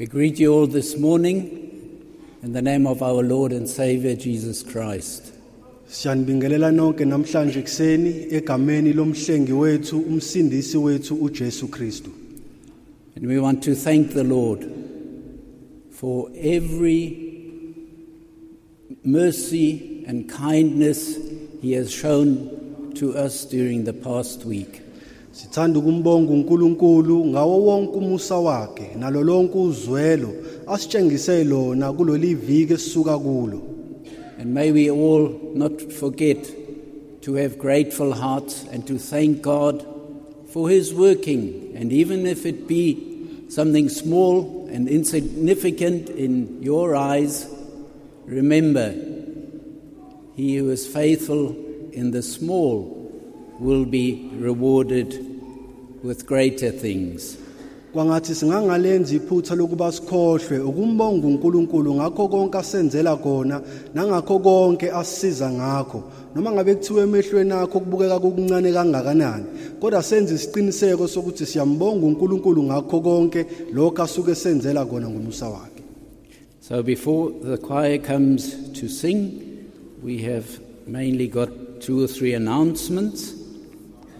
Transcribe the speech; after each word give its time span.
We 0.00 0.06
greet 0.06 0.38
you 0.38 0.54
all 0.54 0.66
this 0.66 0.96
morning 0.96 2.38
in 2.42 2.54
the 2.54 2.62
name 2.62 2.86
of 2.86 3.02
our 3.02 3.22
Lord 3.22 3.52
and 3.52 3.68
Savior 3.68 4.16
Jesus 4.16 4.62
Christ. 4.62 5.30
Siyanibingelela 5.90 6.72
nonke 6.72 7.04
namhlanje 7.04 7.62
kuseni 7.62 8.32
egameni 8.32 8.94
lomhlengi 8.94 9.52
wethu 9.52 9.98
umsindisi 9.98 10.78
wethu 10.78 11.16
uJesu 11.16 11.68
Kristu. 11.68 12.10
And 13.14 13.26
we 13.26 13.38
want 13.38 13.62
to 13.64 13.74
thank 13.74 14.14
the 14.14 14.24
Lord 14.24 14.64
for 15.90 16.30
every 16.34 17.44
mercy 19.04 20.02
and 20.06 20.30
kindness 20.30 21.18
He 21.60 21.72
has 21.72 21.92
shown 21.92 22.94
to 22.94 23.14
us 23.18 23.44
during 23.44 23.84
the 23.84 23.92
past 23.92 24.46
week. 24.46 24.80
Sithanda 25.40 25.78
ukumbonga 25.78 26.32
uNkulunkulu 26.32 27.26
ngawo 27.26 27.64
wonke 27.64 27.96
umusa 27.96 28.36
wakhe 28.36 28.86
uzwelo 29.58 30.28
asitshengise 30.66 31.44
lona 31.44 31.92
viki 32.34 32.76
kulo. 33.18 33.60
And 34.38 34.52
may 34.52 34.70
we 34.70 34.90
all 34.90 35.30
not 35.54 35.80
forget 35.92 36.44
to 37.22 37.34
have 37.36 37.58
grateful 37.58 38.12
hearts 38.12 38.66
and 38.70 38.86
to 38.86 38.98
thank 38.98 39.40
God 39.40 39.82
for 40.52 40.68
His 40.68 40.92
working. 40.92 41.72
And 41.74 41.90
even 41.90 42.26
if 42.26 42.44
it 42.44 42.68
be 42.68 43.46
something 43.48 43.88
small 43.88 44.68
and 44.70 44.88
insignificant 44.90 46.10
in 46.10 46.62
your 46.62 46.94
eyes, 46.94 47.46
remember, 48.26 48.92
He 50.36 50.56
who 50.56 50.70
is 50.70 50.86
faithful 50.86 51.56
in 51.92 52.10
the 52.10 52.22
small 52.22 52.98
will 53.58 53.86
be 53.86 54.30
rewarded 54.34 55.29
with 56.02 56.26
greater 56.26 56.70
things. 56.70 57.36
Kwangathi 57.92 58.34
singangalenza 58.34 59.14
iphutha 59.14 59.54
lokuba 59.54 59.92
sikhohlwe 59.92 60.58
ukumbonga 60.58 61.26
uNkulunkulu 61.26 61.94
ngakho 61.94 62.28
konke 62.28 62.58
asenzela 62.58 63.16
khona 63.16 63.60
nangakho 63.94 64.38
konke 64.38 64.92
asisiza 64.92 65.50
ngakho 65.50 66.02
noma 66.34 66.52
ngabe 66.52 66.74
kuthiwe 66.74 67.02
emehlweni 67.02 67.52
akho 67.52 67.80
kubukeka 67.80 68.20
kokuncane 68.20 68.72
kangakanani 68.72 69.44
kodwa 69.80 70.02
senze 70.02 70.34
isiqiniseko 70.34 71.08
sokuthi 71.08 71.46
siyambonga 71.46 72.06
uNkulunkulu 72.06 72.62
ngakho 72.62 73.00
konke 73.00 73.46
lokho 73.72 74.02
asuke 74.02 74.34
senzela 74.34 74.84
kona 74.84 75.10
ngomusa 75.10 75.48
wakhe 75.48 75.82
So 76.60 76.84
before 76.84 77.32
the 77.32 77.58
choir 77.58 77.98
comes 77.98 78.70
to 78.78 78.88
sing, 78.88 79.66
we 80.04 80.18
have 80.18 80.46
mainly 80.86 81.26
got 81.26 81.80
two 81.80 82.04
or 82.04 82.06
three 82.06 82.34
announcements. 82.34 83.39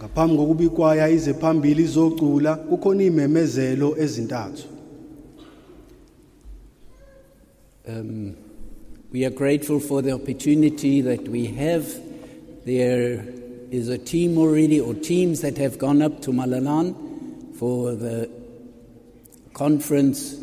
Ngaphambi 0.01 0.37
kokuba 0.37 0.63
ikwaya 0.63 1.09
ize 1.09 1.33
phambili 1.33 1.83
izocula 1.83 2.55
kukhona 2.55 3.03
ezintathu 3.97 4.67
Um, 7.87 8.35
we 9.11 9.25
are 9.25 9.31
grateful 9.31 9.79
for 9.79 10.03
the 10.03 10.11
opportunity 10.11 11.01
that 11.01 11.27
we 11.27 11.47
have. 11.47 11.85
There 12.63 13.25
is 13.71 13.89
a 13.89 13.97
team 13.97 14.37
already, 14.37 14.79
or 14.79 14.93
teams 14.93 15.41
that 15.41 15.57
have 15.57 15.79
gone 15.79 16.03
up 16.03 16.21
to 16.21 16.31
Malelane 16.31 16.93
for 17.55 17.95
the 17.95 18.29
conference, 19.53 20.35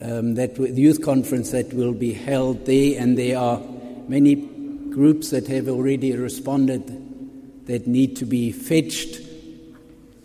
um, 0.00 0.36
that 0.36 0.54
the 0.54 0.70
youth 0.70 1.02
conference 1.02 1.50
that 1.50 1.72
will 1.74 1.92
be 1.92 2.12
held 2.12 2.66
there, 2.66 3.00
and 3.00 3.18
there 3.18 3.36
are 3.36 3.60
many 4.06 4.36
groups 4.36 5.30
that 5.30 5.48
have 5.48 5.68
already 5.68 6.12
responded 6.16 7.05
that 7.66 7.86
need 7.86 8.16
to 8.16 8.24
be 8.24 8.52
fetched 8.52 9.20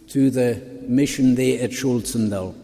to 0.07 0.29
the 0.29 0.61
mission 0.87 1.35
there 1.35 1.63
at 1.63 1.71
Schulzendal. 1.71 2.55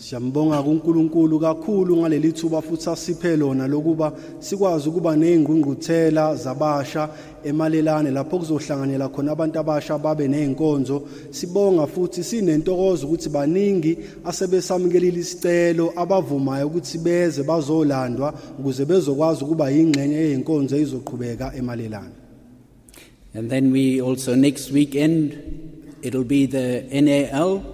Siyambonga 0.00 0.62
kuNkulunkulu 0.62 1.40
kakhulu 1.40 1.96
ngaleli 1.96 2.32
thuba 2.32 2.62
futhi 2.62 2.90
asiphe 2.90 3.36
lona 3.36 3.68
lokuba 3.68 4.12
sikwazi 4.38 4.88
ukuba 4.88 5.16
nezingqungquthela 5.16 6.36
zabasha 6.36 7.08
emalelane 7.44 8.10
lapho 8.10 8.38
kuzohlanganela 8.38 9.08
khona 9.08 9.32
abantu 9.32 9.58
abasha 9.58 9.98
babe 9.98 10.26
nezinkonzo 10.28 11.02
sibonga 11.30 11.86
futhi 11.86 12.24
sinentokozo 12.24 13.06
ukuthi 13.06 13.28
baningi 13.28 13.98
asebesamukelile 14.24 15.20
isicelo 15.20 15.92
abavumayo 15.96 16.66
ukuthi 16.66 16.98
beze 16.98 17.42
bazolandwa 17.42 18.32
ukuze 18.58 18.84
bezokwazi 18.84 19.44
ukuba 19.44 19.70
yingxenye 19.70 20.16
yezinkonzo 20.16 20.76
ezizoqhubeka 20.76 21.52
emalelane 21.58 22.19
And 23.34 23.50
then 23.50 23.70
we 23.70 24.00
also, 24.02 24.34
next 24.34 24.70
weekend, 24.72 25.94
it'll 26.02 26.24
be 26.24 26.46
the 26.46 26.82
NAL 26.92 27.64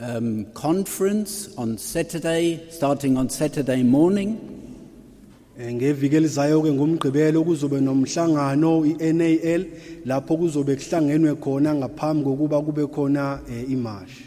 um, 0.00 0.44
conference 0.52 1.54
on 1.56 1.78
Saturday, 1.78 2.66
starting 2.70 3.16
on 3.16 3.28
Saturday 3.30 3.82
morning. 3.82 4.54
Eh, 5.58 5.72
ngeviki 5.72 6.14
elizayo 6.16 6.62
ke 6.62 6.70
ngomgqibelo 6.70 7.42
kuzobe 7.44 7.80
nomhlangano 7.80 8.84
iNAL 9.00 9.66
lapho 10.06 10.36
kuzobe 10.38 10.76
kuhlangenwe 10.76 11.34
khona 11.40 11.74
ngaphambi 11.74 12.22
kokuba 12.24 12.62
kube 12.64 12.86
khona 12.94 13.40
eh, 13.50 13.64
imash 13.68 14.22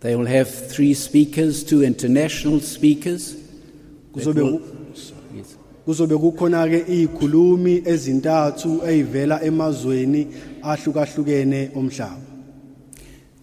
They 0.00 0.14
will 0.14 0.26
have 0.26 0.50
three 0.68 0.92
speakers, 0.92 1.64
two 1.64 1.82
international 1.82 2.60
speakers. 2.60 3.32
that 3.32 4.12
kuzobe 4.12 4.34
will- 4.42 4.58
ku- 4.58 4.64
Yes. 4.64 4.83
Kuzobe 5.84 6.16
kukhona 6.16 6.68
ke 6.68 6.84
izikhulumi 6.88 7.82
ezintathu 7.84 8.80
ezivela 8.86 9.42
emazweni 9.44 10.26
ahlukahlukene 10.62 11.70
omhlaba 11.76 12.20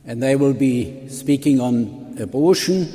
And 0.08 0.22
they 0.24 0.36
will 0.36 0.54
be 0.54 1.08
speaking 1.10 1.60
on 1.62 2.16
abortion 2.20 2.88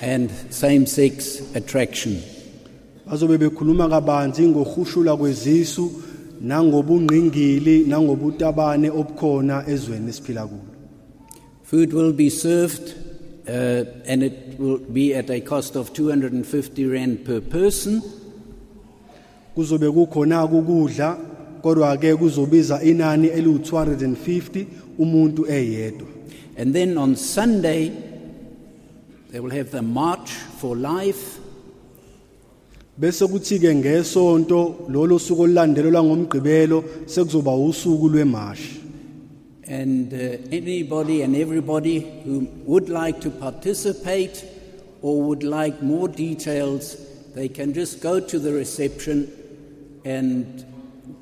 and 0.00 0.30
same 0.50 0.86
sex 0.86 1.40
attraction. 1.54 2.22
bazobe 3.06 3.38
bekhuluma 3.38 3.88
kabanzi 3.88 4.48
ngokuhushula 4.48 5.16
kwezisu 5.16 5.92
nangobungqingili 6.40 7.84
nangobutabane 7.84 8.90
obukhona 8.90 9.64
ezweni 9.68 10.08
esiphila 10.08 10.46
kulo 10.46 10.62
Food 11.62 11.92
will 11.92 12.14
be 12.14 12.30
served, 12.30 12.94
uh, 13.46 13.84
and 14.06 14.22
it 14.22 14.58
will 14.58 14.78
be 14.78 15.14
at 15.14 15.28
a 15.28 15.42
cost 15.42 15.76
of 15.76 15.92
250 15.92 16.86
Rand 16.86 17.26
per 17.26 17.42
person. 17.42 18.02
Kuzobe 19.58 19.90
kukhona 19.90 20.44
ukudla 20.44 21.16
kodwa 21.62 21.96
ke 21.96 22.16
kuzobiza 22.16 22.82
inani 22.82 23.28
eliwu250 23.28 24.64
umuntu 24.98 25.46
eyedwa 25.50 26.08
And 26.56 26.74
then 26.74 26.98
on 26.98 27.16
Sunday, 27.16 27.92
they 29.30 29.40
will 29.40 29.50
have 29.50 29.70
the 29.70 29.82
March 29.82 30.30
for 30.30 30.76
Life. 30.76 31.38
bese 32.98 33.26
kuthi 33.26 33.58
ke 33.58 33.74
ngesonto 33.74 34.76
lolo 34.88 35.18
suku 35.18 35.42
olulandelwa 35.42 36.04
ngomgqibelo 36.04 36.84
sekuzoba 37.06 37.54
usuku 37.56 38.08
lwemashi 38.08 38.80
And 39.68 40.12
uh, 40.14 40.56
anybody 40.56 41.22
and 41.22 41.36
everybody 41.36 41.98
who 42.24 42.46
would 42.64 42.88
like 42.88 43.20
to 43.20 43.30
participate 43.30 44.44
or 45.02 45.22
would 45.22 45.42
like 45.42 45.82
more 45.82 46.08
details, 46.08 46.96
they 47.34 47.48
can 47.48 47.74
just 47.74 48.00
go 48.00 48.18
to 48.20 48.38
the 48.38 48.52
reception 48.52 49.28
and 50.04 50.64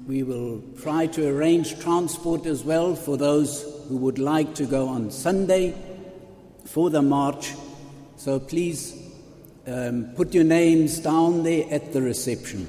we 0.07 0.23
will 0.23 0.63
try 0.81 1.07
to 1.07 1.29
arrange 1.29 1.79
transport 1.81 2.47
as 2.47 2.65
well 2.65 2.95
for 2.95 3.17
those 3.17 3.65
who 3.89 3.97
would 3.97 4.19
like 4.19 4.55
to 4.55 4.65
go 4.65 4.89
on 4.89 5.11
Sunday 5.11 5.75
for 6.65 6.91
the 6.91 7.03
march. 7.03 7.55
So 8.17 8.39
please 8.41 8.95
um, 9.67 10.11
put 10.15 10.35
your 10.35 10.45
names 10.45 10.99
down 10.99 11.43
there 11.43 11.67
at 11.71 11.93
the 11.93 12.03
reception. 12.03 12.67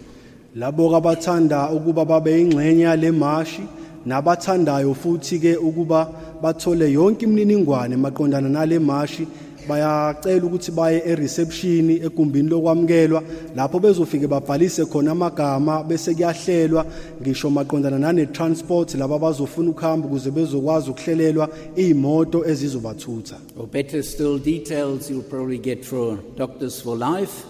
nabathandayo 4.07 4.93
futhi 4.96 5.37
ke 5.40 5.59
ukuba 5.59 6.08
bathole 6.41 6.87
yonke 6.91 7.26
imininingwane 7.28 7.96
maqondana 7.97 8.49
nale 8.49 8.79
mashi 8.79 9.28
bayacela 9.67 10.46
ukuthi 10.46 10.72
baye 10.72 11.02
ereception 11.05 11.90
egumbini 11.91 12.49
lokwamukelwa 12.49 13.23
lapho 13.55 13.79
bezofike 13.79 14.28
babhalise 14.28 14.85
khona 14.85 15.11
amagama 15.11 15.84
bese 15.84 16.14
kuyahlelwa 16.14 16.85
ngisho 17.22 17.49
maqondana 17.49 17.99
nane 17.99 18.25
transport 18.25 18.96
laba 18.96 19.19
bazofuna 19.19 19.69
ukuhamba 19.69 20.08
ukuze 20.08 20.31
bezokwazi 20.31 20.90
ukuhlelelwa 20.90 21.49
izimoto 21.75 22.46
ezizobathutha 22.46 23.35
Or 23.59 23.67
better 23.67 24.03
still, 24.03 24.37
details 24.40 25.09
you'll 25.09 25.29
probably 25.29 25.58
get 25.58 25.85
for 25.85 26.17
Doctors 26.37 26.81
for 26.81 26.97
Life. 26.97 27.46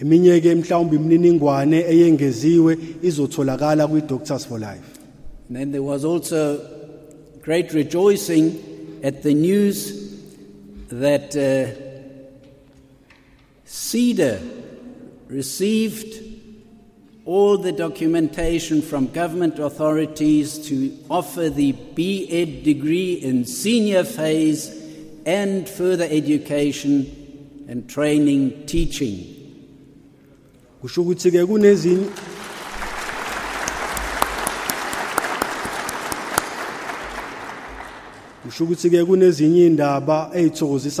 eminye 0.00 0.40
ke 0.40 0.54
mhlawumbe 0.54 0.96
imininingwane 0.96 1.80
eyengeziwe 1.88 2.78
izotholakala 3.02 3.86
kwi 3.88 4.00
Doctors 4.00 4.46
for 4.46 4.58
Life 4.60 4.88
And 5.48 5.56
then 5.56 5.70
there 5.72 5.82
was 5.82 6.04
also 6.04 6.58
great 7.42 7.72
rejoicing 7.72 8.52
at 9.04 9.22
the 9.22 9.32
news 9.34 10.05
that 11.00 11.36
uh, 11.36 11.68
CEDAR 13.66 14.40
received 15.28 16.22
all 17.26 17.58
the 17.58 17.72
documentation 17.72 18.80
from 18.80 19.08
government 19.08 19.58
authorities 19.58 20.58
to 20.68 20.96
offer 21.10 21.50
the 21.50 21.72
B.Ed 21.72 22.62
degree 22.62 23.14
in 23.14 23.44
senior 23.44 24.04
phase 24.04 24.70
and 25.26 25.68
further 25.68 26.06
education 26.08 27.66
and 27.68 27.90
training 27.90 28.64
teaching. 28.66 29.34
Ke 38.90 39.04
kunezinye 39.04 39.66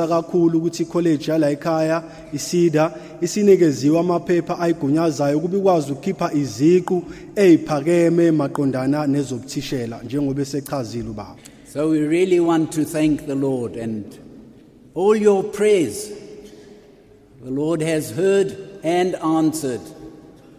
kakhulu 0.08 0.58
ukuthi 0.58 0.84
yala 1.30 1.50
ekhaya 1.50 2.02
isida 2.32 2.94
isinikeziwe 3.20 3.98
amaphepha 3.98 4.58
ayigunyazayo 4.58 5.40
kuba 5.40 5.58
ikwazi 5.58 5.92
ukukhipha 5.92 6.32
iziqu 6.34 7.02
maqondana 8.30 9.06
nezobuthishela 9.06 10.02
njengoba 10.02 10.42
esechazile 10.42 11.08
ubaba 11.08 11.36
So 11.76 11.90
we 11.90 12.00
really 12.00 12.40
want 12.40 12.72
to 12.72 12.84
thank 12.86 13.26
the 13.26 13.34
Lord 13.34 13.76
and 13.76 14.18
all 14.94 15.14
your 15.14 15.44
prayers. 15.44 16.10
The 17.42 17.50
Lord 17.50 17.82
has 17.82 18.10
heard 18.12 18.80
and 18.82 19.14
answered. 19.16 19.82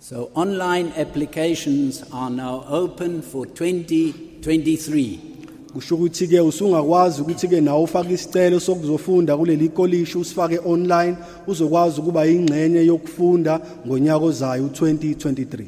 So 0.00 0.30
online 0.34 0.92
applications 0.96 2.04
are 2.12 2.30
now 2.30 2.64
open 2.68 3.22
for 3.22 3.46
2023. 3.46 5.33
Kusho 5.74 5.94
ukuthi 5.94 6.28
ke 6.28 6.40
usungakwazi 6.40 7.22
ukuthi 7.22 7.48
ke 7.48 7.60
nawe 7.60 7.82
ufake 7.82 8.14
isicelo 8.14 8.60
sokuzofunda 8.60 9.36
kuleli 9.36 9.68
college 9.68 10.18
usifake 10.18 10.58
online 10.64 11.16
uzokwazi 11.46 12.00
ukuba 12.00 12.26
ingxenye 12.26 12.86
yokufunda 12.86 13.60
ngonyaka 13.86 14.24
ozayo 14.24 14.66
u2023 14.66 15.64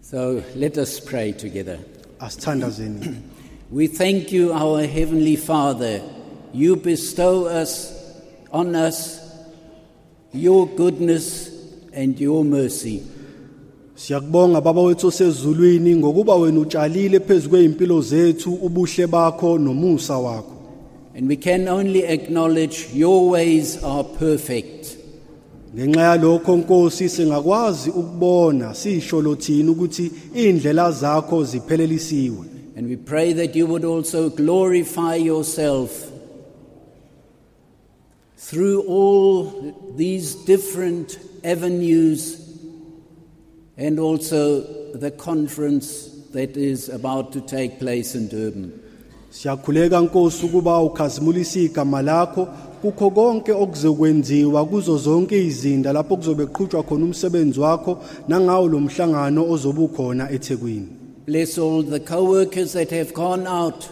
So 0.00 0.42
let 0.56 0.78
us 0.78 1.00
pray 1.00 1.32
together. 1.32 1.78
asithandazeni 2.20 3.16
We 3.70 3.86
thank 3.86 4.32
you, 4.32 4.54
our 4.54 4.82
Heavenly 4.86 5.36
Father. 5.36 6.00
You 6.54 6.76
bestow 6.76 7.44
us 7.44 7.92
on 8.50 8.74
us 8.74 9.20
your 10.32 10.66
goodness 10.66 11.50
and 11.92 12.18
your 12.18 12.44
mercy. 12.44 13.02
Siyakubonga 13.98 14.60
baba 14.60 14.82
wethu 14.82 15.06
osezulwini 15.06 15.96
ngokuba 15.96 16.34
wena 16.34 16.60
utshalile 16.60 17.20
phezulu 17.20 17.50
kweimpilo 17.50 18.00
zethu 18.00 18.54
ubuhle 18.54 19.06
bakho 19.06 19.58
nomusa 19.58 20.18
wakho. 20.18 20.52
And 21.16 21.28
we 21.28 21.36
can 21.36 21.68
only 21.68 22.04
acknowledge 22.04 22.94
your 22.94 23.30
ways 23.30 23.82
are 23.82 24.04
perfect. 24.04 24.96
Ngenxa 25.74 26.00
yalokho 26.00 26.56
Nkosi 26.56 27.08
singakwazi 27.08 27.90
ukubona 27.90 28.74
sisho 28.74 29.22
lothini 29.22 29.68
ukuthi 29.70 30.10
indlela 30.34 30.92
zakho 30.92 31.44
ziphelelisiwe. 31.44 32.46
And 32.76 32.88
we 32.88 32.96
pray 32.96 33.32
that 33.32 33.56
you 33.56 33.66
would 33.66 33.84
also 33.84 34.30
glorify 34.30 35.16
yourself 35.16 35.90
through 38.36 38.82
all 38.88 39.74
these 39.96 40.36
different 40.46 41.18
avenues 41.44 42.47
and 43.78 44.00
also 44.00 44.60
the 44.92 45.10
conference 45.12 46.08
that 46.32 46.56
is 46.56 46.88
about 46.88 47.32
to 47.32 47.40
take 47.40 47.78
place 47.78 48.14
in 48.14 48.28
Durban. 48.28 48.72
Siyakhuleka 49.30 50.00
Nkosi 50.00 50.46
ukuba 50.46 50.82
ukhazimulisa 50.82 51.60
igama 51.60 52.02
lakho 52.02 52.48
kukho 52.82 53.10
konke 53.10 53.52
okuzokwenziwa 53.52 54.66
kuzo 54.66 54.96
zonke 54.96 55.46
izinda 55.46 55.92
lapho 55.92 56.16
kuzobe 56.16 56.46
qhutshwa 56.46 56.82
khona 56.82 57.04
umsebenzi 57.04 57.60
wakho 57.60 57.98
nangawo 58.28 58.68
lo 58.68 58.80
mhlangano 58.80 59.50
ozobe 59.50 59.80
ukhona 59.80 60.30
eThekwini. 60.30 60.88
Bless 61.26 61.58
all 61.58 61.82
the 61.82 62.00
co 62.00 62.24
workers 62.24 62.72
that 62.72 62.90
have 62.90 63.12
gone 63.12 63.46
out 63.46 63.88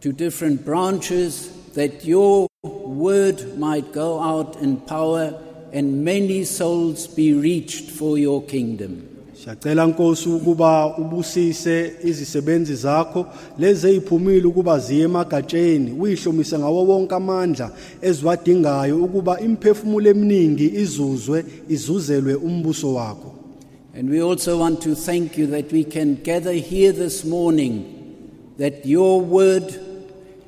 to 0.00 0.12
different 0.12 0.64
branches, 0.64 1.50
that 1.74 2.04
your 2.04 2.48
word 2.62 3.58
might 3.58 3.92
go 3.92 4.20
out 4.20 4.56
in 4.62 4.76
power 4.76 5.34
and 5.72 6.04
many 6.04 6.44
souls 6.44 7.06
be 7.06 7.32
reached 7.32 7.90
for 7.90 8.18
your 8.18 8.42
kingdom. 8.42 9.10
Siyacela 9.44 9.86
Nkosi 9.86 10.28
ukuba 10.28 10.96
ubusise 10.98 11.92
izisebenzi 12.04 12.74
zakho 12.74 13.26
lezi 13.58 13.88
eziphumile 13.88 14.46
ukuba 14.46 14.78
ziye 14.78 15.04
emagatsheni 15.04 15.92
uyihlomise 16.00 16.58
ngawo 16.58 16.84
wonke 16.84 17.14
amandla 17.14 17.70
eziwadingayo 18.02 19.04
ukuba 19.04 19.40
imphefumulo 19.40 20.10
eminingi 20.10 20.66
izuzwe 20.66 21.44
izuzelwe 21.68 22.34
umbuso 22.34 22.94
wakho. 22.94 23.34
And 23.94 24.10
we 24.10 24.22
also 24.22 24.58
want 24.58 24.82
to 24.82 24.94
thank 24.94 25.38
you 25.38 25.46
that 25.48 25.72
we 25.72 25.84
can 25.84 26.14
gather 26.22 26.52
here 26.52 26.92
this 26.92 27.24
morning, 27.24 27.84
that 28.58 28.86
your 28.86 29.20
word 29.20 29.74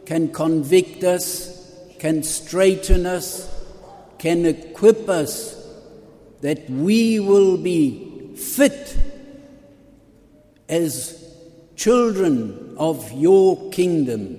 can 0.07 0.29
convict 0.29 1.03
us, 1.03 1.51
can 1.99 2.23
straighten 2.23 3.07
us, 3.07 3.49
can 4.23 4.47
equip 4.47 5.09
us, 5.09 5.57
that 6.43 6.71
we 6.71 7.19
will 7.19 7.57
be 7.57 8.33
fit 8.37 8.97
as 10.69 11.19
children 11.75 12.75
of 12.79 13.11
your 13.13 13.71
kingdom. 13.71 14.39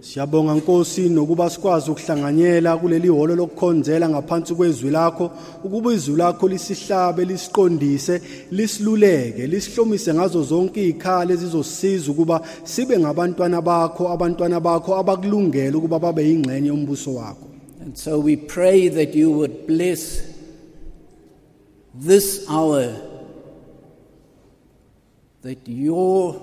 Siyabonga 0.00 0.54
Nkosi 0.54 1.08
nokuba 1.08 1.50
sikwazi 1.50 1.90
ukuhlanganyela 1.90 2.76
kuleli 2.76 3.08
holo 3.08 3.36
lokukhonzela 3.36 4.08
ngaphansi 4.08 4.54
kwezwi 4.54 4.90
lakho 4.90 5.30
ukuba 5.64 5.92
izwi 5.92 6.16
lakho 6.16 6.48
lisihlabe 6.48 7.24
lisiqondise 7.24 8.22
lisiluleke 8.50 9.46
lisihlomise 9.46 10.14
ngazo 10.14 10.42
zonke 10.42 10.82
izikhala 10.82 11.32
ezizosiza 11.32 12.10
ukuba 12.10 12.40
sibe 12.64 12.98
ngabantwana 12.98 13.60
bakho 13.62 14.08
abantwana 14.08 14.60
bakho 14.60 14.96
abakulungela 14.96 15.78
ukuba 15.78 15.98
babe 15.98 16.28
yingxenye 16.28 16.68
yombuso 16.68 17.14
wakho 17.14 17.51
And 17.82 17.98
so 17.98 18.20
we 18.20 18.36
pray 18.36 18.86
that 18.86 19.12
you 19.12 19.32
would 19.32 19.66
bless 19.66 20.32
this 21.92 22.46
hour, 22.48 22.94
that 25.40 25.66
your 25.66 26.40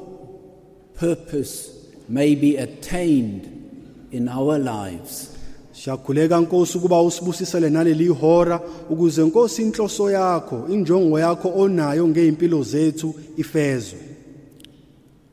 purpose 0.96 1.88
may 2.10 2.36
be 2.36 2.58
attained 2.58 4.10
in 4.12 4.27
our 4.27 4.60
lives. 4.60 5.38
Siyakhuleka 5.74 6.39
Nkosi 6.41 6.77
ukuba 6.77 7.01
usibusisele 7.01 7.69
naleli 7.69 8.08
hora 8.08 8.62
ukuze 8.89 9.24
Nkosi 9.24 9.62
inhloso 9.62 10.12
yakho 10.12 10.67
injongo 10.69 11.19
yakho 11.19 11.53
onayo 11.55 12.08
ngeimpilo 12.08 12.63
zethu 12.63 13.13
ifezwe 13.38 14.00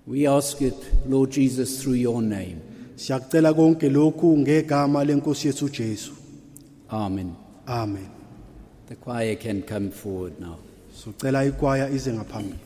We 0.06 0.26
ask 0.26 0.62
it, 0.62 1.08
Lord 1.08 1.32
Jesus, 1.32 1.82
through 1.82 1.94
your 1.94 2.22
name. 2.22 2.65
Siyakucela 2.96 3.54
konke 3.54 3.88
lokhu 3.88 4.38
ngegama 4.38 5.04
lenkosi 5.04 5.46
yethu 5.48 5.68
Jesu 5.68 6.12
Amen. 6.88 7.36
Amen 7.66 8.08
The 8.88 8.94
choir 8.94 9.34
can 9.36 9.62
come 9.62 9.90
forward 9.90 10.40
now. 10.40 10.58
Socela 10.94 11.44
ikwaya 11.44 11.90
ize 11.90 12.12
ngaphambili 12.12 12.65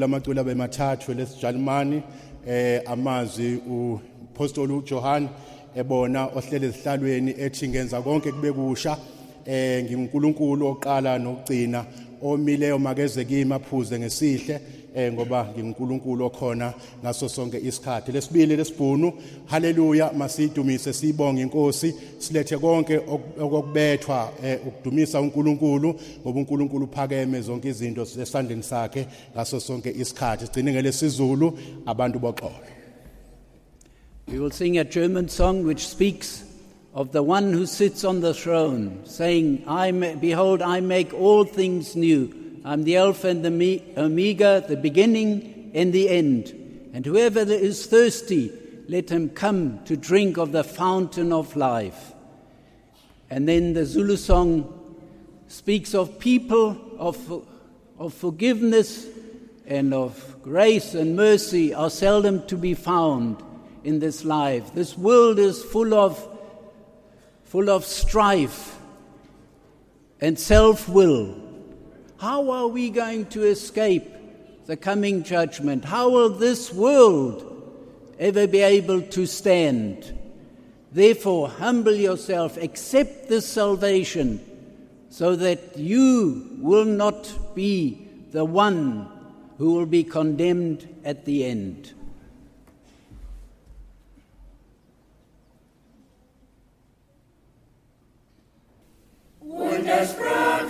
khwayizocula 0.00 0.04
amacula 0.04 0.44
bemathathu 0.44 1.14
lesijalimani 1.14 2.02
eh 2.46 2.82
amazwi 2.86 3.60
uPostoli 3.68 4.72
uJohn 4.72 5.28
ebona 5.74 6.26
ohlele 6.26 6.66
ezihlalweni 6.66 7.34
ethi 7.38 7.68
ngenza 7.68 8.02
konke 8.02 8.32
kube 8.32 8.52
kusha. 8.52 8.96
Eh 9.46 9.84
nginguNkulunkulu 9.84 10.66
oqala 10.66 11.18
nokugcina 11.18 11.84
omileyo 12.22 12.78
makeze 12.78 13.24
kimi 13.24 13.54
aphuze 13.54 13.98
ngesihle 13.98 14.60
eh 14.94 15.12
ngoba 15.12 15.46
nginguNkulunkulu 15.54 16.24
okhona 16.24 16.74
ngaso 17.02 17.28
sonke 17.28 17.58
isikhathi. 17.58 18.12
Lesibili 18.12 18.56
lesibhunu 18.56 19.12
haleluya 19.46 20.12
masidumise 20.12 20.92
sibonge 20.92 21.42
inkosi 21.42 21.94
silethe 22.18 22.58
konke 22.58 23.00
okubethwa 23.40 24.32
eh, 24.44 24.58
ukudumisa 24.66 25.20
uNkulunkulu 25.20 25.94
ngoba 26.20 26.40
uNkulunkulu 26.40 26.84
uphakeme 26.84 27.40
zonke 27.40 27.68
izinto 27.68 28.02
esandleni 28.02 28.62
sakhe 28.62 29.06
ngaso 29.34 29.60
sonke 29.60 29.90
isikhathi. 29.90 30.46
Sigcine 30.46 30.72
ngelesizulu 30.72 31.58
abantu 31.86 32.18
boxolo. 32.18 32.54
We 34.28 34.38
will 34.38 34.50
sing 34.50 34.78
a 34.78 34.84
German 34.84 35.28
song 35.28 35.64
which 35.64 35.86
speaks 35.88 36.49
of 36.92 37.12
the 37.12 37.22
one 37.22 37.52
who 37.52 37.66
sits 37.66 38.04
on 38.04 38.20
the 38.20 38.34
throne, 38.34 39.02
saying, 39.04 39.64
I 39.66 39.90
Behold, 39.90 40.62
I 40.62 40.80
make 40.80 41.14
all 41.14 41.44
things 41.44 41.94
new. 41.94 42.60
I'm 42.64 42.84
the 42.84 42.96
Alpha 42.96 43.28
and 43.28 43.44
the 43.44 43.82
Omega, 43.96 44.64
the 44.66 44.76
beginning 44.76 45.70
and 45.74 45.92
the 45.92 46.08
end. 46.08 46.54
And 46.92 47.06
whoever 47.06 47.40
is 47.40 47.86
thirsty, 47.86 48.52
let 48.88 49.10
him 49.10 49.30
come 49.30 49.84
to 49.84 49.96
drink 49.96 50.36
of 50.36 50.52
the 50.52 50.64
fountain 50.64 51.32
of 51.32 51.54
life. 51.56 52.12
And 53.30 53.48
then 53.48 53.74
the 53.74 53.86
Zulu 53.86 54.16
song 54.16 54.76
speaks 55.46 55.94
of 55.94 56.18
people 56.18 56.76
of, 56.98 57.44
of 57.98 58.12
forgiveness 58.12 59.06
and 59.66 59.94
of 59.94 60.36
grace 60.42 60.94
and 60.94 61.14
mercy 61.14 61.72
are 61.72 61.90
seldom 61.90 62.44
to 62.48 62.56
be 62.56 62.74
found 62.74 63.40
in 63.84 64.00
this 64.00 64.24
life. 64.24 64.74
This 64.74 64.98
world 64.98 65.38
is 65.38 65.62
full 65.62 65.94
of, 65.94 66.29
full 67.50 67.68
of 67.68 67.84
strife 67.84 68.78
and 70.20 70.38
self 70.38 70.88
will. 70.88 71.34
How 72.18 72.48
are 72.48 72.68
we 72.68 72.90
going 72.90 73.26
to 73.30 73.42
escape 73.42 74.08
the 74.66 74.76
coming 74.76 75.24
judgment? 75.24 75.84
How 75.84 76.10
will 76.10 76.28
this 76.28 76.72
world 76.72 77.44
ever 78.20 78.46
be 78.46 78.60
able 78.60 79.02
to 79.02 79.26
stand? 79.26 80.16
Therefore, 80.92 81.48
humble 81.48 81.94
yourself, 81.94 82.56
accept 82.56 83.28
this 83.28 83.48
salvation, 83.48 84.38
so 85.08 85.34
that 85.34 85.76
you 85.76 86.56
will 86.60 86.84
not 86.84 87.56
be 87.56 88.06
the 88.30 88.44
one 88.44 89.08
who 89.58 89.74
will 89.74 89.86
be 89.86 90.04
condemned 90.04 90.88
at 91.04 91.24
the 91.24 91.44
end. 91.44 91.94
Und 99.60 99.86
er 99.86 100.06
sprach, 100.06 100.64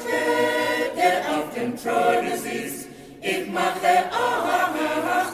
der 0.97 1.19
auf 1.37 1.55
dem 1.55 1.77
Throne 1.77 2.37
sitzt, 2.37 2.89
ich 3.23 3.47
mache 3.47 3.93
alles, 4.11 5.29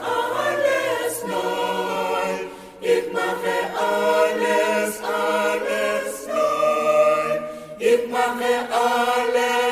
neu. 1.25 2.49
Ich 2.83 3.13
mache 3.15 3.57
alles, 3.81 5.01
alles 5.03 6.27
neu. 6.29 7.39
Ich 7.79 8.07
mache 8.11 8.53
alles. 8.71 9.66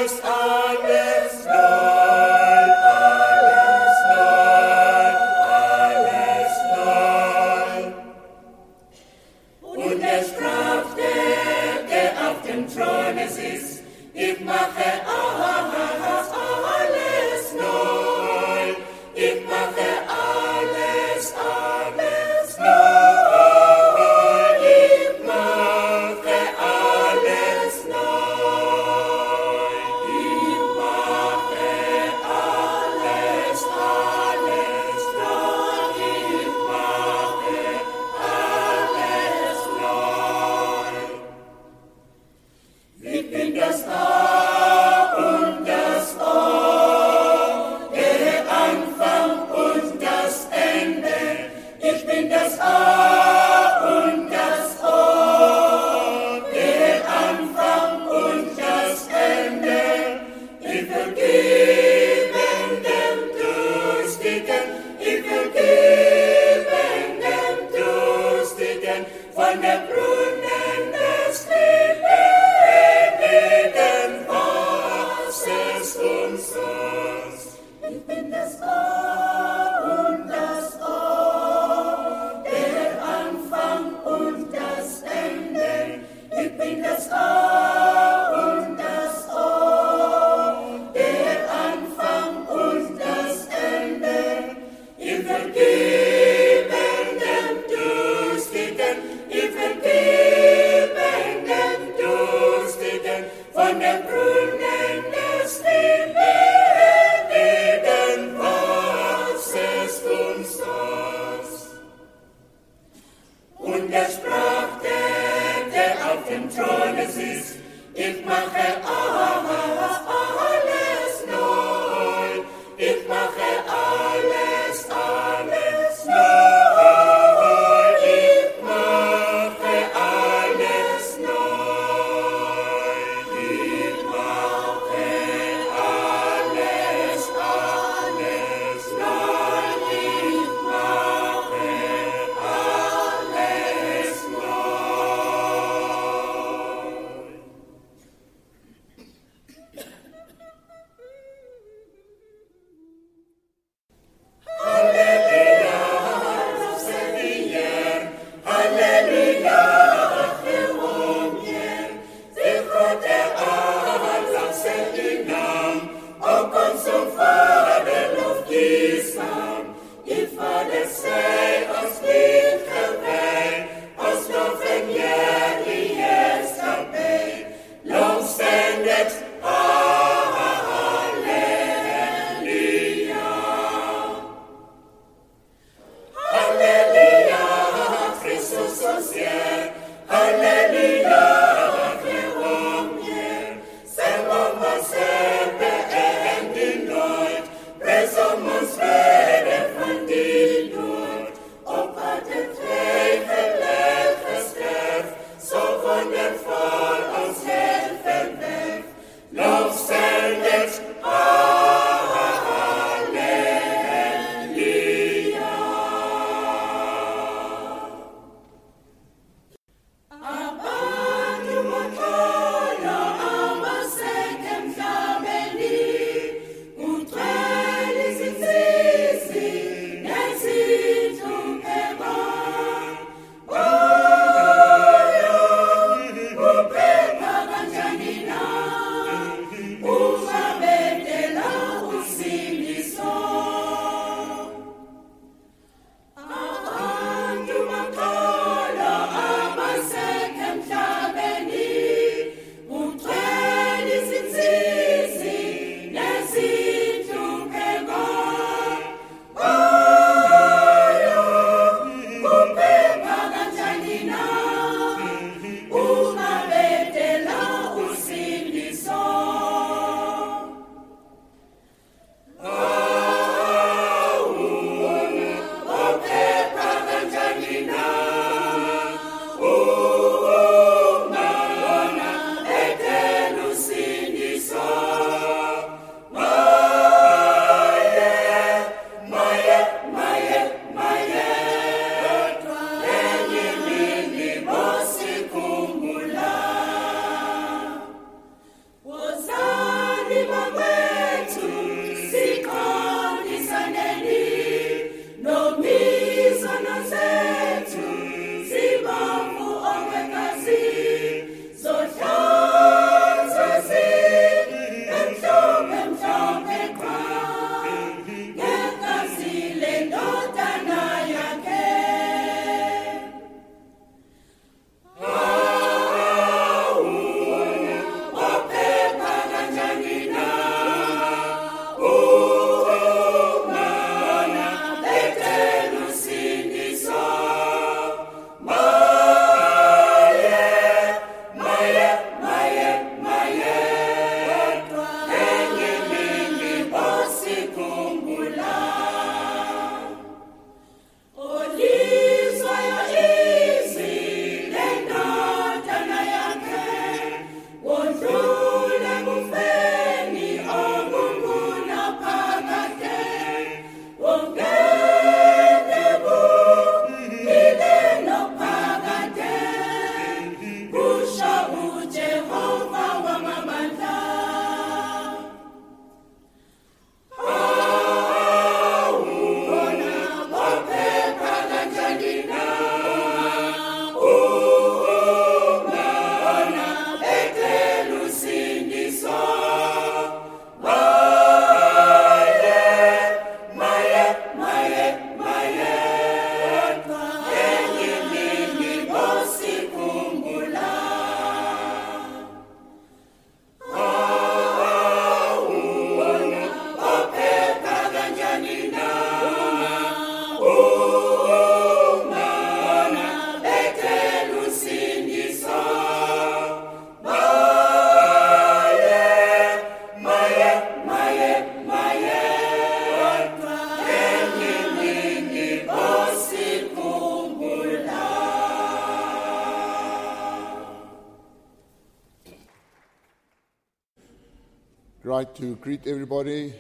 To 435.35 435.57
greet 435.57 435.87
everybody 435.87 436.53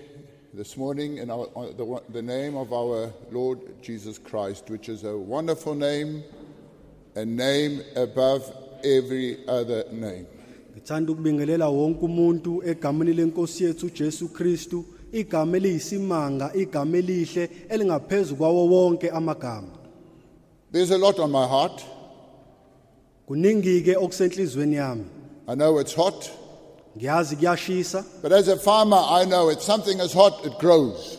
this 0.52 0.76
morning 0.76 1.18
in 1.18 1.30
our, 1.30 1.48
uh, 1.54 1.66
the, 1.76 2.02
the 2.10 2.22
name 2.22 2.56
of 2.56 2.72
our 2.72 3.12
Lord 3.30 3.60
Jesus 3.82 4.18
Christ, 4.18 4.68
which 4.68 4.88
is 4.88 5.04
a 5.04 5.16
wonderful 5.16 5.74
name, 5.74 6.24
a 7.14 7.24
name 7.24 7.82
above 7.96 8.52
every 8.82 9.46
other 9.48 9.84
name. 9.92 10.26
ngithanda 10.76 11.12
ukubingelela 11.12 11.68
wonke 11.68 12.04
umuntu 12.04 12.62
egameni 12.64 13.12
lenkosi 13.12 13.64
yethu 13.64 13.86
uJesu 13.86 14.28
Kristu 14.28 14.84
igama 15.12 15.56
eliyisimanga 15.56 16.54
igama 16.54 16.96
elihle 16.98 17.50
elingaphezulu 17.68 18.36
kwawo 18.36 18.66
wonke 18.66 19.10
amagama 19.10 19.68
There's 20.72 20.90
a 20.90 20.98
lot 20.98 21.18
on 21.20 21.30
my 21.30 21.46
heart. 21.46 21.84
kuningi 23.26 23.82
ke 23.82 23.96
okusenhlizweni 23.96 24.76
yami 24.76 25.04
I 25.46 25.54
know 25.54 25.78
it's 25.78 25.94
hot, 25.94 26.30
ngiyazi 26.96 27.36
kuyashisa 27.36 28.04
but 28.22 28.32
as 28.32 28.48
a 28.48 28.56
farmer, 28.56 28.96
I 28.96 29.24
know 29.24 29.50
if 29.50 29.62
something 29.62 29.98
is 30.00 30.12
hot, 30.12 30.44
it 30.46 30.58
grows. 30.58 31.18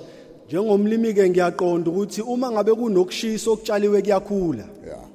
njengomlimi 0.50 1.14
ke 1.14 1.30
ngiyaqonda 1.30 1.92
ukuthi 1.92 2.22
uma 2.22 2.52
ngabe 2.52 2.74
kunokushisa 2.76 3.52
okutshaliwe 3.52 4.02
kuyakhula 4.02 4.66
Yeah. 4.86 5.06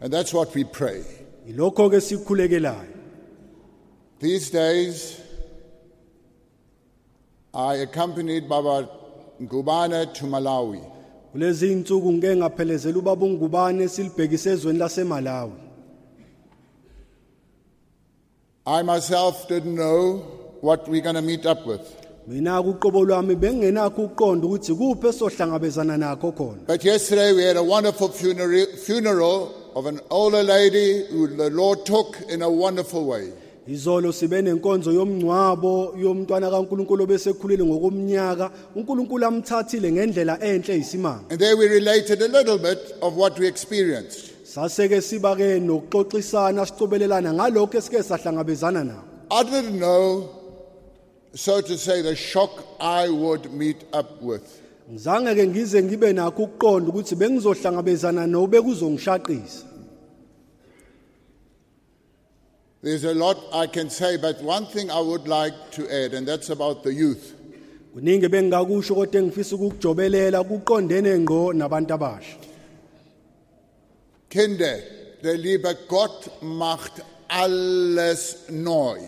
And 0.00 0.12
that's 0.12 0.32
what 0.34 0.54
we 0.54 0.64
pray. 0.64 1.02
ilokho 1.48 1.90
ke 1.90 2.00
sikukhulekelayo 2.00 2.86
These 4.20 4.50
days, 4.50 5.20
I 7.54 7.74
accompanied 7.76 8.48
Baba 8.48 8.88
Ngubane 9.42 10.12
to 10.14 10.24
Malawi. 10.26 10.80
kulezi 11.32 11.72
insuku 11.72 12.12
ngeke 12.12 12.36
ngaphelezela 12.36 12.98
ubaba 12.98 13.26
ungubane 13.26 13.88
silibhekise 13.88 14.50
ezweni 14.50 14.78
laseMalawi 14.78 15.52
I 18.66 18.82
myself 18.82 19.48
didn't 19.48 19.74
know 19.74 20.18
what 20.60 20.86
we're 20.88 21.00
going 21.00 21.14
to 21.16 21.22
meet 21.22 21.46
up 21.46 21.66
with. 21.66 21.96
mina 22.28 22.62
kuqobo 22.62 23.04
lwami 23.04 23.34
bengingenakho 23.36 24.02
ukuqonda 24.04 24.46
ukuthi 24.46 24.74
kuphi 24.74 25.06
esohlangabezana 25.08 25.96
nakho 25.96 26.32
khona 26.32 26.66
But 26.66 26.84
yesterday 26.84 27.32
we 27.32 27.42
had 27.42 27.56
a 27.56 27.62
wonderful 27.62 28.08
funeral, 28.10 28.66
funeral 28.86 29.72
of 29.74 29.86
an 29.86 30.00
older 30.10 30.42
lady 30.42 31.06
who 31.10 31.26
the 31.28 31.50
Lord 31.50 31.84
took 31.86 32.16
in 32.28 32.42
a 32.42 32.50
wonderful 32.50 33.06
way. 33.06 33.32
izolo 33.68 34.12
sibe 34.12 34.42
nenkonzo 34.42 34.92
yomngcwabo 34.92 35.94
yomntwana 35.98 36.50
kaNkuluNkulu 36.50 37.02
obesekhulile 37.04 37.64
ngokomnyaka 37.64 38.50
uNkulunkulu 38.76 39.26
amthathile 39.26 39.92
ngendlela 39.92 40.38
enhle 40.40 40.76
isimanga 40.76 41.24
And 41.30 41.38
there 41.40 41.56
we 41.56 41.66
related 41.68 42.20
a 42.22 42.28
little 42.28 42.58
bit 42.58 42.78
of 43.02 43.16
what 43.16 43.38
we 43.38 43.46
experienced. 43.48 44.29
Saseke 44.54 45.00
siba 45.00 45.36
ke 45.36 45.48
nokuxoxisana 45.68 46.66
sicobelelana 46.66 47.30
ngalokho 47.32 47.78
esike 47.78 48.02
sahlangabezana 48.02 48.82
nakho 48.90 49.04
I 49.30 49.44
didn't 49.44 49.78
know, 49.78 50.28
so 51.34 51.60
to 51.60 51.78
say, 51.78 52.02
the 52.02 52.16
shock 52.16 52.50
I 52.80 53.08
would 53.08 53.52
meet 53.52 53.84
up 53.92 54.20
with. 54.20 54.46
ngizange 54.90 55.34
ke 55.34 55.46
ngize 55.46 55.82
ngibe 55.82 56.12
nakho 56.12 56.42
ukuqonda 56.42 56.90
ukuthi 56.90 57.14
bengizohlangabezana 57.14 58.26
nobe 58.26 58.60
kuzongishaqisa 58.60 59.64
There's 62.82 63.04
a 63.04 63.14
lot 63.14 63.36
I 63.52 63.66
can 63.66 63.90
say, 63.90 64.16
but 64.16 64.42
one 64.42 64.64
thing 64.66 64.90
I 64.90 65.00
would 65.00 65.28
like 65.28 65.52
to 65.72 65.82
add, 65.92 66.14
and 66.14 66.26
that's 66.26 66.50
about 66.50 66.82
the 66.82 66.92
youth. 66.92 67.34
kuningi 67.94 68.28
bengingakusho 68.28 68.94
kodwa 68.94 69.20
engifisa 69.20 69.56
ukukujobelela 69.56 70.44
kuqondene 70.44 71.18
ngqo 71.18 71.52
nabantu 71.52 71.94
abasha 71.94 72.49
Kinder, 74.30 74.78
der 75.22 75.36
liebe 75.36 75.76
Gott 75.88 76.30
macht 76.40 76.92
alles 77.28 78.36
neu. 78.48 78.98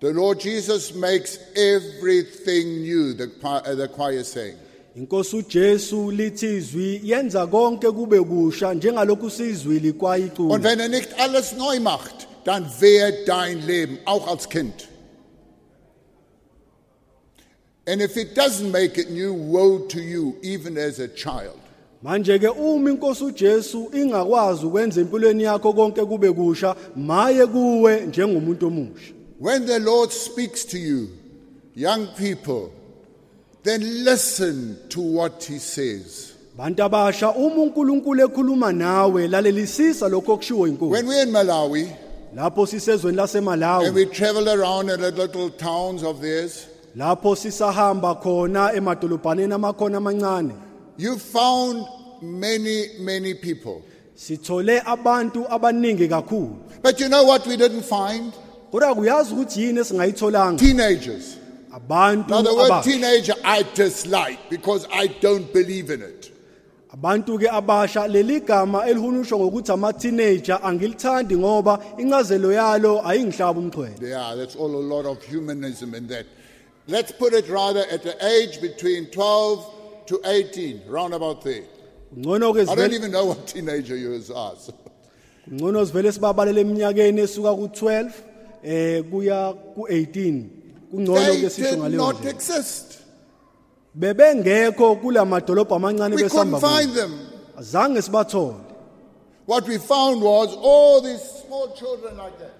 The 0.00 0.08
Lord 0.12 0.42
Jesus 0.44 0.94
makes 0.94 1.38
everything 1.56 2.82
new, 2.82 3.14
the, 3.14 3.26
choir- 3.40 3.62
uh, 3.66 3.74
the 3.74 3.88
choir 3.88 4.20
is 4.20 4.28
saying. 4.32 4.56
inkosi 4.96 5.36
uJesu 5.36 6.10
lithi 6.10 6.56
izwi 6.56 7.00
yenza 7.04 7.46
konke 7.46 7.92
kube 7.92 8.20
kusha 8.20 8.74
njengalokhu 8.74 9.30
sizwile 9.30 9.90
Und 9.92 9.98
kwayicula 9.98 10.62
wenn 10.62 10.80
er 10.80 10.88
nicht 10.88 11.08
alles 11.20 11.52
neu 11.52 11.78
macht, 11.80 12.26
dann 12.44 12.66
wäre 12.80 13.12
dein 13.26 13.66
Leben, 13.66 13.98
auch 14.06 14.26
als 14.26 14.48
Kind. 14.48 14.88
And 17.86 18.02
if 18.02 18.16
it 18.16 18.36
doesn't 18.36 18.70
make 18.70 18.98
it 19.00 19.10
new, 19.10 19.32
woe 19.34 19.86
to 19.88 20.00
you, 20.00 20.36
even 20.42 20.76
as 20.76 20.98
a 21.00 21.08
child. 21.08 21.58
Manje 22.02 22.38
ke 22.38 22.48
uma 22.48 22.90
inkosi 22.90 23.24
uJesu 23.24 23.90
ingakwazi 23.94 24.66
ukwenza 24.66 25.00
empilweni 25.00 25.42
yakho 25.42 25.72
konke 25.72 26.04
kube 26.04 26.32
kusha 26.32 26.74
maye 26.96 27.46
kuwe 27.46 28.00
njengomuntu 28.00 28.66
omusha 28.66 29.12
When 29.40 29.66
the 29.66 29.78
Lord 29.78 30.10
speaks 30.10 30.64
to 30.64 30.78
you, 30.78 31.08
young 31.76 32.08
people, 32.18 32.72
then 33.62 33.80
listen 34.04 34.76
to 34.88 35.00
what 35.00 35.44
he 35.44 35.58
says. 35.58 36.32
bantu 36.56 36.82
abasha 36.82 37.30
uma 37.30 37.62
uNkulunkulu 37.62 38.22
ekhuluma 38.24 38.72
nawe 38.72 39.28
lalelisisa 39.28 40.08
lokho 40.08 40.32
okushiwo 40.32 40.68
inkosi 40.68 40.92
When 40.92 41.06
we're 41.06 41.22
in 41.22 41.30
Malawi 41.32 41.88
lapho 42.36 42.66
sisezweni 42.66 43.08
and 43.08 43.16
laseMalawi 43.18 43.90
we 43.94 44.06
travel 44.06 44.48
around 44.48 44.90
in 44.90 45.00
the 45.00 45.10
little 45.10 45.50
towns 45.50 46.02
of 46.02 46.20
theirs, 46.20 46.66
lapho 46.96 47.36
sisahamba 47.36 48.14
khona 48.14 48.72
emadolobhaneni 48.74 49.52
amakhona 49.54 49.96
amancane 49.98 50.52
you 50.98 51.16
found 51.18 51.86
many, 52.22 52.86
many 53.00 53.34
people. 53.34 53.82
sithole 54.16 54.80
abantu 54.84 55.46
abaningi 55.48 56.08
kakhulu 56.08 56.56
But 56.82 57.00
you 57.00 57.08
know 57.08 57.24
what 57.24 57.46
we 57.46 57.56
didn't 57.56 57.82
find? 57.84 58.32
kodwa 58.72 58.94
kuyazi 58.94 59.34
ukuthi 59.34 59.62
yini 59.62 59.80
esingayitholanga 59.80 60.58
Teenagers. 60.58 61.36
abantu 61.72 62.28
Now, 62.30 62.42
the 62.42 62.54
word 62.54 62.82
teenager 62.84 63.34
I 63.44 63.62
dislike 63.74 64.38
because 64.50 64.86
I 64.92 65.06
don't 65.20 65.52
believe 65.52 65.90
in 65.90 66.02
it. 66.02 66.32
abantu 66.92 67.38
ke 67.38 67.46
abasha 67.48 68.08
leli 68.08 68.40
gama 68.40 68.82
elihunyushwa 68.86 69.38
ngokuthi 69.38 69.72
ama 69.72 69.92
teenager 69.92 70.58
angilithandi 70.62 71.36
ngoba 71.36 71.78
incazelo 71.98 72.52
yalo 72.52 73.00
ayingihlaba 73.08 73.60
umxhwele 73.60 73.94
Yeah, 74.02 74.34
that's 74.34 74.56
all 74.56 74.74
a 74.74 74.84
lot 74.94 75.06
of 75.06 75.22
humanism 75.22 75.94
in 75.94 76.06
that. 76.08 76.26
Let's 76.88 77.12
put 77.12 77.34
it 77.34 77.48
rather 77.48 77.84
at 77.92 78.02
the 78.02 78.16
age 78.24 78.60
between 78.60 79.06
12 79.06 79.64
to 80.08 80.20
18, 80.24 80.82
round 80.88 81.14
about 81.14 81.42
there. 81.42 81.62
ngcono 82.16 82.52
ke 82.54 82.68
I 82.68 82.74
don't 82.74 82.92
even 82.94 83.10
know 83.12 83.26
what 83.26 83.46
teenager 83.46 83.96
years 83.96 84.30
are. 84.30 84.54
so. 84.56 84.72
ngcono 85.52 85.84
sivele 85.86 86.12
sibabalele 86.12 86.60
eminyakeni 86.60 87.20
esuka 87.20 87.50
ku12 87.52 88.10
eh 88.64 89.02
kuya 89.10 89.54
ku18 89.76 90.44
kungcono 90.90 91.24
They 91.26 91.40
ke 91.42 91.50
sisho 91.50 91.70
did 91.70 91.78
ngaleyo 91.78 91.96
not 91.96 92.16
ndlela 92.16 92.30
exist. 92.34 92.98
bebengekho 93.94 94.96
kulamadolobha 94.96 95.76
amancane 95.76 96.14
We 96.16 96.22
couldn't 96.22 96.50
besamba 96.52 96.60
find 96.60 96.90
kuwo. 96.90 96.94
them. 96.94 97.12
azange 97.58 98.02
sibathole 98.02 98.54
What 99.46 99.66
we 99.66 99.78
found 99.78 100.20
was 100.22 100.54
all 100.60 101.00
these 101.00 101.22
small 101.46 101.72
children 101.74 102.16
like 102.16 102.38
that. 102.38 102.54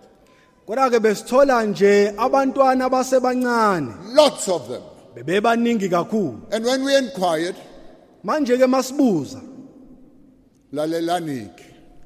kodwa 0.67 0.91
ke 0.91 1.01
besithola 1.01 1.65
nje 1.65 2.13
abantwana 2.17 2.85
abasebancane 2.85 3.89
Lots 4.15 4.49
of 4.49 4.69
them. 4.69 4.83
Bebebaningi 5.25 5.89
kakhulu 5.89 6.41
And 6.53 6.65
when 6.65 6.85
we 6.85 6.97
inquired, 6.97 7.57
manje 8.25 8.57
ke 8.57 8.67
masibuza 8.69 9.43
lalelanik. 10.73 11.51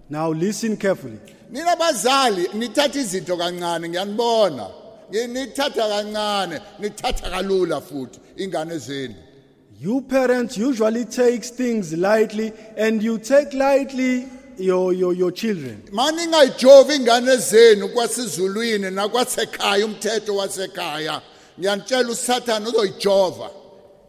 now 0.09 0.31
listen 0.31 0.77
carefully 0.77 1.19
Nina 1.51 1.77
bazali 1.77 2.47
nithatha 2.55 2.99
izinto 2.99 3.37
kancane 3.37 3.89
ngiyanibona. 3.89 4.71
Ngi- 5.11 5.29
Nithatha 5.29 5.87
kancane, 5.89 6.61
nithatha 6.81 7.29
kalula 7.31 7.81
futhi 7.83 8.19
ingane 8.39 8.79
zenu. 8.79 9.15
You 9.79 10.01
parents 10.01 10.57
usually 10.57 11.05
takes 11.05 11.51
things 11.51 11.93
lightly 11.93 12.53
and 12.79 13.03
you 13.03 13.19
take 13.19 13.53
lightly 13.53 14.27
your, 14.57 14.95
your, 14.95 15.13
your 15.13 15.31
children. 15.31 15.83
Mani 15.93 16.27
ngayijovi 16.27 16.95
ingane 16.97 17.37
zenu 17.37 17.89
kwasizulwini 17.89 18.91
nakwasekhaya 18.91 19.85
umthetho 19.87 20.37
wasekhaya. 20.37 21.21
Ngiyanitshela 21.63 22.11
uSathane 22.11 22.67
uzoyijova. 22.67 23.51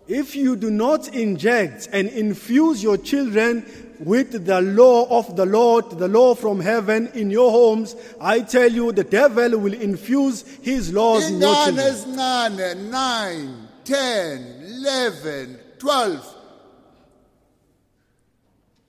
If 0.08 0.36
you 0.36 0.56
do 0.56 0.72
not 0.72 1.08
inject 1.16 1.88
and 1.94 2.10
infuse 2.10 2.82
your 2.84 2.98
children 2.98 3.64
with 4.00 4.46
the 4.46 4.60
law 4.60 5.06
of 5.10 5.36
the 5.36 5.46
Lord, 5.46 5.92
the 5.92 6.08
law 6.08 6.34
from 6.36 6.60
heaven 6.60 7.10
in 7.14 7.30
your 7.30 7.52
homes, 7.52 7.96
I 8.20 8.42
tell 8.42 8.70
you 8.72 8.92
the 8.92 9.04
devil 9.04 9.60
will 9.60 9.74
infuse 9.74 10.42
his 10.62 10.92
laws 10.92 11.30
in 11.30 11.40
your 11.40 11.54
children. 11.54 11.86
ezincane 11.86 12.90
9, 12.90 13.68
10, 13.86 14.64
11, 14.82 15.60
12 15.78 16.20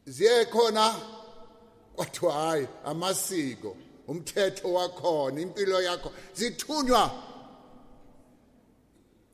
ziye 0.06 0.44
khona 0.44 0.94
kwathiwa 1.96 2.32
hayi 2.32 2.66
amasiko 2.84 3.76
umthetho 4.08 4.72
wakhona 4.72 5.40
impilo 5.40 5.82
yakho 5.82 6.12
zithunywa 6.34 7.10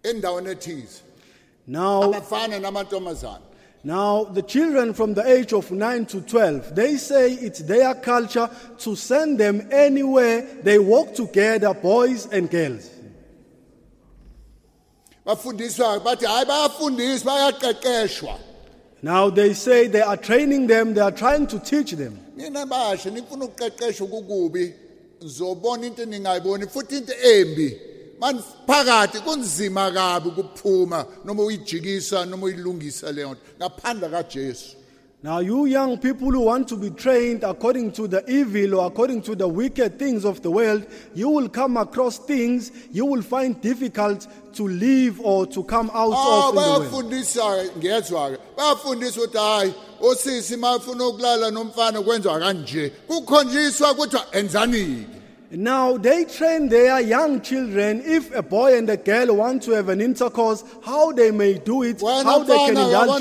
endaweni 0.03 0.49
ethize. 0.51 1.03
Now, 1.67 2.03
abafana 2.03 2.59
namantombazana 2.61 3.51
now 3.83 4.25
the 4.25 4.43
children 4.43 4.93
from 4.93 5.15
the 5.15 5.27
age 5.27 5.55
of 5.55 5.71
9 5.71 6.05
to 6.07 6.21
12, 6.21 6.75
they 6.75 6.97
say 6.97 7.33
it's 7.33 7.61
their 7.61 7.95
culture 7.95 8.51
to 8.79 8.95
send 8.95 9.41
them 9.41 9.67
anywhere 9.71 10.43
they 10.63 10.79
walk 10.79 11.15
together, 11.15 11.73
boys 11.73 12.27
and 12.27 12.51
girls. 12.51 12.91
bafundiswa 15.27 16.01
bathi 16.01 16.27
hayi 16.27 16.45
bayafundiswa 16.45 17.53
bayaqeqeshwa. 17.53 18.39
Now 19.03 19.31
they 19.31 19.55
say 19.55 19.87
they 19.87 20.03
are 20.03 20.17
training 20.19 20.67
them, 20.67 20.93
they 20.93 21.01
are 21.01 21.11
trying 21.11 21.47
to 21.47 21.59
teach 21.59 21.93
them. 21.93 22.21
mina 22.37 22.67
bashe 22.67 23.11
nifuna 23.11 23.49
ukuqeqeshwa 23.49 24.09
kukubi. 24.09 24.75
Zobona 25.21 25.85
into 25.85 26.05
ningayiboni 26.05 26.67
futhi 26.67 26.99
into 26.99 27.13
embi 27.13 27.89
kunzima 29.25 29.91
kabi 29.91 30.31
noma 31.25 31.43
uyijikisa 31.43 32.27
noma 32.27 32.47
uyilungisa 32.47 33.13
leyo 33.13 33.31
nto. 33.31 33.41
Ngaphandle 33.59 34.09
kaJesu. 34.09 34.77
Now, 35.23 35.41
you 35.41 35.67
young 35.67 35.99
people 35.99 36.31
who 36.31 36.41
want 36.41 36.67
to 36.69 36.77
be 36.77 36.89
trained 36.89 37.45
according 37.45 37.93
to 37.93 38.09
the 38.09 38.25
evil 38.27 38.77
or 38.77 38.87
according 38.87 39.21
to 39.23 39.35
the 39.35 39.47
wicked 39.47 39.99
things 39.99 40.25
of 40.25 40.41
the 40.41 40.51
world, 40.51 40.87
you 41.15 41.29
will 41.29 41.51
come 41.51 41.77
across 41.77 42.17
things 42.17 42.73
you 42.91 43.05
will 43.05 43.21
find 43.21 43.61
difficult 43.61 44.27
to 44.55 44.67
leave 44.67 45.21
or 45.21 45.47
to 45.47 45.63
come 45.65 45.91
out 45.93 46.15
Ah 46.17 46.49
of 46.49 46.55
in 46.55 46.55
the 46.55 46.61
world. 46.61 46.83
bayafundisa 46.83 47.65
ngezwa 47.79 48.31
ke 48.31 48.39
bayafundisa 48.57 49.21
ukuthi 49.21 49.39
hayi 49.39 49.75
osisi 50.01 50.57
mafuna 50.57 51.07
ukulala 51.07 51.51
nomfana 51.51 52.03
kwenziwa 52.03 52.39
kanje. 52.39 52.93
Kukhonjiswa 53.07 53.95
kuthiwa 53.95 54.27
enzani 54.33 55.07
Now, 55.53 55.97
they 55.97 56.25
train 56.27 56.69
their 56.69 57.01
young 57.01 57.41
children 57.41 58.03
if 58.05 58.33
a 58.33 58.43
boy 58.43 58.79
and 58.79 58.89
a 58.89 58.97
girl 58.97 59.35
want 59.35 59.65
to 59.65 59.73
have 59.73 59.89
an 59.89 60.01
intercourse, 60.01 60.63
how 60.83 61.11
they 61.11 61.33
may 61.33 61.55
do 61.55 61.83
it, 61.83 62.01
how 62.01 62.45
they 62.45 62.57
can 62.57 62.77
indulge 62.77 63.21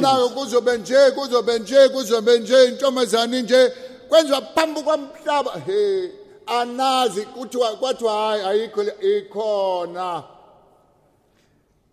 it. 5.70 6.14
anazi 6.50 7.22
kuthiwa 7.22 7.76
kwathiwa 7.76 8.38
hayi 8.44 8.70
ikhona 9.02 10.24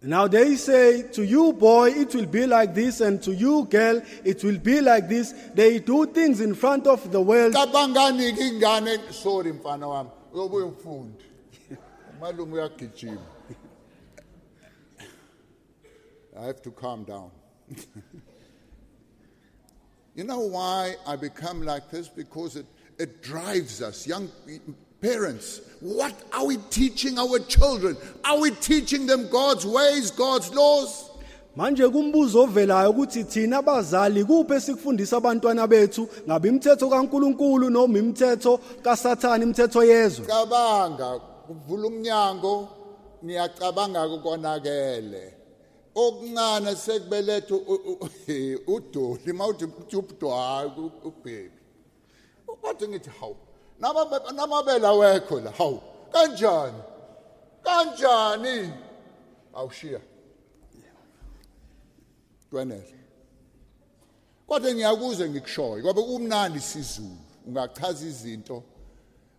Now 0.02 0.28
they 0.28 0.56
say 0.56 1.02
to 1.14 1.24
you, 1.24 1.52
boy, 1.54 1.90
it 1.90 2.14
will 2.14 2.26
be 2.26 2.46
like 2.46 2.74
this, 2.74 3.00
and 3.00 3.20
to 3.22 3.34
you, 3.34 3.64
girl, 3.64 4.00
it 4.24 4.44
will 4.44 4.58
be 4.58 4.80
like 4.80 5.08
this. 5.08 5.32
They 5.54 5.78
do 5.80 6.06
things 6.06 6.40
in 6.40 6.54
front 6.54 6.86
of 6.86 7.10
the 7.10 7.20
world. 7.20 7.54
cabangani 7.54 8.32
ke 8.32 8.60
ingane 8.60 9.12
sorry 9.12 9.52
uyagijima 12.52 13.20
I 16.38 16.44
have 16.44 16.60
to 16.62 16.70
calm 16.70 17.04
down. 17.04 17.30
you 20.14 20.24
know 20.24 20.40
why 20.40 20.96
I 21.06 21.16
become 21.16 21.62
like 21.62 21.90
this? 21.90 22.08
Because 22.08 22.56
it, 22.56 22.66
it 22.98 23.22
drives 23.22 23.80
us, 23.80 24.06
young 24.06 24.30
parents. 25.00 25.62
What 25.80 26.14
are 26.34 26.44
we 26.44 26.58
teaching 26.68 27.18
our 27.18 27.38
children? 27.38 27.96
Are 28.22 28.38
we 28.38 28.50
teaching 28.50 29.06
them 29.06 29.30
God's 29.30 29.64
ways, 29.64 30.10
God's 30.10 30.50
laws? 30.52 31.10
Manje 31.56 31.88
kumbuzo 31.88 32.42
ovelayo 32.42 32.90
ukuthi 32.90 33.24
thina 33.24 33.58
abazali 33.58 34.24
kuphi 34.24 34.54
esikufundisa 34.54 35.16
abantwana 35.16 35.66
bethu? 35.66 36.08
Ngabe 36.26 36.48
imithetho 36.48 36.88
kaNkuluNkulu 36.88 37.70
noma 37.70 37.98
imithetho 37.98 38.58
kaSathane 38.82 39.42
imithetho 39.44 39.84
yezwe? 39.84 40.26
Cabanga 40.26 41.18
kuvula 41.46 41.86
umnyango. 41.88 42.68
Niyacabanga 43.22 44.08
konakele 44.22 45.32
okuncane 45.94 46.76
sekubeletha 46.76 47.54
u- 47.54 47.80
u- 47.90 47.98
u- 48.04 48.08
udoli 48.76 49.32
mawuthi 49.32 49.64
uthi 49.64 49.96
ubudwayi 49.96 50.70
ubhebi. 51.04 51.50
Bathi 52.62 52.88
ngithi 52.88 53.10
hawu 53.20 53.36
namabe- 53.80 54.32
namabele 54.34 54.86
awekho 54.86 55.40
la 55.40 55.50
hawu 55.50 55.80
kanjani? 56.12 56.82
Kanjani? 57.64 58.70
Awushiya. 59.54 60.00
Dwenele 62.50 62.94
kodwa 64.46 64.74
ngiyakuze 64.74 65.28
ngikushoyo 65.28 65.84
ngoba 65.84 66.02
kumnandi 66.02 66.60
sizulu 66.60 67.18
ungachaza 67.46 68.06
izinto 68.06 68.62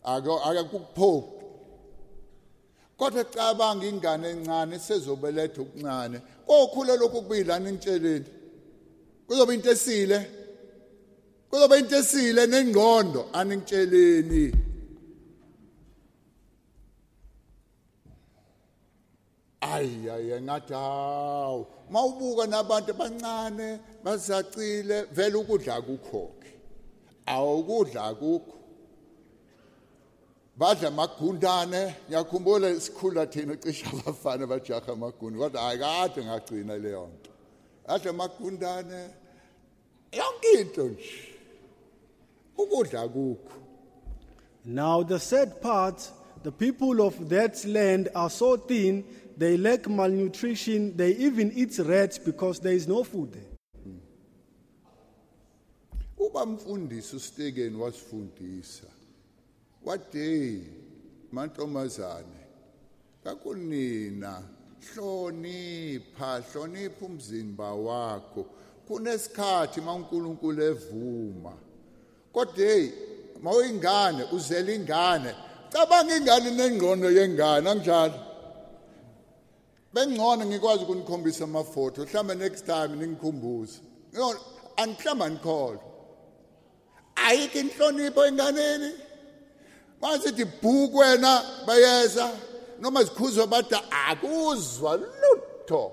ake 0.04 0.30
akakuphoki 0.50 1.38
kodwa 2.98 3.24
cabanga 3.24 3.86
ingane 3.86 4.30
encane 4.30 4.80
sezobeletha 4.80 5.62
okuncane 5.62 6.22
kokhula 6.48 6.96
lokhu 6.96 7.22
kubilana 7.22 7.70
intsheleni 7.70 8.26
kuzoba 9.28 9.54
into 9.54 9.72
esile 9.72 10.20
kuzoba 11.50 11.78
into 11.78 11.96
esile 11.96 12.48
nengqondo 12.48 13.30
aningitsheleni 13.34 14.67
ayi 19.62 20.10
ayi 20.10 20.42
ngathi 20.42 20.74
hawu 20.74 21.68
mawubuka 21.90 22.48
nabantu 22.48 22.92
abancane 22.92 23.80
basacile 24.04 25.04
vele 25.12 25.36
ukudla 25.36 25.76
akukho-ke. 25.76 26.52
Awukudla 27.26 28.04
akukho. 28.04 28.54
Badla 30.58 30.88
amagundane 30.88 31.96
ngiyakhumbula 32.10 32.70
isikhula 32.70 33.26
thina 33.26 33.56
cishe 33.56 33.86
abafana 33.86 34.48
bajaha 34.48 34.92
amagundane 34.92 35.44
kodwa 35.44 35.62
hayi 35.62 35.80
kade 35.80 36.26
ngagcina 36.26 36.78
leyo 36.78 37.10
nto. 37.14 37.32
Adla 37.88 38.10
amagundane 38.10 39.10
yonke 40.12 40.62
into 40.62 40.84
nje. 40.84 41.36
Ukudla 42.58 43.02
akukho. 43.02 43.54
Now, 44.66 45.02
the 45.04 45.18
sad 45.18 45.62
part, 45.62 46.12
the 46.44 46.52
people 46.52 47.02
of 47.02 47.30
that 47.30 47.64
land 47.66 48.10
are 48.14 48.30
so 48.30 48.58
thin, 48.58 49.06
they 49.38 49.58
lack 49.58 49.88
malnutrition, 49.88 50.98
they 50.98 51.12
even 51.12 51.52
eat 51.54 51.78
rats 51.80 52.18
because 52.18 52.60
there 52.60 52.74
is 52.74 52.88
no 52.88 53.04
food 53.04 53.34
there. 53.34 53.58
uba 56.20 56.46
mfundisi 56.46 57.16
ustekeni 57.16 57.78
wasifundisa. 57.78 58.88
Wathi 59.86 60.64
mantombazane 61.32 62.42
kakunina 63.24 64.44
hlonipha 64.94 66.44
hlonipha 66.54 67.06
umzimba 67.06 67.74
wakho. 67.74 68.46
Kunesikhathi 68.88 69.82
mawunkulunkulu 69.82 70.64
evuma. 70.64 71.54
Kodwa 72.34 72.66
hey 72.66 72.90
mawuyingane 73.44 74.24
uzela 74.32 74.72
ingane. 74.72 75.36
Cabanga 75.70 76.18
ingane 76.18 76.52
nengqondo 76.52 77.12
yengane 77.12 77.70
anjalo. 77.70 78.27
Bengcono 79.98 80.46
ngikwazi 80.46 80.84
ukunikhombisa 80.84 81.44
amafoto 81.44 82.06
mhlawumbe 82.06 82.36
next 82.36 82.66
time 82.66 82.88
ningikhumbuze. 82.88 83.80
Ayikho 87.16 87.60
inhlonipho 87.60 88.26
enganeni. 88.26 88.92
Bayeza 91.68 92.32
noma 92.80 93.04
zikhuzwa 93.04 93.48
akuzwa 94.10 94.98
lutho. 94.98 95.92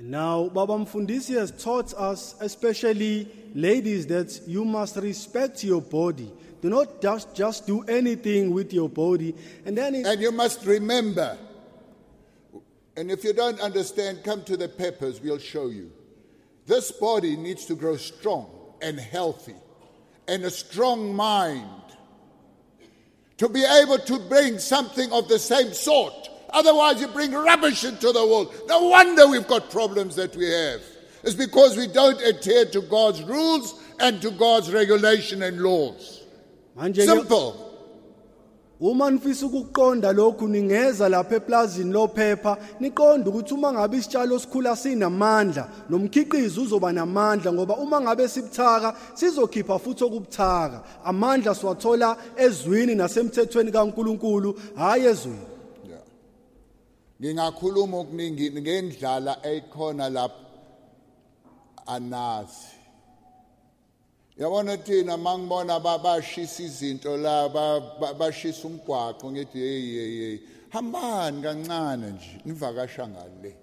Now, 0.00 0.48
Baba 0.48 0.78
Mfundisi 0.78 1.34
has 1.34 1.50
taught 1.50 1.92
us, 1.94 2.36
especially 2.40 3.28
ladies, 3.54 4.06
that 4.06 4.40
you 4.46 4.64
must 4.64 4.96
respect 4.96 5.64
your 5.64 5.82
body. 5.82 6.30
Do 6.60 6.70
not 6.70 7.00
just, 7.00 7.34
just 7.34 7.66
do 7.66 7.82
anything 7.82 8.52
with 8.52 8.72
your 8.72 8.88
body. 8.88 9.34
And 9.64 9.76
then 9.76 9.94
and 9.94 10.20
you 10.20 10.32
must 10.32 10.64
remember 10.64 11.38
and 12.96 13.12
if 13.12 13.22
you 13.22 13.32
don't 13.32 13.60
understand 13.60 14.24
come 14.24 14.42
to 14.42 14.56
the 14.56 14.68
peppers 14.68 15.20
we'll 15.20 15.38
show 15.38 15.68
you 15.68 15.92
this 16.66 16.90
body 16.90 17.36
needs 17.36 17.64
to 17.66 17.76
grow 17.76 17.96
strong 17.96 18.50
and 18.82 18.98
healthy 18.98 19.54
and 20.26 20.44
a 20.44 20.50
strong 20.50 21.14
mind 21.14 21.64
to 23.38 23.48
be 23.48 23.64
able 23.64 23.98
to 23.98 24.18
bring 24.28 24.58
something 24.58 25.10
of 25.12 25.28
the 25.28 25.38
same 25.38 25.72
sort. 25.72 26.28
Otherwise, 26.50 27.00
you 27.00 27.06
bring 27.08 27.32
rubbish 27.32 27.84
into 27.84 28.12
the 28.12 28.26
world. 28.26 28.52
No 28.66 28.88
wonder 28.88 29.28
we've 29.28 29.46
got 29.46 29.70
problems 29.70 30.16
that 30.16 30.34
we 30.36 30.50
have. 30.50 30.82
It's 31.22 31.34
because 31.34 31.76
we 31.76 31.86
don't 31.86 32.20
adhere 32.20 32.66
to 32.66 32.80
God's 32.82 33.22
rules 33.22 33.80
and 34.00 34.20
to 34.22 34.30
God's 34.32 34.72
regulation 34.72 35.42
and 35.42 35.60
laws. 35.60 36.24
Manje 36.78 37.06
Simple. 37.06 37.52
uma 38.80 39.10
nifisa 39.10 39.46
ukuqonda 39.46 40.12
lokhu 40.12 40.48
ningeza 40.48 41.08
lapha 41.08 41.36
eplazini 41.36 41.92
lophepha 41.92 42.56
niqonde 42.80 43.28
ukuthi 43.28 43.54
uma 43.54 43.72
ngabe 43.72 43.96
isitshalo 43.96 44.38
sikhula 44.38 44.76
sinamandla 44.76 45.68
nomkhiqizo 45.90 46.62
uzoba 46.62 46.92
namandla 46.92 47.52
ngoba 47.52 47.76
uma 47.76 48.00
ngabe 48.00 48.28
sibuthaka 48.28 48.94
sizokhipha 49.14 49.78
futhi 49.78 50.04
okubuthaka 50.04 50.82
amandla 51.04 51.54
siwathola 51.54 52.16
ezwini 52.36 52.94
nasemthethweni 52.94 53.72
kaNkuluNkulu 53.72 54.60
hayi 54.76 55.04
ezwini. 55.04 55.46
Ngingakhuluma 57.20 57.96
okuningi 57.98 58.50
ngendlala 58.50 59.38
ekhona 59.42 60.08
lapha 60.08 60.44
anazi. 61.86 62.77
Yabona 64.38 64.76
thina 64.76 65.16
mangibona 65.16 65.80
babashisa 65.80 66.62
izinto 66.62 67.16
la 67.16 67.48
ba- 67.48 67.80
ba- 68.00 68.14
bashisa 68.14 68.68
umgwaqo 68.68 69.30
ngithi 69.32 69.58
hey 69.58 69.92
hey 69.98 70.18
hey 70.20 70.38
hambani 70.70 71.42
kancane 71.42 72.10
nje 72.10 72.40
nivakasha 72.44 73.08
ngale. 73.08 73.56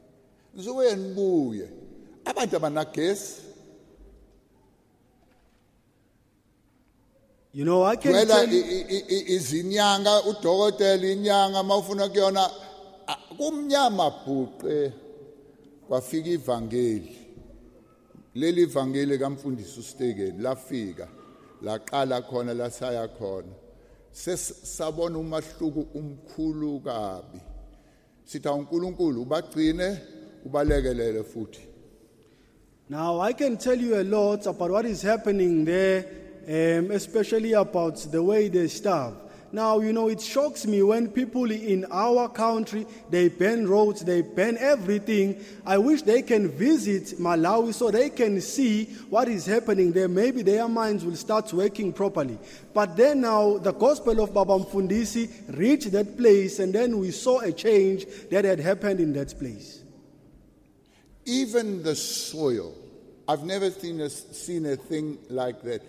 Nizobuye 0.53 0.95
nibuye 0.95 1.69
abantu 2.25 2.55
abanagesi. 2.57 3.41
You 7.53 7.63
know, 7.63 7.83
I 7.83 7.95
can 7.95 8.11
wela 8.11 8.25
tell 8.45 8.53
you, 8.53 8.63
izinyanga 9.27 10.23
udokotela 10.23 11.07
inyanga 11.07 11.63
mawufuna 11.63 12.09
kuyona 12.09 12.49
kumnyama 13.37 14.09
bhuqe 14.09 14.91
kwafika 15.87 16.29
ivangeli. 16.29 17.24
Leli 18.35 18.61
ivangeli 18.61 19.19
kamfundisi 19.19 19.79
ustekeni 19.79 20.41
lafika 20.41 21.07
laqala 21.61 22.21
khona 22.21 22.53
lasaya 22.53 23.07
khona. 23.07 23.53
Sesabona 24.11 25.17
umahluko 25.17 25.85
umkhulu 25.93 26.79
kabi. 26.79 27.39
Sithi 28.25 28.47
uNkulunkulu 28.47 29.21
ubagcine 29.21 29.97
ubalekelele 30.45 31.23
futhi. 31.23 31.61
Now 32.89 33.19
I 33.19 33.33
can 33.33 33.57
tell 33.57 33.79
you 33.79 33.99
a 33.99 34.03
lot 34.03 34.45
about 34.45 34.71
what 34.71 34.85
is 34.85 35.01
happening 35.01 35.65
there, 35.65 36.05
um, 36.47 36.91
especially 36.91 37.53
about 37.53 37.95
the 38.11 38.21
way 38.21 38.47
they 38.47 38.67
starve. 38.67 39.24
Now, 39.55 39.79
you 39.79 39.93
know, 39.93 40.09
it 40.09 40.19
shocks 40.19 40.67
me 40.67 40.83
when 40.83 41.07
people 41.07 41.49
in 41.49 41.85
our 41.89 42.27
country, 42.27 42.85
they 43.09 43.29
ban 43.29 43.65
roads, 43.65 44.01
they 44.01 44.21
ban 44.21 44.57
everything. 44.59 45.41
I 45.65 45.77
wish 45.77 46.01
they 46.01 46.23
can 46.23 46.49
visit 46.49 47.17
Malawi 47.17 47.73
so 47.73 47.89
they 47.89 48.09
can 48.09 48.41
see 48.41 48.83
what 49.09 49.29
is 49.29 49.45
happening 49.45 49.93
there. 49.93 50.09
Maybe 50.09 50.41
their 50.41 50.67
minds 50.67 51.05
will 51.05 51.15
start 51.15 51.53
working 51.53 51.93
properly. 51.93 52.37
But 52.73 52.97
then 52.97 53.21
now, 53.21 53.57
the 53.57 53.71
gospel 53.71 54.21
of 54.21 54.33
Baba 54.33 54.59
Mfundisi 54.59 55.57
reached 55.57 55.93
that 55.93 56.17
place, 56.17 56.59
and 56.59 56.75
then 56.75 56.99
we 56.99 57.11
saw 57.11 57.39
a 57.39 57.53
change 57.53 58.05
that 58.31 58.43
had 58.43 58.59
happened 58.59 58.99
in 58.99 59.13
that 59.13 59.39
place. 59.39 59.83
Even 61.23 61.81
the 61.81 61.95
soil. 61.95 62.73
I've 63.25 63.45
never 63.45 63.71
seen 63.71 64.01
a, 64.01 64.09
seen 64.09 64.65
a 64.65 64.75
thing 64.75 65.17
like 65.29 65.61
that. 65.61 65.81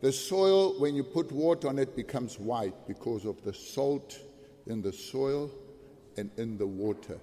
The 0.00 0.12
soil, 0.12 0.78
when 0.78 0.94
you 0.94 1.02
put 1.02 1.32
water 1.32 1.68
on 1.68 1.78
it, 1.78 1.96
becomes 1.96 2.38
white 2.38 2.86
because 2.86 3.24
of 3.24 3.42
the 3.44 3.52
salt 3.52 4.18
in 4.66 4.80
the 4.80 4.92
soil 4.92 5.50
and 6.16 6.30
in 6.36 6.56
the 6.56 6.66
water. 6.66 7.18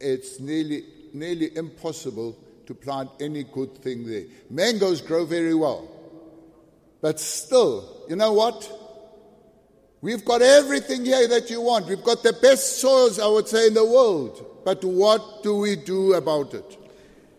It's 0.00 0.40
nearly, 0.40 0.84
nearly 1.12 1.54
impossible 1.56 2.38
to 2.66 2.74
plant 2.74 3.10
any 3.20 3.44
good 3.44 3.76
thing 3.78 4.06
there. 4.06 4.24
Mangoes 4.50 5.00
grow 5.00 5.24
very 5.24 5.54
well. 5.54 5.88
But 7.00 7.20
still, 7.20 8.04
you 8.08 8.16
know 8.16 8.32
what? 8.32 8.70
We've 10.00 10.24
got 10.24 10.42
everything 10.42 11.04
here 11.04 11.28
that 11.28 11.50
you 11.50 11.60
want. 11.60 11.86
We've 11.86 12.02
got 12.02 12.22
the 12.22 12.32
best 12.32 12.80
soils, 12.80 13.18
I 13.18 13.26
would 13.26 13.48
say, 13.48 13.68
in 13.68 13.74
the 13.74 13.84
world. 13.84 14.62
But 14.64 14.84
what 14.84 15.42
do 15.42 15.56
we 15.56 15.76
do 15.76 16.14
about 16.14 16.54
it? 16.54 16.78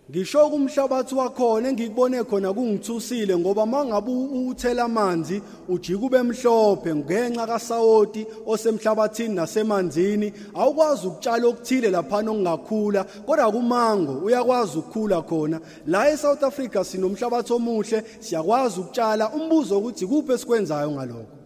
Ngisho 0.10 0.50
kumhlabathi 0.50 1.15
wakhona 1.15 1.70
engikubone 1.70 2.24
khona 2.24 2.54
kungithusile 2.54 3.38
ngoba 3.38 3.65
mangabe 3.65 4.12
uthela 4.12 4.84
amanzi 4.84 5.41
ujika 5.67 6.06
ube 6.06 6.24
mhlophe 6.24 6.96
ngenxa 6.96 7.48
kasawoti 7.48 8.26
osemhlabathini 8.46 9.36
nasemanzini. 9.36 10.34
Awukwazi 10.56 11.08
ukutshala 11.08 11.48
okuthile 11.48 11.89
laphana 11.89 12.32
okungakhula 12.32 13.04
kodwa 13.04 13.52
kumango 13.52 14.13
uyakwazi 14.26 14.78
ukukhula 14.78 15.22
khona. 15.22 15.60
La 15.86 16.10
eSouth 16.10 16.43
Africa 16.43 16.86
sinomhlabathi 16.86 17.54
omuhle 17.54 18.04
siyakwazi 18.20 18.80
ukutshala. 18.80 19.30
Umbuzo 19.34 19.78
ukuthi 19.78 20.08
kuphi 20.08 20.32
esikwenzayo 20.32 20.91
ngalokho? 20.91 21.38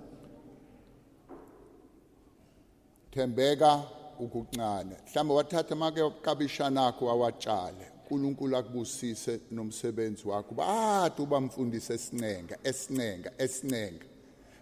Thembeka 3.11 3.83
ukuncane. 4.19 4.95
Mhlawumbe 5.07 5.33
wathatha 5.33 5.75
make 5.75 6.01
ukabishana 6.01 6.87
akho 6.87 7.09
awatshale. 7.09 7.90
uNkulunkulu 8.11 8.57
akubusise 8.57 9.39
nomsebenzi 9.51 10.27
wakho. 10.27 10.55
Bathi 10.55 11.21
ubamfundisa 11.21 11.93
esincenga 11.93 12.57
esincenga 12.63 13.31
esincenga 13.37 14.05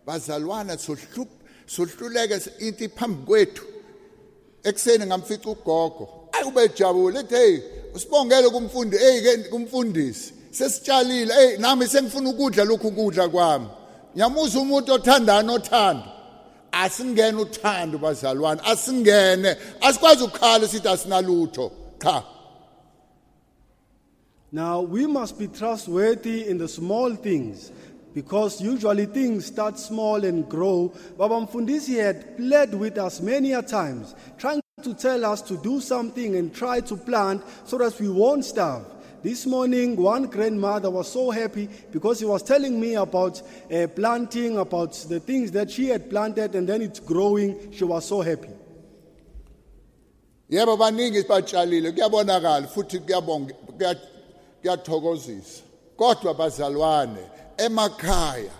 bazalwana 0.06 0.78
sohlup 0.78 1.30
sohluleke 1.66 2.42
into 2.60 2.84
iphambi 2.84 3.26
kwethu. 3.26 3.64
Ekseni 4.64 5.06
ngamfica 5.06 5.50
ugogo. 5.50 6.30
Ayi 6.32 6.46
ubejabule 6.46 7.20
ethi 7.20 7.36
hey 7.36 7.60
usibongele 7.96 8.50
kumfundi 8.50 8.98
hey 8.98 9.22
ke 9.22 9.38
kumfundisi. 9.50 10.34
Sesitshalile. 10.52 11.34
Hey 11.34 11.58
nami 11.58 11.88
sengifuna 11.88 12.30
ukudla 12.30 12.64
lokhu 12.64 12.92
kudla 12.92 13.30
kwami. 13.30 13.68
Nyamuza 14.16 14.60
umuntu 14.60 14.94
othandana 14.94 15.54
othando. 15.54 16.04
Asingene 16.72 17.42
uthando 17.42 17.98
bazalwane 17.98 18.62
asingene. 18.66 19.58
Asikwazi 19.82 20.24
ukukhala 20.24 20.68
sithi 20.68 20.88
asinalutho. 20.88 21.72
Cha. 22.04 22.24
Now, 24.52 24.82
we 24.82 25.06
must 25.06 25.38
be 25.38 25.48
trustworthy 25.48 26.48
in 26.48 26.58
the 26.58 26.68
small 26.68 27.14
things 27.16 27.72
because 28.14 28.60
usually 28.60 29.06
things 29.06 29.46
start 29.46 29.78
small 29.78 30.24
and 30.26 30.50
grow. 30.50 30.92
Baba 31.18 31.36
Mfundisi 31.46 32.02
had 32.04 32.36
pled 32.38 32.74
with 32.74 32.98
us 32.98 33.22
many 33.22 33.54
a 33.54 33.62
times, 33.62 34.16
trying 34.40 34.62
to 34.82 34.94
tell 34.96 35.24
us 35.26 35.42
to 35.44 35.58
do 35.58 35.80
something 35.80 36.36
and 36.36 36.54
try 36.54 36.80
to 36.82 36.96
plant 36.96 37.44
so 37.66 37.78
that 37.78 38.00
we 38.00 38.10
won't 38.10 38.44
starve. 38.44 38.86
This 39.22 39.46
morning, 39.46 39.98
one 39.98 40.24
grandmother 40.28 40.90
was 40.90 41.12
so 41.12 41.30
happy 41.30 41.68
because 41.92 42.20
he 42.20 42.26
was 42.26 42.42
telling 42.42 42.80
me 42.80 42.96
about 42.96 43.42
uh, 43.72 43.86
planting, 43.88 44.58
about 44.58 44.94
the 45.10 45.20
things 45.20 45.52
that 45.52 45.70
she 45.70 45.90
had 45.90 46.10
planted, 46.10 46.56
and 46.56 46.68
then 46.68 46.82
it's 46.82 47.02
growing. 47.02 47.72
She 47.72 47.84
was 47.84 48.06
so 48.06 48.22
happy. 48.22 48.50
yebo 50.50 50.78
baningi 50.78 51.24
batshalile 51.28 51.92
kuyabonakala 51.92 52.68
futhi 52.68 53.00
kuyabonga 53.00 53.54
kuya- 53.78 54.00
kuyathokozisa. 54.62 55.64
Kodwa 55.98 56.34
bazalwane 56.34 57.24
emakhaya 57.58 58.52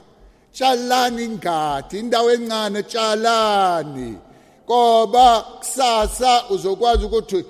tshalani 0.54 1.24
ingadi 1.24 2.00
indawo 2.00 2.32
encane 2.32 2.84
tshalani. 2.84 4.18
Ngoba 4.66 5.42
kusasa 5.42 6.50
uzokwazi 6.50 7.06
ukuthi 7.06 7.46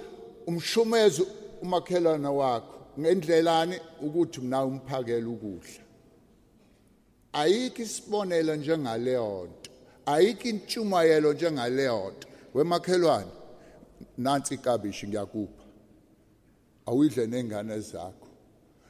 umshumeze 0.47 1.23
umakhelwane 1.62 2.27
wakho 2.27 2.75
ngendlelani 2.99 3.75
ukuthi 4.01 4.41
nawe 4.41 4.67
umphakele 4.67 5.25
ukudla. 5.25 5.81
Ayikho 7.33 7.81
isibonelo 7.81 8.55
njengaleyo 8.55 9.49
nto 9.49 9.71
ayikho 10.05 10.49
intshumayelo 10.49 11.33
njengaleyo 11.33 12.12
nto 12.17 12.27
wemakhelwane 12.53 13.31
nansi 14.17 14.53
ikabishi 14.53 15.07
ngiyakupha. 15.07 15.63
Awuyidle 16.85 17.27
nengane 17.27 17.79
zakho. 17.79 18.18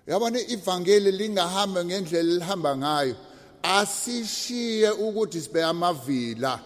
Yabona 0.10 0.40
ivangeli 0.40 1.12
lingahamba 1.12 1.86
ngendlela 1.86 2.32
elihamba 2.34 2.78
ngayo. 2.78 3.16
Asishiye 3.64 4.92
ukuthi 4.92 5.42
sibe 5.42 5.64
amavila. 5.64 6.60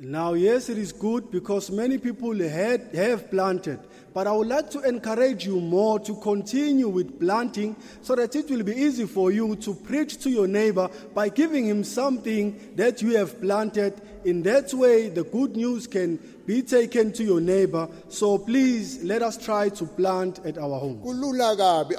Now, 0.00 0.34
yes, 0.34 0.68
it 0.68 0.78
is 0.78 0.92
good 0.92 1.30
because 1.30 1.70
many 1.72 1.98
people 1.98 2.36
had, 2.38 2.94
have 2.94 3.30
planted, 3.30 3.80
but 4.18 4.26
I 4.26 4.32
would 4.32 4.48
like 4.48 4.68
to 4.70 4.80
encourage 4.80 5.46
you 5.46 5.60
more 5.60 6.00
to 6.00 6.16
continue 6.16 6.88
with 6.88 7.20
planting 7.20 7.76
so 8.02 8.16
that 8.16 8.34
it 8.34 8.50
will 8.50 8.64
be 8.64 8.72
easy 8.72 9.06
for 9.06 9.30
you 9.30 9.54
to 9.54 9.72
preach 9.72 10.18
to 10.24 10.28
your 10.28 10.48
neighbor 10.48 10.90
by 11.14 11.28
giving 11.28 11.66
him 11.66 11.84
something 11.84 12.58
that 12.74 13.00
you 13.00 13.16
have 13.16 13.40
planted. 13.40 13.94
In 14.24 14.42
that 14.42 14.74
way, 14.74 15.08
the 15.08 15.22
good 15.22 15.54
news 15.54 15.86
can 15.86 16.16
be 16.46 16.62
taken 16.62 17.12
to 17.12 17.22
your 17.22 17.40
neighbor. 17.40 17.88
So 18.08 18.38
please 18.38 19.04
let 19.04 19.22
us 19.22 19.38
try 19.38 19.68
to 19.68 19.86
plant 19.86 20.40
at 20.44 20.58
our 20.58 20.80
home. 20.80 21.00
kulula 21.00 21.56
kabi 21.56 21.94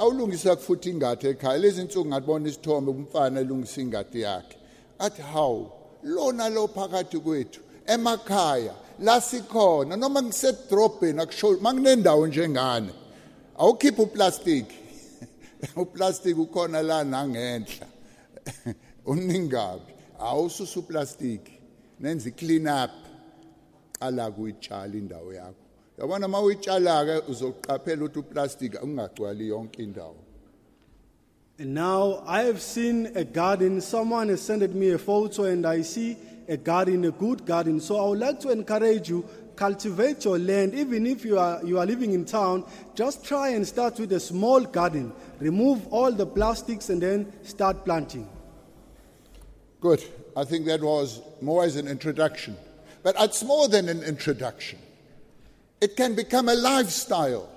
lona 6.04 6.50
lo 6.50 6.68
phakathi 6.68 7.20
kwethu 7.22 7.60
la 9.02 9.22
sikhona. 9.22 9.98
Noma 9.98 10.22
ngisedrobheni 10.22 11.22
akusho 11.22 11.58
manginendawo 11.62 12.28
njengane 12.28 12.94
awukhipha 13.58 14.04
uplastic 14.04 14.66
uplastic 15.76 16.38
ukhona 16.38 16.82
la 16.82 17.04
nangenhla. 17.04 17.88
Uningabi 19.06 19.94
awususa 20.20 20.80
uplastic 20.80 21.42
nenza 22.00 22.30
i-clean 22.30 22.68
up. 22.68 22.92
Qala 24.00 24.32
kuyitshala 24.32 24.94
indawo 24.94 25.34
yakho. 25.34 25.66
Yabona 25.98 26.26
uma 26.26 26.42
uyitshala 26.42 27.06
ke 27.06 27.32
uzoqaphela 27.32 28.06
ukuthi 28.06 28.20
uplastic 28.20 28.74
ungagcwali 28.84 29.50
yonke 29.50 29.84
indawo. 29.84 30.16
And 31.58 31.74
now 31.74 32.24
I 32.26 32.44
have 32.44 32.62
seen 32.62 33.12
a 33.16 33.26
garden. 33.26 33.82
Someone 33.82 34.30
has 34.30 34.42
sent 34.42 34.74
me 34.74 34.92
a 34.92 34.98
photo, 34.98 35.44
and 35.44 35.66
I 35.68 35.82
see 35.82 36.16
a 36.50 36.58
garden, 36.58 37.06
a 37.06 37.12
good 37.12 37.46
garden. 37.46 37.80
So 37.80 38.04
I 38.04 38.10
would 38.10 38.20
like 38.20 38.40
to 38.42 38.50
encourage 38.50 39.10
you 39.10 39.26
cultivate 39.60 40.24
your 40.24 40.40
land, 40.40 40.74
even 40.74 41.06
if 41.06 41.26
you 41.26 41.38
are 41.38 41.64
you 41.66 41.78
are 41.80 41.86
living 41.86 42.14
in 42.14 42.24
town. 42.24 42.64
Just 42.96 43.26
try 43.26 43.50
and 43.50 43.68
start 43.68 44.00
with 44.00 44.14
a 44.14 44.20
small 44.20 44.62
garden. 44.62 45.12
Remove 45.40 45.86
all 45.88 46.12
the 46.12 46.26
plastics 46.26 46.90
and 46.90 47.02
then 47.02 47.32
start 47.44 47.84
planting. 47.84 48.28
good 49.82 50.04
I 50.36 50.46
think 50.46 50.66
that 50.68 50.82
was 50.82 51.22
more 51.42 51.64
as 51.66 51.76
an 51.76 51.88
introduction. 51.88 52.56
But 53.04 53.16
it's 53.20 53.44
more 53.44 53.68
than 53.68 53.90
an 53.90 54.04
introduction. 54.04 54.80
It 55.82 55.96
can 55.96 56.16
become 56.16 56.50
a 56.50 56.56
lifestyle 56.56 57.50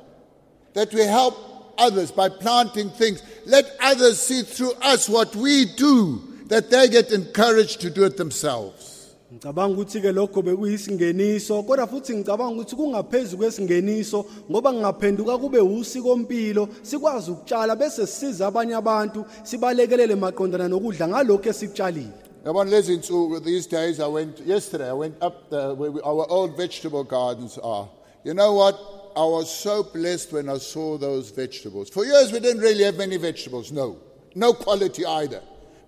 that 0.75 0.93
we 0.93 1.03
help 1.03 1.37
others 1.79 2.11
by 2.11 2.29
planting 2.29 2.91
things. 2.91 3.23
Let 3.47 3.77
others 3.81 4.21
see 4.21 4.43
through 4.43 4.73
us 4.83 5.09
what 5.09 5.35
we 5.37 5.67
do, 5.77 6.23
that 6.49 6.71
they 6.71 6.89
get 6.89 7.13
encouraged 7.13 7.81
to 7.81 7.91
do 7.91 8.05
it 8.05 8.17
themselves. 8.17 8.93
ngicabanga 9.33 9.75
ukuthi 9.75 10.01
ke 10.01 10.13
lokho 10.13 10.43
bekuyisingeniso 10.43 11.63
kodwa 11.63 11.87
futhi 11.87 12.17
ngicabanga 12.17 12.53
ukuthi 12.53 12.77
kungaphezulu 12.77 13.39
kwesingeniso 13.39 14.25
ngoba 14.51 14.73
ngingaphenduka 14.73 15.39
kube 15.39 15.61
usikompilo 15.61 16.69
sikwazi 16.83 17.31
ukutshala 17.31 17.77
bese 17.77 18.07
sisiza 18.07 18.47
abanye 18.47 18.75
abantu 18.75 19.25
sibalekelele 19.43 20.15
maqondana 20.15 20.69
nokudla 20.69 21.09
ngalokho 21.09 21.49
esikutshalile 21.49 22.13
Yabona 22.45 22.71
lezi 22.71 22.95
insuku 22.95 23.41
these 23.41 23.67
days 23.67 24.01
I 24.01 24.09
went 24.09 24.41
yesterday 24.41 24.89
I 24.89 24.93
went 24.93 25.15
up 25.23 25.49
the, 25.49 25.75
where 25.75 25.93
we, 25.93 26.01
our 26.01 26.27
old 26.29 26.57
vegetable 26.57 27.05
gardens 27.05 27.57
are. 27.59 27.89
You 28.25 28.35
know 28.35 28.53
what? 28.53 28.75
I 29.17 29.25
was 29.25 29.49
so 29.49 29.85
blessed 29.85 30.33
when 30.33 30.49
I 30.49 30.59
saw 30.59 30.99
those 30.99 31.31
vegetables. 31.31 31.89
For 31.89 32.05
years 32.05 32.33
we 32.33 32.41
didn't 32.41 32.61
really 32.61 32.83
have 32.83 32.99
many 32.99 33.17
vegetables, 33.17 33.71
no. 33.71 33.97
No 34.35 34.53
quality 34.55 35.07
either. 35.07 35.41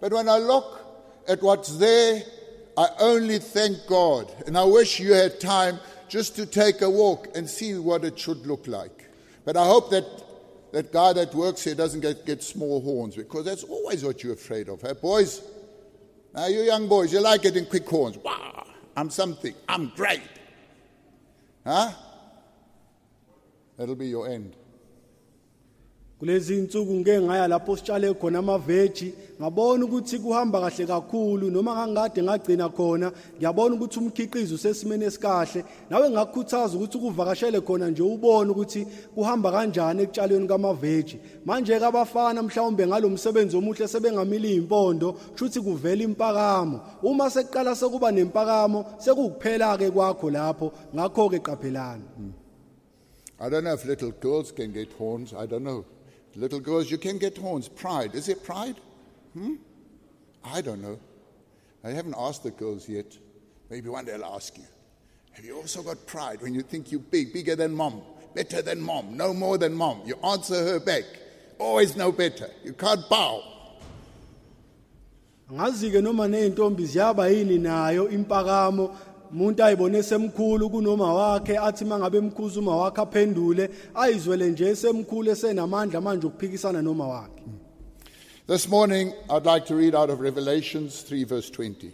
But 0.05 0.13
when 0.13 0.29
I 0.29 0.37
look 0.37 0.83
at 1.27 1.43
what's 1.43 1.79
there, 1.79 2.23
I 2.77 2.89
only 2.99 3.39
thank 3.39 3.87
God. 3.87 4.31
And 4.47 4.59
I 4.59 4.65
wish 4.65 5.01
you 5.01 5.15
had 5.15 5.41
time 5.41 5.81
just 6.11 6.37
to 6.37 6.45
take 6.45 6.83
a 6.83 6.91
walk 6.91 7.35
and 7.35 7.49
see 7.49 7.79
what 7.79 8.05
it 8.05 8.19
should 8.19 8.47
look 8.47 8.67
like. 8.67 9.09
But 9.47 9.57
I 9.57 9.65
hope 9.65 9.89
that 9.93 10.05
that 10.73 10.93
guy 10.93 11.15
that 11.15 11.35
works 11.35 11.65
here 11.65 11.75
doesn't 11.75 12.01
get, 12.01 12.27
get 12.27 12.43
small 12.43 12.83
horns 12.83 13.17
because 13.17 13.47
that's 13.47 13.65
always 13.65 14.05
what 14.05 14.23
you're 14.23 14.35
afraid 14.35 14.69
of. 14.69 14.83
Hey, 14.83 14.93
boys, 14.93 15.41
now, 16.35 16.49
you 16.49 16.61
young 16.61 16.87
boys, 16.87 17.11
you 17.11 17.21
like 17.21 17.41
getting 17.41 17.65
quick 17.65 17.89
horns. 17.89 18.19
Wow, 18.19 18.67
I'm 18.99 19.09
something. 19.09 19.55
I'm 19.71 19.89
great. 19.97 20.21
Huh? 21.65 21.93
That'll 23.79 23.95
be 23.95 24.09
your 24.09 24.29
end. 24.29 24.55
Kulezi 26.25 26.59
insuku 26.59 26.95
ngeke 26.95 27.20
ngaya 27.20 27.49
lapho 27.49 27.77
sitshale 27.77 28.14
khona 28.14 28.39
amaveji. 28.39 29.14
Ngabona 29.41 29.85
ukuthi 29.85 30.18
kuhamba 30.18 30.61
kahle 30.61 30.87
kakhulu 30.87 31.51
noma 31.51 31.87
ngangade 31.87 32.22
ngagcina 32.22 32.68
khona 32.68 33.12
ngiyabona 33.37 33.75
ukuthi 33.75 33.99
umkhiqizo 33.99 34.55
usesimeni 34.55 35.05
esikahle. 35.05 35.64
Nawe 35.91 36.11
ngakukhuthaza 36.11 36.77
ukuthi 36.77 36.99
ukuvakashele 36.99 37.61
khona 37.61 37.91
nje 37.91 38.03
ubone 38.03 38.51
ukuthi 38.51 38.87
kuhamba 39.14 39.53
kanjani 39.53 40.03
ekutshalweni 40.03 40.49
kwamaveji. 40.49 41.18
Manje 41.45 41.79
ke 41.79 41.85
abafana 41.85 42.43
mhlawumbe 42.43 42.87
ngalomsebenzi 42.87 43.57
omuhle 43.57 43.89
sebengamili 43.89 44.55
impondo 44.57 45.12
kushuthi 45.12 45.61
kuvela 45.61 46.05
impakamo. 46.05 46.81
Uma 47.03 47.29
sekuqala 47.31 47.77
sekuba 47.77 48.11
nempakamo 48.11 48.85
sekukuphela 48.99 49.77
ke 49.77 49.91
kwakho 49.91 50.31
lapho. 50.31 50.72
Ngakho 50.95 51.29
ke 51.29 51.39
qaphelana 51.45 52.33
I 53.41 53.51
don't 53.51 53.64
know 53.64 53.75
if 53.75 53.85
little 53.85 54.12
girls 54.12 54.53
can 54.53 54.72
get 54.72 54.91
horns. 54.93 55.35
I 55.35 55.45
don't 55.45 55.64
know. 55.64 55.85
Little 56.37 56.61
girls, 56.61 56.91
you 56.91 56.99
can 56.99 57.18
get 57.18 57.37
horns. 57.37 57.68
Pride. 57.68 58.14
Is 58.14 58.28
it 58.28 58.45
pride? 58.45 58.76
Hmm? 59.35 59.55
I 60.45 60.61
don't 60.61 60.82
know. 60.82 60.99
I 61.85 61.91
haven't 61.91 62.14
asked 62.18 62.43
the 62.43 62.51
girls 62.51 62.89
yet. 62.89 63.16
Maybe 63.70 63.89
one 63.89 64.05
day 64.05 64.14
I'll 64.14 64.35
ask 64.35 64.57
you. 64.57 64.64
Have 65.32 65.45
you 65.45 65.57
also 65.57 65.82
got 65.82 66.07
pride 66.07 66.41
when 66.43 66.55
you 66.55 66.62
think 66.62 66.93
you're 66.93 67.01
big, 67.01 67.32
bigger 67.32 67.57
than 67.57 67.74
mom, 67.74 68.03
better 68.35 68.62
than 68.62 68.80
mom, 68.80 69.16
no 69.16 69.35
more 69.35 69.59
than 69.59 69.74
mom? 69.74 70.03
You 70.07 70.16
answer 70.24 70.55
her 70.55 70.80
back. 70.80 71.05
Always 71.59 71.97
know 71.97 72.12
better. 72.12 72.51
You 72.64 72.72
can't 72.72 73.09
bow. 73.09 73.43
ngazi 75.53 75.91
ke 75.91 76.01
noma 76.03 76.28
nezintombi 76.28 76.87
ziyaba 76.87 77.28
yini 77.28 77.59
nayo 77.59 78.09
impakamo 78.09 78.97
umuntu 79.35 79.64
ayibone 79.64 80.03
semkhulu 80.03 80.70
kunoma 80.70 81.14
wakhe 81.14 81.59
athi 81.59 81.85
mangabe 81.85 82.18
emkhuza 82.18 82.61
uma 82.61 82.76
wakhe 82.76 83.01
aphendule 83.01 83.70
ayizwele 83.95 84.49
nje 84.51 84.64
esemkhulu 84.68 85.30
esenamandla 85.30 86.01
manje 86.01 86.26
ukuphikisana 86.26 86.82
noma 86.82 87.07
wakhe 87.09 87.43
This 88.47 88.68
morning, 88.68 89.11
I'd 89.30 89.47
like 89.47 89.64
to 89.68 89.74
read 89.74 89.95
out 89.95 90.11
of 90.11 90.20
Revelations 90.20 91.03
3, 91.03 91.24
verse 91.24 91.51
20. 91.51 91.91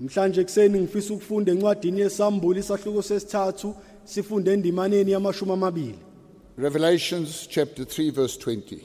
namhlanje 0.00 0.44
kuseni 0.44 0.80
ngifisa 0.80 1.14
ukufunda 1.14 1.52
encwadini 1.52 2.00
yesambulo 2.00 2.58
isahluko 2.60 3.02
sesithathu 3.02 3.74
sifunde 4.04 4.52
endimaneni 4.52 5.10
yamashumi 5.12 5.52
amabili 5.52 5.98
Revelations 6.58 7.48
chapter 7.48 7.84
3, 7.84 8.10
verse 8.12 8.38
20. 8.50 8.78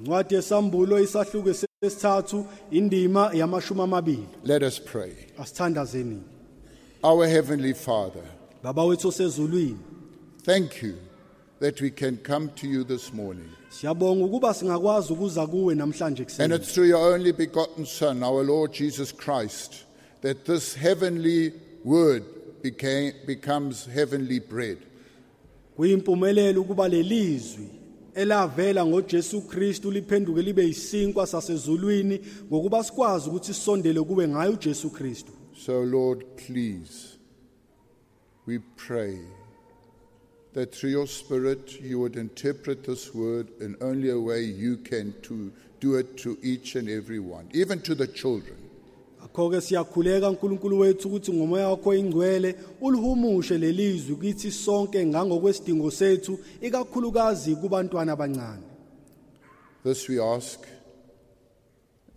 incwadi 0.00 0.34
yesambulo 0.34 1.00
isahluko 1.00 1.52
sesithathu 1.54 2.46
indima 2.70 3.30
yamashumi 3.34 3.80
amabili 3.82 4.26
Let 4.44 4.62
us 4.62 4.80
pray. 4.80 5.12
asithandazeni 5.38 6.22
Our 7.02 7.26
Heavenly 7.26 7.72
Father, 7.72 8.24
baba 8.62 8.82
wethu 8.84 9.08
osezulwini 9.08 9.78
thank 10.42 10.82
you 10.82 10.94
that 11.60 11.80
we 11.80 11.90
can 11.90 12.16
come 12.18 12.48
to 12.56 12.66
you 12.66 12.84
this 12.84 13.12
morning. 13.12 13.48
siyabonga 13.70 14.24
ukuba 14.24 14.54
singakwazi 14.54 15.12
ukuza 15.12 15.46
kuwe 15.46 15.74
namhlanje 15.74 16.26
And 16.38 16.52
it's 16.52 16.72
through 16.74 16.88
your 16.88 17.14
only 17.14 17.32
begotten 17.32 17.86
Son, 17.86 18.22
our 18.22 18.42
Lord 18.44 18.72
Jesus 18.72 19.12
Christ, 19.12 19.84
that 20.20 20.44
this 20.44 20.74
heavenly 20.74 21.52
word 21.84 22.24
became, 22.62 23.12
becomes 23.26 23.86
heavenly 23.86 24.38
bread. 24.40 24.78
kuyimpumelelo 25.76 26.60
ukuba 26.60 26.88
lelizwi 26.88 27.68
elavela 28.14 28.86
ngoJesu 28.86 29.40
Kristu 29.40 29.90
liphenduke 29.90 30.42
libe 30.42 30.64
yisinkwa 30.66 31.26
sasezulwini 31.26 32.20
ngokuba 32.48 32.84
sikwazi 32.84 33.28
ukuthi 33.28 33.54
sisondele 33.54 34.00
kube 34.02 34.28
ngayo 34.28 34.52
uJesu 34.52 34.90
Kristu 34.90 35.32
So, 35.60 35.80
Lord, 35.80 36.24
please, 36.38 37.18
we 38.46 38.60
pray 38.78 39.18
that 40.54 40.74
through 40.74 40.88
your 40.88 41.06
Spirit 41.06 41.78
you 41.82 42.00
would 42.00 42.16
interpret 42.16 42.82
this 42.82 43.14
word 43.14 43.50
in 43.60 43.76
only 43.82 44.08
a 44.08 44.18
way 44.18 44.40
you 44.40 44.78
can 44.78 45.12
to 45.24 45.52
do 45.78 45.96
it 45.96 46.16
to 46.18 46.38
each 46.42 46.76
and 46.76 46.88
every 46.88 47.18
one, 47.18 47.46
even 47.52 47.78
to 47.82 47.94
the 47.94 48.06
children. 48.06 48.56
akho 49.22 49.50
ke 49.50 49.60
siyakhuleka 49.60 50.30
uNkulunkulu 50.30 50.78
wethu 50.78 51.08
ukuthi 51.08 51.32
ngomoya 51.32 51.68
wakho 51.68 51.94
ingcwele 51.94 52.54
ulihumushe 52.80 53.58
lelizwi 53.58 54.16
kithi 54.16 54.50
sonke 54.50 55.06
ngangokwesidingo 55.06 55.90
sethu 55.90 56.38
ikakhulukazi 56.60 57.56
kubantwana 57.56 58.12
abancane 58.12 58.62
This 59.84 60.08
we 60.08 60.18
ask 60.20 60.66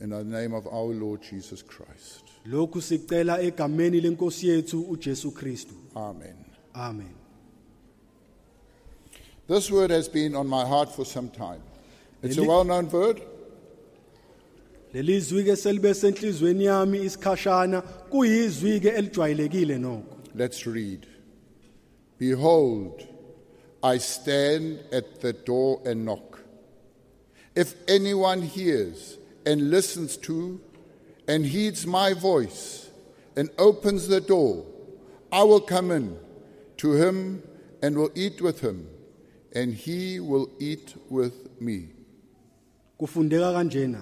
in 0.02 0.10
the 0.10 0.24
name 0.24 0.54
of 0.54 0.66
our 0.68 0.94
Lord 0.94 1.22
Jesus 1.22 1.62
Christ. 1.62 2.33
Lokhu 2.46 2.82
sicela 2.82 3.42
egameni 3.42 4.02
lenkosi 4.02 4.48
yethu 4.48 4.82
uJesu 4.82 5.32
Kristu 5.32 5.74
Amen. 5.96 6.36
amen 6.74 7.14
This 9.48 9.70
word 9.72 9.92
has 9.92 10.08
been 10.08 10.36
on 10.36 10.48
my 10.48 10.66
heart 10.66 10.90
for 10.96 11.06
some 11.06 11.30
time. 11.30 11.62
It's 12.22 12.38
a 12.38 12.44
well 12.44 12.64
known 12.64 12.90
word. 12.90 13.22
lelizwi 14.94 15.44
ke 15.44 15.56
selibe 15.58 15.94
senhlizweni 15.94 16.66
yami 16.66 17.00
isikhashana 17.06 17.82
kuyizwi 17.82 18.80
ke 18.80 18.88
elijwayelekile 18.90 19.78
nokho 19.78 20.18
Let's 20.36 20.66
read. 20.68 21.08
Behold, 22.20 23.08
I 23.84 23.98
stand 24.00 24.80
at 24.92 25.20
the 25.22 25.34
door 25.34 25.82
and 25.86 26.06
knock. 26.06 26.40
If 27.56 27.76
anyone 27.88 28.42
hears 28.42 29.18
and 29.46 29.70
listens 29.70 30.18
to 30.18 30.60
and 31.28 31.46
heeds 31.46 31.86
my 31.86 32.14
voice 32.14 32.90
and 33.36 33.50
opens 33.58 34.08
the 34.08 34.22
door, 34.22 34.66
I 35.32 35.44
will 35.44 35.62
come 35.62 35.92
in 35.92 36.18
to 36.78 36.94
him 36.94 37.44
and 37.82 37.98
will 37.98 38.12
eat 38.16 38.42
with 38.42 38.62
him, 38.62 38.88
and 39.54 39.74
he 39.74 40.20
will 40.20 40.50
eat 40.60 40.96
with 41.10 41.62
me. 41.62 41.90
kufundeka 43.00 43.54
kanjena. 43.54 44.00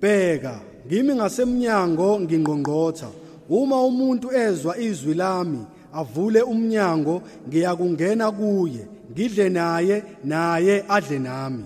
Bheka 0.00 0.60
ngimi 0.86 1.14
ngasemnyango 1.14 2.20
ngingqongqotha 2.20 3.08
uma 3.48 3.76
umuntu 3.82 4.32
ezwa 4.32 4.78
izwi 4.78 5.14
lami 5.14 5.66
avule 5.92 6.42
umnyango 6.42 7.22
ngiyakungena 7.48 8.30
kuye 8.32 8.86
ngidle 9.12 9.48
naye 9.48 10.02
naye 10.24 10.84
adle 10.88 11.18
nami 11.18 11.64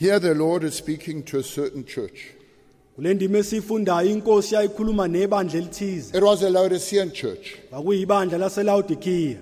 Here 0.00 0.18
the 0.18 0.34
Lord 0.34 0.64
is 0.64 0.74
speaking 0.74 1.22
to 1.24 1.38
a 1.38 1.42
certain 1.42 1.84
church. 1.84 2.32
kule 2.96 3.14
ndima 3.14 3.38
esifundayo 3.38 4.10
inkosi 4.10 4.54
yayikhuluma 4.54 5.08
nebandla 5.08 5.58
elithize 5.58 6.16
It 6.18 6.22
was 6.22 6.42
a 6.42 6.50
Laodicean 6.50 7.10
church. 7.12 7.46
kwakuyibandla 7.70 8.38
laselawodikiya 8.38 9.36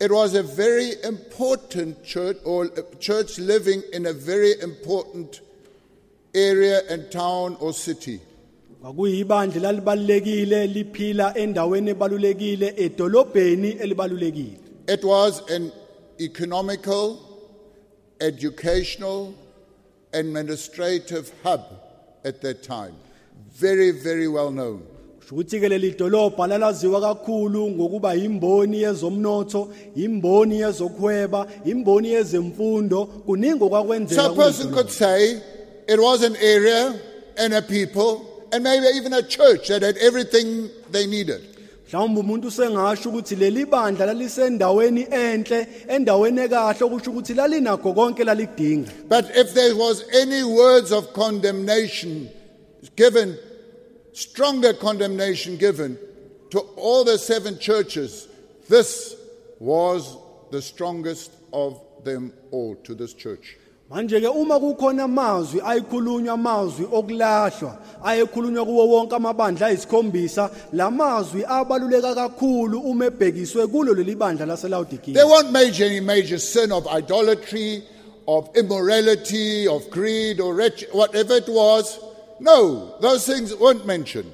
It 0.00 0.10
was 0.10 0.34
a 0.34 0.42
very 0.42 0.92
important 1.08 2.02
church, 2.04 2.36
or 2.44 2.64
a 2.64 2.82
church 2.98 3.38
living 3.38 3.82
in 3.92 4.06
a 4.06 4.12
very 4.12 4.52
important 4.62 5.40
area 6.34 6.80
and 6.90 7.10
town 7.10 7.56
or 7.60 7.72
city. 7.74 8.20
kwakuyibandla 8.82 9.60
lalibalulekile 9.62 10.66
liphila 10.66 11.34
endaweni 11.38 11.90
ebalulekile 11.90 12.74
edolobheni 12.76 13.68
elibalulekile 13.70 14.58
It 14.88 15.04
was 15.04 15.42
an 15.50 15.70
economical, 16.20 17.16
educational, 18.20 19.32
administrative 20.12 21.32
hub 21.42 21.60
at 22.24 22.40
that 22.42 22.62
time. 22.62 22.94
very, 23.54 23.90
very 23.90 24.28
well 24.28 24.50
known. 24.50 24.82
Kusho 25.20 25.34
ukuthi 25.36 25.60
ke 25.60 25.68
leli 25.68 25.96
dolobha 25.96 26.46
lalaziwa 26.46 27.00
kakhulu 27.00 27.70
ngokuba 27.70 28.14
imboni 28.14 28.82
yezomnotho 28.82 29.72
imboni 29.96 30.60
yezokuhweba 30.60 31.46
imboni 31.64 32.08
yezemfundo 32.12 33.06
kuningi 33.26 33.64
okwakwenzeka 33.64 34.22
So 34.22 34.32
a 34.32 34.36
person 34.36 34.72
could 34.72 34.90
say 34.90 35.40
it 35.88 36.00
was 36.00 36.22
an 36.22 36.36
area 36.36 36.98
and 37.38 37.54
a 37.54 37.62
people 37.62 38.48
and 38.52 38.64
maybe 38.64 38.86
even 38.96 39.12
a 39.12 39.22
church 39.22 39.68
that 39.68 39.82
had 39.82 39.96
everything 39.98 40.68
they 40.90 41.06
needed. 41.06 41.40
Mhlawumbe 41.92 42.20
umuntu 42.20 42.48
usengasho 42.48 43.08
ukuthi 43.08 43.36
leli 43.36 43.64
bandla 43.66 44.06
lalisendaweni 44.06 45.06
enhle 45.10 45.66
endaweni 45.88 46.40
ekahle 46.40 46.84
okusho 46.86 47.10
ukuthi 47.10 47.34
lalinakho 47.34 47.92
konke 47.92 48.24
lalikudinga 48.24 48.90
But 49.08 49.24
if 49.36 49.52
there 49.52 49.74
was 49.76 50.04
any 50.22 50.42
words 50.42 50.90
of 50.90 51.12
condemnation 51.12 52.30
given, 52.96 53.36
stronger 54.12 54.72
condemnation 54.72 55.58
given 55.58 55.98
to 56.50 56.60
all 56.76 57.04
the 57.04 57.18
seven 57.18 57.58
churches, 57.58 58.26
this 58.68 59.14
was 59.60 60.16
the 60.50 60.62
strongest 60.62 61.30
of 61.52 61.78
them 62.04 62.32
all 62.50 62.74
to 62.84 62.94
this 62.94 63.12
church. 63.14 63.56
Manje 63.92 64.20
ke 64.20 64.28
uma 64.28 64.58
kukhona 64.58 65.04
amazwi 65.04 65.60
ayikhulunywa 65.64 66.34
amazwi 66.34 66.86
okulahlwa 66.92 67.76
ayekhulunywa 68.04 68.64
kuwo 68.64 68.88
wonke 68.88 69.14
amabandla 69.14 69.66
ayisikhombisa 69.66 70.50
lamazwi 70.72 71.44
abaluleka 71.48 72.14
kakhulu 72.14 72.80
uma 72.80 73.04
ebhekiswe 73.06 73.66
kulo 73.66 73.94
leli 73.94 74.14
bandla 74.14 74.46
There 74.46 74.56
laselawudikiya 74.56 75.26
weren't 75.26 75.52
major, 75.52 75.84
any 75.84 76.00
major 76.00 76.38
sin 76.38 76.72
of 76.72 76.86
idolatry, 76.86 77.82
of 78.26 78.48
immorality, 78.56 79.68
of 79.68 79.90
greed, 79.90 80.40
or 80.40 80.54
wretch, 80.54 80.84
whatever 80.92 81.34
it 81.34 81.48
was. 81.48 81.98
No, 82.40 82.94
those 83.00 83.26
things 83.26 83.54
weren't 83.54 83.86
mentioned. 83.86 84.32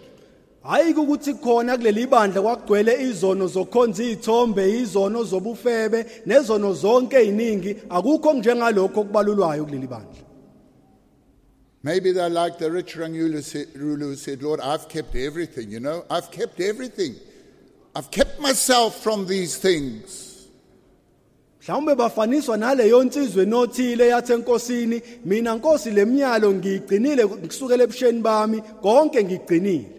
Hayi 0.69 0.95
ukuthi 0.95 1.35
khona 1.35 1.77
kuleli 1.77 2.07
bandla 2.07 2.43
kwagcwele 2.43 2.93
izono 3.09 3.47
zokukhonza 3.47 4.03
izithombe 4.03 4.65
izono 4.81 5.25
zobufebe 5.25 6.07
nezono 6.27 6.73
zonke 6.75 7.17
eziningi 7.17 7.77
akukho 7.97 8.33
njengalokho 8.35 9.01
okubalulwayo 9.01 9.65
kuleli 9.65 9.87
bandla 9.87 10.23
Maybe 11.83 12.13
they're 12.13 12.29
like 12.29 12.59
the 12.59 12.71
rich 12.71 12.97
young 12.97 13.15
ruler 13.15 13.41
said- 13.41 13.69
who 13.75 14.17
said, 14.17 14.43
Lord, 14.43 14.61
I've 14.61 14.89
kept 14.89 15.15
everything, 15.15 15.71
you 15.71 15.79
know, 15.79 16.05
I've 16.11 16.29
kept 16.31 16.61
everything. 16.61 17.15
I've 17.95 18.11
kept 18.11 18.41
myself 18.41 19.01
from 19.03 19.27
these 19.27 19.57
things. 19.57 20.25
mhlawumbe 21.61 21.95
bafaniswa 21.95 22.57
naleyo 22.57 23.05
nsizwe 23.05 23.45
nothile 23.45 24.09
yathi 24.09 24.33
enkosini 24.33 25.03
mina 25.25 25.55
nkosi 25.55 25.91
lemnyalo 25.91 26.55
ngiyigcinile 26.55 27.27
kusukela 27.27 27.85
ebusheni 27.85 28.21
bami 28.21 28.63
konke 28.83 29.25
ngigcinile 29.25 29.98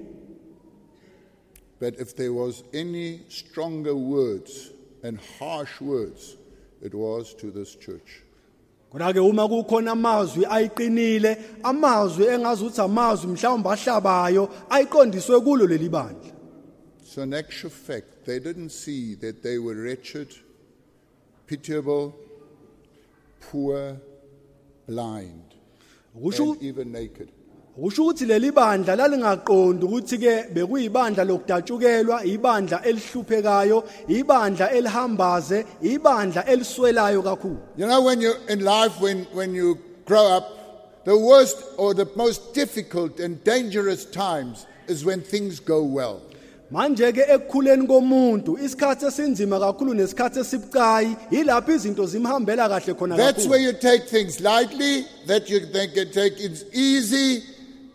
But 1.79 1.95
if 1.99 2.15
there 2.15 2.33
was 2.33 2.63
any 2.73 3.21
stronger 3.29 3.95
words 3.95 4.71
and 5.03 5.17
harsh 5.39 5.79
words, 5.81 6.35
it 6.81 6.93
was 6.93 7.33
to 7.35 7.51
this 7.51 7.75
church. 7.75 8.21
kodwa 8.91 9.13
ke 9.13 9.17
uma 9.21 9.47
kukhona 9.47 9.91
amazwi 9.91 10.45
ayiqinile 10.45 11.37
amazwi 11.63 12.25
engazuthi 12.25 12.81
amazwi 12.81 13.31
mhlawumbe 13.31 13.69
ahlabayo 13.69 14.49
ayiqondiswe 14.69 15.39
kulo 15.41 15.67
leli 15.67 15.89
bandla 15.89 16.31
So, 17.05 17.21
in 17.23 17.33
actual 17.33 17.69
fact, 17.71 18.25
they 18.25 18.39
didn't 18.39 18.69
see 18.71 19.15
that 19.15 19.41
they 19.41 19.57
were 19.57 19.73
wretched, 19.75 20.27
pitiable, 21.47 22.13
poor, 23.41 23.97
blind, 24.87 25.55
Ukusho- 26.15 26.53
and 26.53 26.63
even 26.63 26.91
naked. 26.91 27.29
Ukusho 27.79 28.03
ukuthi 28.03 28.25
leli 28.25 28.51
bandla 28.51 28.95
lalingaqondi 28.95 29.85
ukuthi 29.85 30.17
ke 30.19 30.53
bekuyibandla 30.53 31.23
lokudatshukelwa, 31.23 32.25
ibandla 32.25 32.83
elihluphekayo, 32.83 33.83
ibandla 34.09 34.71
elihambaze, 34.71 35.65
ibandla 35.81 36.43
eliswelayo 36.45 37.23
kakhulu. 37.23 37.57
You 37.77 37.87
know, 37.87 38.01
when 38.01 38.19
you're 38.19 38.35
in 38.49 38.65
life, 38.65 38.99
when, 38.99 39.23
when 39.31 39.55
you 39.55 39.79
grow 40.05 40.27
up, 40.27 41.05
the 41.05 41.17
worst 41.17 41.63
or 41.77 41.93
the 41.93 42.05
most 42.17 42.53
difficult 42.53 43.21
and 43.21 43.41
dangerous 43.45 44.03
times 44.03 44.65
is 44.87 45.05
when 45.05 45.21
things 45.21 45.61
go 45.61 45.81
well. 45.81 46.21
Manje 46.73 47.13
ke 47.13 47.23
ekukhuleni 47.29 47.87
komuntu 47.87 48.57
isikhathi 48.59 49.05
esinzima 49.05 49.57
kakhulu 49.57 49.93
nesikhathi 49.93 50.39
esibucayi 50.39 51.15
yilapho 51.31 51.71
izinto 51.71 52.05
zimhambela 52.05 52.67
kahle 52.67 52.93
khona 52.93 53.15
That's 53.15 53.47
where 53.47 53.59
you 53.59 53.71
take 53.71 54.03
things 54.03 54.41
lightly, 54.41 55.05
that 55.27 55.49
you 55.49 55.61
think 55.61 55.95
you 55.95 56.05
take 56.05 56.33
it's 56.37 56.65
easy, 56.73 57.41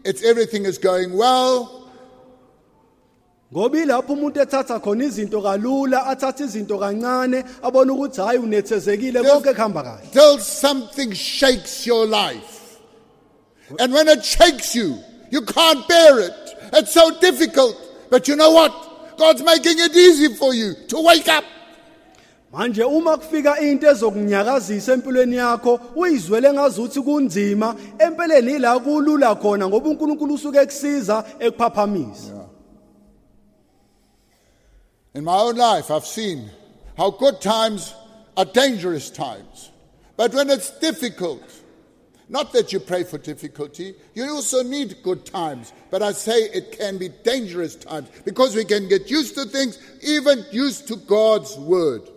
it's 0.04 0.22
everything 0.22 0.64
is 0.64 0.78
going 0.78 1.16
well. 1.16 1.80
Ngoba 3.52 3.78
ilapho 3.78 4.12
umuntu 4.12 4.40
ethatha 4.40 4.80
khona 4.80 5.04
izinto 5.04 5.40
kalula, 5.42 6.06
athatha 6.06 6.44
izinto 6.44 6.78
kancane, 6.78 7.44
abona 7.62 7.92
ukuthi 7.92 8.20
hayi 8.20 8.38
unethezekile 8.38 9.22
konke 9.22 9.54
kuhamba 9.54 9.82
kahle. 9.82 10.12
Till 10.12 10.38
something 10.38 11.12
shakes 11.12 11.86
your 11.86 12.06
life. 12.06 12.80
And 13.78 13.92
when 13.92 14.08
it 14.08 14.24
shakes 14.24 14.74
you, 14.74 14.98
you 15.30 15.42
can't 15.42 15.86
bear 15.88 16.20
it. 16.20 16.56
It's 16.72 16.92
so 16.92 17.18
difficult. 17.20 17.76
But 18.10 18.28
you 18.28 18.36
know 18.36 18.50
what? 18.50 19.16
God's 19.16 19.42
making 19.42 19.78
it 19.78 19.94
easy 19.96 20.34
for 20.34 20.52
you 20.52 20.74
to 20.88 21.00
wake 21.00 21.28
up. 21.28 21.44
Manje 22.54 22.84
uma 22.84 23.16
kufika 23.16 23.60
into 23.60 23.86
ezokunyakazisa 23.86 24.92
empilweni 24.92 25.36
yakho, 25.36 25.80
uyizwele 25.96 26.52
ngazuthi 26.52 27.00
kunzima, 27.00 27.76
empeleni 27.98 28.52
ila 28.52 28.78
kulula 28.78 29.34
khona 29.34 29.68
ngoba 29.68 29.88
uNkulunkulu 29.88 30.34
usuke 30.34 30.58
ekusiza 30.58 31.24
ekuphaphamisa. 31.40 32.48
In 35.14 35.24
my 35.24 35.32
own 35.32 35.56
life, 35.56 35.90
I've 35.90 36.06
seen 36.06 36.48
how 36.96 37.10
good 37.10 37.40
times 37.40 37.92
are 38.36 38.44
dangerous 38.44 39.10
times. 39.10 39.72
But 40.16 40.32
when 40.32 40.48
it's 40.48 40.70
difficult, 40.78 41.42
not 42.28 42.52
that 42.52 42.72
you 42.72 42.78
pray 42.78 43.02
for 43.02 43.18
difficulty, 43.18 43.96
you 44.14 44.30
also 44.30 44.62
need 44.62 45.02
good 45.02 45.26
times. 45.26 45.72
But 45.90 46.02
I 46.02 46.12
say 46.12 46.44
it 46.54 46.78
can 46.78 46.98
be 46.98 47.08
dangerous 47.24 47.74
times 47.74 48.08
because 48.24 48.54
we 48.54 48.64
can 48.64 48.88
get 48.88 49.10
used 49.10 49.34
to 49.34 49.44
things, 49.44 49.76
even 50.02 50.44
used 50.52 50.86
to 50.88 50.96
God's 50.96 51.56
word. 51.56 52.10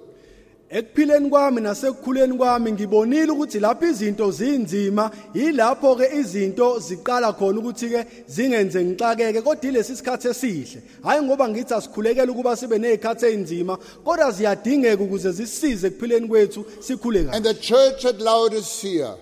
Ekuphileni 0.70 1.30
kwami 1.30 1.61
nasekukhuleni 1.61 2.38
kwami 2.38 2.72
ngibonile 2.72 3.32
ukuthi 3.32 3.59
lapho 3.59 3.86
izinto 3.86 4.32
zinzima 4.32 5.11
yilapho 5.34 5.95
ke 5.95 6.20
izinto 6.20 6.80
ziqala 6.80 7.34
khona 7.34 7.59
ukuthi 7.59 7.89
ke 7.89 8.05
zingenze 8.28 8.84
ngixakeke 8.84 9.41
kodwa 9.41 9.70
ilesi 9.70 9.95
sikhathi 9.95 10.28
esihle 10.28 10.82
hayi 11.03 11.22
ngoba 11.22 11.49
ngithi 11.49 11.74
asikhulekela 11.74 12.32
ukuba 12.32 12.55
sibe 12.55 12.78
nezikhathi 12.78 13.26
ezinzima 13.26 13.78
kodwa 14.03 14.32
ziyadingeka 14.32 15.03
ukuze 15.03 15.32
zisize 15.32 15.88
ekuphileni 15.88 16.28
kwethu 16.28 16.65
sikhule 16.80 17.24
kahle 17.24 17.36
And 17.38 17.45
the 17.45 17.53
church 17.53 18.03
at 18.05 18.20
Laodicea 18.20 19.15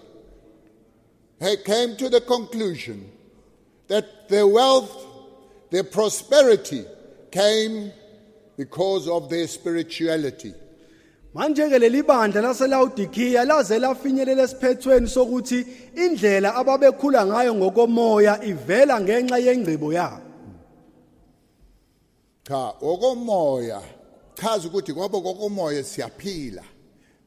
came 1.63 1.95
to 1.97 2.09
the 2.09 2.21
conclusion 2.21 3.05
that 3.87 4.29
their 4.29 4.47
wealth, 4.47 4.91
their 5.69 5.83
prosperity 5.83 6.85
came 7.29 7.91
because 8.57 9.07
of 9.07 9.29
their 9.29 9.47
spirituality. 9.47 10.53
Manje 11.35 11.65
ke 11.69 11.77
leli 11.83 12.01
bandla 12.09 12.41
laselawudikiya 12.41 13.45
laze 13.45 13.79
lafinyelela 13.79 14.43
esiphethweni 14.47 15.07
sokuthi 15.07 15.59
indlela 16.03 16.55
ababekhula 16.59 17.21
ngayo 17.25 17.51
ngokomoya 17.55 18.33
ivela 18.51 18.95
ngenxa 19.01 19.37
yengcibo 19.45 19.89
yabo 19.93 20.25
Cha, 22.47 22.73
okomoya 22.81 23.81
chaza 24.35 24.67
ukuthi 24.67 24.93
kwabo 24.93 25.21
kokomoya 25.21 25.83
siyaphila. 25.83 26.63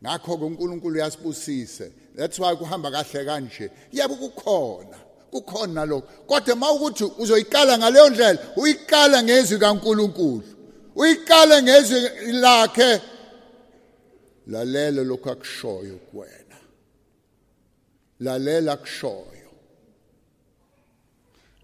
Ngakho 0.02 0.38
ke 0.38 0.44
uNkulunkulu 0.44 0.94
uyasibusise. 0.94 1.92
That's 2.16 2.38
why 2.38 2.54
kuhamba 2.54 2.90
kahle 2.90 3.24
kanje. 3.24 3.70
Yebo 3.92 4.14
kukhona. 4.14 4.96
Kukhona 5.32 5.84
lokho. 5.86 6.06
Kodwa 6.26 6.56
mawukuthi 6.56 7.04
uzoyiqala 7.18 7.78
ngaleyo 7.78 8.10
ndlela, 8.10 8.38
uyiqala 8.56 9.22
ngezwi 9.22 9.58
kaNkulunkulu. 9.58 10.42
Uyiqala 10.96 11.62
ngezwi 11.62 12.32
lakhe. 12.32 13.00
Lalela 14.48 15.04
lokho 15.04 15.30
akushoyo 15.30 15.98
kuwena. 16.10 16.56
Lalela 18.20 18.72
akushoyo. 18.72 19.38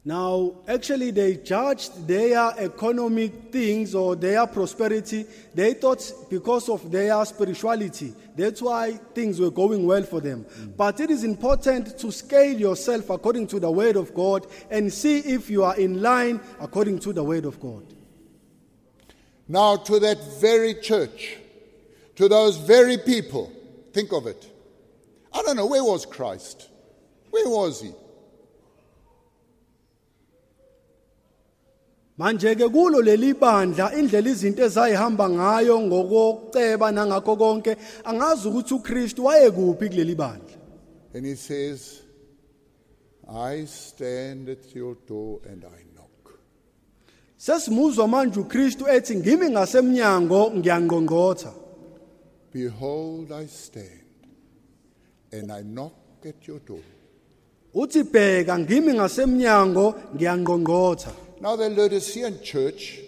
Now, 0.06 0.56
actually, 0.68 1.12
they 1.12 1.36
judged 1.36 2.06
their 2.06 2.52
economic 2.58 3.50
things 3.50 3.94
or 3.94 4.14
their 4.14 4.46
prosperity. 4.46 5.24
They 5.54 5.72
thought 5.72 6.12
because 6.28 6.68
of 6.68 6.90
their 6.92 7.24
spirituality, 7.24 8.12
that's 8.36 8.60
why 8.60 8.92
things 9.14 9.40
were 9.40 9.50
going 9.50 9.86
well 9.86 10.02
for 10.02 10.20
them. 10.20 10.44
But 10.76 11.00
it 11.00 11.10
is 11.10 11.24
important 11.24 11.98
to 11.98 12.12
scale 12.12 12.60
yourself 12.60 13.08
according 13.08 13.46
to 13.46 13.60
the 13.60 13.70
word 13.70 13.96
of 13.96 14.14
God 14.14 14.46
and 14.70 14.92
see 14.92 15.20
if 15.20 15.48
you 15.48 15.64
are 15.64 15.76
in 15.76 16.02
line 16.02 16.38
according 16.60 16.98
to 16.98 17.14
the 17.14 17.24
word 17.24 17.46
of 17.46 17.58
God. 17.58 17.86
Now, 19.48 19.76
to 19.76 19.98
that 20.00 20.22
very 20.38 20.74
church, 20.74 21.38
to 22.16 22.28
those 22.28 22.56
very 22.56 22.98
people, 22.98 23.52
think 23.92 24.12
of 24.12 24.26
it. 24.26 24.50
I 25.32 25.42
don't 25.42 25.56
know, 25.56 25.66
where 25.66 25.82
was 25.82 26.06
Christ? 26.06 26.68
Where 27.30 27.48
was 27.48 27.82
he? 27.82 27.92
manje 32.18 32.54
ke 32.54 32.68
kulo 32.70 33.02
leli 33.02 33.34
bandla 33.34 33.90
indlela 33.98 34.30
izinto 34.30 34.62
ezayihamba 34.62 35.26
ngayo 35.30 35.80
ngokoceba 35.80 36.92
nangakho 36.92 37.36
konke 37.36 37.76
angazi 38.04 38.48
ukuthi 38.48 38.74
uKristu 38.74 39.24
wayekuphi 39.24 39.88
kuleli 39.88 40.14
bandla 40.14 40.54
And 41.14 41.26
he 41.26 41.34
says, 41.36 42.02
I 43.28 43.64
stand 43.66 44.48
at 44.48 44.74
your 44.74 44.96
door 45.06 45.40
and 45.44 45.64
I 45.64 45.82
knock. 45.94 46.38
sesimuzwa 47.36 48.08
manje 48.08 48.40
uKristu 48.40 48.88
ethi 48.88 49.16
ngimi 49.16 49.50
ngasemnyango 49.50 50.50
ngiyangqongqotha 50.50 51.52
Behold, 52.54 53.32
I 53.32 53.46
stand 53.46 54.00
and 55.32 55.50
I 55.50 55.62
knock 55.62 55.92
at 56.24 56.46
your 56.46 56.60
door. 56.60 56.78
uthi 57.74 58.02
bheka 58.04 58.58
ngimi 58.58 58.94
ngasemnyango 58.94 59.94
ngiyangqongqotha 60.14 61.12
Now, 61.40 61.56
the 61.56 61.68
Laodicean 61.68 62.40
church 62.42 63.00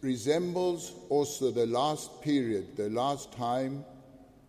resembles 0.00 0.92
also 1.10 1.50
the 1.50 1.66
last 1.66 2.22
period, 2.22 2.76
the 2.76 2.88
last 2.88 3.32
time, 3.32 3.84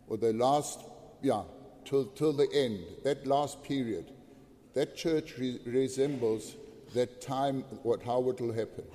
or 0.08 0.18
the 0.18 0.34
last, 0.34 0.80
yeah, 1.24 1.42
till, 1.84 2.06
till 2.06 2.32
the 2.32 2.48
end, 2.54 2.80
that 3.04 3.26
last 3.26 3.64
period. 3.64 4.12
That 4.76 4.96
church 4.96 5.34
re- 5.40 5.60
resembles 5.66 6.56
that 6.94 7.22
time, 7.22 7.64
what, 7.82 8.04
how 8.04 8.30
it 8.30 8.40
will 8.40 8.54
happen. 8.54 8.86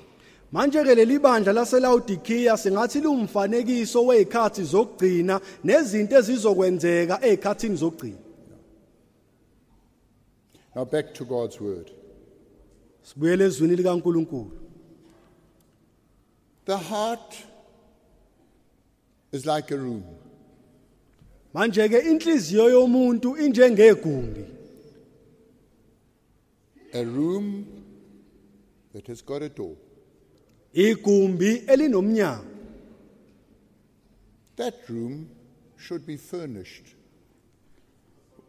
Manje 0.54 0.80
ke 0.86 0.94
leli 0.98 1.18
bandla 1.18 1.64
singathi 1.66 3.00
lumfanekiso 3.04 4.00
wezikhathi 4.08 4.62
zokugcina 4.72 5.40
nezinto 5.64 6.14
ezizokwenzeka 6.20 7.16
ezikhathini 7.28 7.76
zokugcina 7.82 8.22
Now, 10.76 10.84
back 10.84 11.14
to 11.14 11.24
God's 11.24 11.60
word. 11.60 11.90
sibuyele 13.02 13.44
ezwini 13.44 13.76
likaNkuluNkulu 13.76 14.50
The 16.64 16.76
heart 16.78 17.34
is 19.32 19.44
like 19.46 19.70
a 19.74 19.76
room. 19.76 20.02
manje 21.54 21.88
ke 21.88 21.98
inhliziyo 22.10 22.70
yomuntu 22.70 23.36
injengegumbi 23.36 24.44
A 26.92 27.04
room 27.04 27.66
that 28.92 29.06
has 29.08 29.20
got 29.22 29.42
a 29.42 29.48
door. 29.48 29.76
Igumbi 30.74 31.62
elinomnyango. 31.66 32.44
That 34.56 34.74
room 34.88 35.28
should 35.76 36.06
be 36.06 36.16
furnished. 36.16 36.94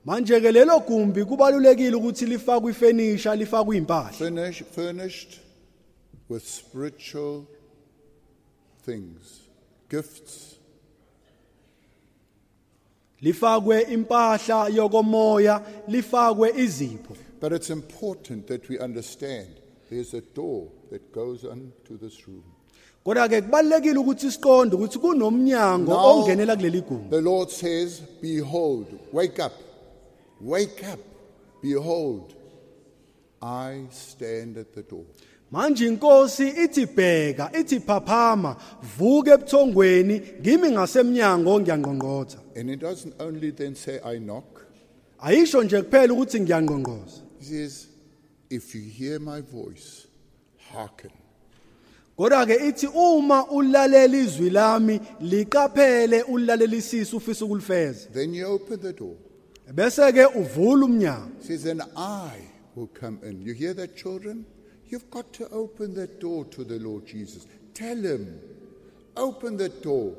manje 0.06 0.40
ke 0.40 0.52
lelo 0.52 0.80
gumbi 0.80 1.26
kubalulekile 1.26 1.96
ukuthi 1.96 2.26
lifakwe 2.26 2.72
ifurniture 2.72 3.36
lifakwe 3.36 3.78
impahla 3.78 4.12
Furnish, 4.12 4.64
furnished 4.64 5.40
with 6.30 6.44
spiritual 6.44 7.46
things, 8.86 9.42
gifts, 9.90 10.56
lifakwe 13.22 13.82
impahla 13.82 14.70
yokomoya 14.70 15.62
lifakwe 15.88 16.54
izipho. 16.56 17.16
But 17.40 17.54
it's 17.54 17.70
important 17.70 18.48
that 18.48 18.70
we 18.70 18.80
understand 18.80 19.50
there's 19.90 20.14
a 20.14 20.22
door 20.22 20.68
that 20.90 21.12
goes 21.14 21.44
into 21.44 21.98
this 21.98 22.28
room. 22.28 22.44
kodwa 23.06 23.28
ke 23.30 23.42
kubalekile 23.42 23.98
ukuthi 24.00 24.32
siqonde 24.32 24.76
ukuthi 24.76 25.00
kunomnyango 25.00 25.92
Now- 25.94 26.06
ongenela 26.24 26.56
kuleli 26.56 26.82
gumbi 26.82 27.10
The 27.10 27.22
Lord 27.22 27.50
says, 27.52 28.02
Behold, 28.22 28.88
wake 29.14 29.40
up, 29.40 29.54
wake 30.42 30.84
up, 30.94 31.00
behold, 31.62 32.34
I 33.42 33.86
stand 33.92 34.58
at 34.58 34.74
the 34.74 34.82
door. 34.84 35.06
manje 35.52 35.88
inkosi 35.88 36.48
ithi 36.50 36.86
bheka 36.86 37.52
ithi 37.60 37.80
phaphama 37.80 38.56
vuke 38.98 39.30
ebuthongweni 39.32 40.22
ngimi 40.42 40.72
ngasemnyango 40.72 41.60
ngiyangqongqotha 41.60 42.38
And 42.56 42.70
it 42.70 42.80
doesn't 42.80 43.14
only 43.20 43.52
then 43.52 43.76
say, 43.76 44.00
I 44.04 44.18
knock. 44.20 44.66
ayisho 45.20 45.64
nje 45.64 45.82
kuphela 45.82 46.14
ukuthi 46.14 46.40
ngiyangqongqoza 46.40 47.22
He 47.40 47.46
says, 47.46 47.88
If 48.50 48.74
you 48.76 48.82
hear 48.82 49.20
my 49.20 49.42
voice, 49.42 50.08
hearken. 50.76 51.12
kodwa 52.18 52.46
ke 52.46 52.56
ithi 52.68 52.88
uma 52.88 53.46
ulalela 53.52 54.18
izwi 54.18 54.50
lami 54.50 55.00
liqaphele 55.22 56.24
ulalelisisa 56.24 57.18
ufisa 57.18 57.46
ukulifeza 57.46 58.10
Then 58.14 58.34
you 58.34 58.46
open 58.48 58.80
the 58.80 58.94
door. 58.94 59.16
bese 59.74 60.12
ke 60.14 60.26
uvula 60.36 60.86
umnyango 60.86 61.42
says, 61.42 61.64
Then 61.64 61.82
I 61.98 62.32
will 62.76 62.88
come 62.88 63.20
in. 63.24 63.42
You 63.42 63.54
hear 63.54 63.74
that, 63.74 63.96
children? 63.98 64.46
You've 64.88 65.10
got 65.10 65.34
to 65.34 65.50
open 65.50 65.94
that 65.96 66.20
door 66.20 66.46
to 66.46 66.64
the 66.64 66.78
Lord 66.80 67.06
Jesus. 67.08 67.48
Tell 67.74 67.98
him, 67.98 68.40
open 69.18 69.58
that 69.58 69.82
door. 69.82 70.14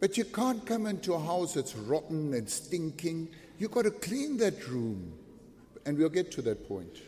But 0.00 0.18
you 0.18 0.24
can't 0.24 0.66
come 0.66 0.86
into 0.86 1.14
a 1.14 1.18
house 1.20 1.54
that's 1.54 1.74
rotten 1.76 2.34
and 2.34 2.48
stinking. 2.50 3.28
You've 3.58 3.70
got 3.70 3.82
to 3.84 3.90
clean 3.90 4.36
that 4.38 4.66
room. 4.68 5.12
And 5.86 5.96
we'll 5.96 6.08
get 6.10 6.30
to 6.32 6.42
that 6.42 6.66
point. 6.68 6.98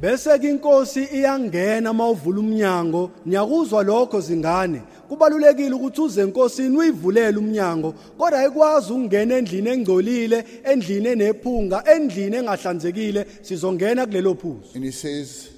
Bese 0.00 0.38
ke 0.38 0.50
inkosi 0.50 1.04
iyangena 1.04 1.92
mawuvula 1.92 2.40
umnyango 2.40 3.10
niyakuzwa 3.26 3.82
lokho 3.82 4.20
zingane. 4.20 4.82
Kubalulekile 5.08 5.72
ukuthi 5.74 6.00
uze 6.00 6.20
enkosini 6.22 6.76
uyivulele 6.78 7.38
umnyango 7.38 7.92
kodwa 8.18 8.38
ayikwazi 8.40 8.92
ukungena 8.92 9.34
endlini 9.36 9.70
engcolile 9.70 10.44
endlini 10.64 11.08
enephunga 11.08 11.84
endlini 11.94 12.36
engahlanzekile 12.36 13.26
sizongena 13.42 14.06
kulelo 14.06 14.34
phuzu. 14.34 14.74
And 14.74 14.84
he 14.84 14.90
says, 14.90 15.50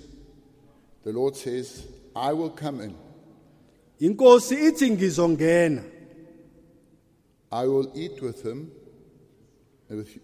The 1.05 1.13
Lord 1.13 1.37
says, 1.37 1.87
I 2.15 2.33
will 2.33 2.51
come 2.51 2.81
in. 2.81 2.95
inkosi 4.01 4.55
ithi 4.55 4.91
ngizongena. 4.91 5.83
I 7.51 7.65
will 7.67 7.91
eat 7.95 8.21
with 8.23 8.43
him, 8.45 8.71
with, 9.89 10.19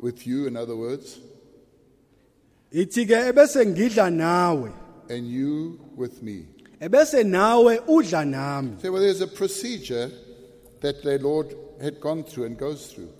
with 0.00 0.26
you, 0.26 0.46
in 0.46 0.56
other 0.56 0.74
words, 0.74 1.18
ithi 2.72 3.06
ke 3.06 3.16
ebese 3.30 3.66
ngidla 3.66 4.10
nawe 4.10 4.70
and 5.10 5.26
you 5.26 5.78
with 5.96 6.22
me. 6.22 6.46
ebese 6.80 7.24
nawe 7.24 7.78
udla 7.86 8.24
nami 8.26 8.76
Say, 8.80 8.88
well, 8.88 9.02
there's 9.02 9.20
a 9.20 9.26
procedure 9.26 10.10
that 10.80 11.02
the 11.02 11.18
Lord 11.18 11.54
had 11.80 12.00
gone 12.00 12.24
through 12.24 12.44
and 12.44 12.58
goes 12.58 12.86
through. 12.92 13.10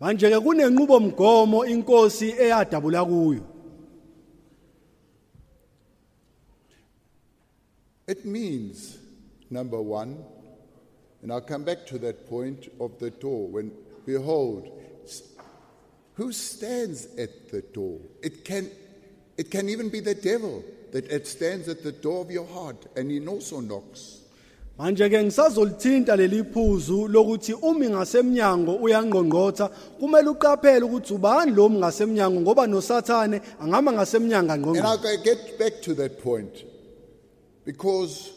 manje 0.00 0.28
ke 0.30 0.40
kunenqubo 0.42 1.00
mgomo 1.00 1.64
inkosi 1.66 2.30
eyadabula 2.32 3.04
kuyo 3.04 3.42
It 8.08 8.24
means, 8.24 8.98
number 9.50 9.80
one, 9.82 10.22
and 11.22 11.32
I'll 11.32 11.40
come 11.40 11.64
back 11.64 11.86
to 11.86 11.98
that 11.98 12.28
point 12.30 12.68
of 12.80 12.96
the 13.00 13.10
door, 13.10 13.48
when, 13.48 13.72
behold, 14.06 14.70
s- 15.04 15.22
who 16.14 16.30
stands 16.30 17.08
at 17.18 17.50
the 17.50 17.62
door? 17.62 17.98
It 18.22 18.44
can, 18.44 18.70
it 19.36 19.50
can 19.50 19.68
even 19.68 19.88
be 19.88 20.00
the 20.00 20.14
devil 20.14 20.64
that 20.92 21.10
it 21.10 21.26
stands 21.26 21.68
at 21.68 21.82
the 21.82 21.92
door 21.92 22.22
of 22.22 22.30
your 22.30 22.46
heart, 22.46 22.86
and 22.96 23.10
he 23.10 23.26
also 23.26 23.60
knocks. 23.60 24.22
manje 24.78 25.08
ke 25.08 25.18
ngisazolithinta 25.24 26.16
leli 26.16 26.42
phuzu 26.42 27.08
lokuthi 27.08 27.54
umi 27.62 27.88
ngasemnyango 27.88 28.76
uyangqongqotha 28.84 29.70
kumele 29.98 30.28
uqaphele 30.28 30.84
ukuthi 30.84 31.14
ubani 31.14 31.52
lo 31.56 31.70
ngasemnyango 31.70 32.40
ngoba 32.40 32.66
nosathane 32.66 33.40
angama 33.60 33.92
ngasemnyango 33.92 34.52
And 34.52 34.64
angqongqotha 34.64 34.84
I'll 34.84 35.24
get 35.24 35.58
back 35.58 35.80
to 35.80 35.94
that 35.94 36.22
point. 36.22 36.64
Because 37.64 38.32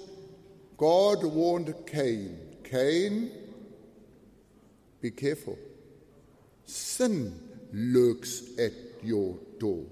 God 0.77 1.25
warned 1.25 1.75
Cain 1.85 2.49
Cain, 2.69 3.31
be 5.01 5.09
careful. 5.09 5.57
Sin 6.65 7.33
lurks 7.73 8.43
at 8.59 8.73
your 9.01 9.35
door. 9.59 9.85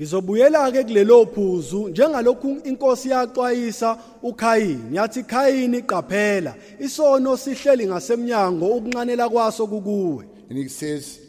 Ngizobuyela 0.00 0.72
ke 0.72 0.84
kulelo 0.84 1.26
phuzu 1.26 1.88
njengalokhu 1.88 2.58
inkosi 2.64 3.08
yaxwayisa 3.10 3.98
uKhayini 4.22 4.96
yathi 4.96 5.22
Khayini 5.22 5.82
qaphela 5.82 6.54
isono 6.80 7.36
sihleli 7.36 7.86
ngasemnyango 7.86 8.66
ukunqanela 8.66 9.28
kwaso 9.28 9.66
kukuwe 9.66 10.24
And 10.48 10.58
he 10.58 10.68
says, 10.68 11.20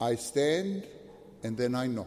I 0.00 0.14
stand 0.16 0.82
and 1.42 1.56
then 1.56 1.74
I 1.74 1.86
knock. 1.86 2.06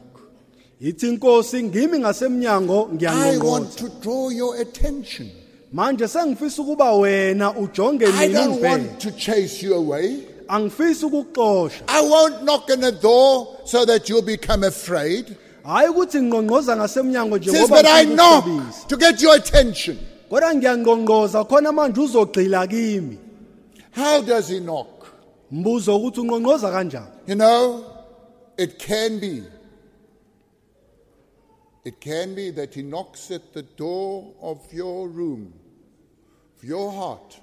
ithi 0.81 1.07
inkosi 1.09 1.63
ngimi 1.63 1.99
ngasemnyango 1.99 3.01
I 3.07 3.37
want 3.37 3.71
to 3.77 3.89
draw 4.01 4.29
your 4.29 4.55
attention. 4.61 5.31
manje 5.73 6.07
sengifisa 6.07 6.61
ukuba 6.61 6.91
wena 6.93 7.51
ujonge 7.57 8.05
I 8.05 8.27
mina 8.27 8.39
don't 8.45 8.61
want 8.61 8.99
to 8.99 9.11
chase 9.11 9.63
you 9.63 9.73
away. 9.73 10.19
angifisi 10.47 11.05
ukukuxosha 11.05 11.83
I 11.87 12.01
won't 12.01 12.43
knock 12.43 12.69
on 12.69 12.81
the 12.81 12.91
door 12.91 13.47
so 13.65 13.85
that 13.85 14.07
you'll 14.07 14.21
become 14.21 14.63
afraid. 14.63 15.35
Hayi 15.65 15.89
ukuthi 15.89 16.21
ngqongqoza 16.21 16.75
ngasemnyango 16.77 17.37
nje 17.37 17.51
He 17.51 17.57
says, 17.57 17.69
ngoba 17.69 17.81
but 17.81 17.85
I 17.89 18.03
knock 18.05 18.45
to 18.87 18.97
get 18.97 19.21
your 19.21 19.35
attention. 19.35 19.97
kodwa 20.29 20.55
ngiyangqongqoza 20.55 21.43
khona 21.49 21.71
manje 21.71 22.01
uzogxila 22.01 22.67
kimi 22.69 23.17
How 23.91 24.21
does 24.21 24.47
he 24.49 24.59
knock? 24.59 24.87
mbuzo 25.51 25.95
ukuthi 25.97 26.19
ungqongqoza 26.21 26.71
kanjani 26.71 27.07
You 27.27 27.35
know, 27.35 27.83
it 28.57 28.77
can 28.79 29.19
be 29.19 29.43
It 31.85 31.99
can 32.01 32.33
be 32.35 32.49
that 32.51 32.73
he 32.73 32.81
knocks 32.81 33.29
at 33.29 33.53
the 33.53 33.61
door 33.61 34.33
of 34.41 34.57
your 34.73 35.07
room, 35.07 35.53
of 36.57 36.63
your 36.63 36.91
heart, 36.91 37.39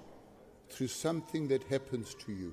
through 0.69 0.89
something 0.89 1.47
that 1.47 1.63
happens 1.71 2.17
to 2.27 2.33
you. 2.33 2.53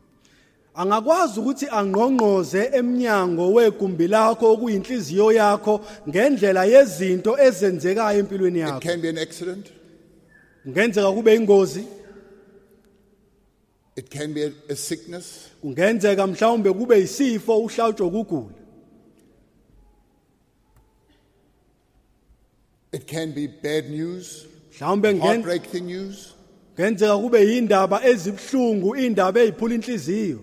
Angakwazi 0.81 1.39
ukuthi 1.39 1.67
angqongqoze 1.79 2.61
eminyango 2.79 3.45
wegumbi 3.55 4.07
lakho 4.07 4.45
okuyinhliziyo 4.53 5.27
yakho 5.39 5.73
ngendlela 6.09 6.63
yezinto 6.73 7.31
ezenzekayo 7.47 8.19
empilweni 8.23 8.59
It 8.59 8.65
yakho. 8.65 8.79
can 8.81 9.01
be 9.01 9.09
an 9.09 9.17
accident, 9.17 9.65
kungenzeka 10.63 11.11
kube 11.15 11.35
ingozi 11.35 11.83
it 13.95 14.09
can 14.09 14.33
be 14.33 14.43
a, 14.45 14.51
a 14.69 14.75
sickness, 14.75 15.49
kungenzeka 15.61 16.27
mhlawumbe 16.27 16.71
kube 16.73 16.95
isifo 16.99 17.57
uhlawutshwe 17.65 18.05
ukugula. 18.07 18.53
It 22.93 23.05
can 23.07 23.31
be 23.33 23.47
bad 23.47 23.89
news, 23.89 24.45
mhlawumbe 24.71 25.13
ngen- 25.13 25.21
heartbreaking 25.21 25.85
news. 25.85 26.33
kungenzeka 26.75 27.17
kube 27.17 27.57
indaba 27.57 28.03
ezibhlungu 28.05 28.95
indaba 28.95 29.39
eziphula 29.41 29.75
inhliziyo. 29.75 30.39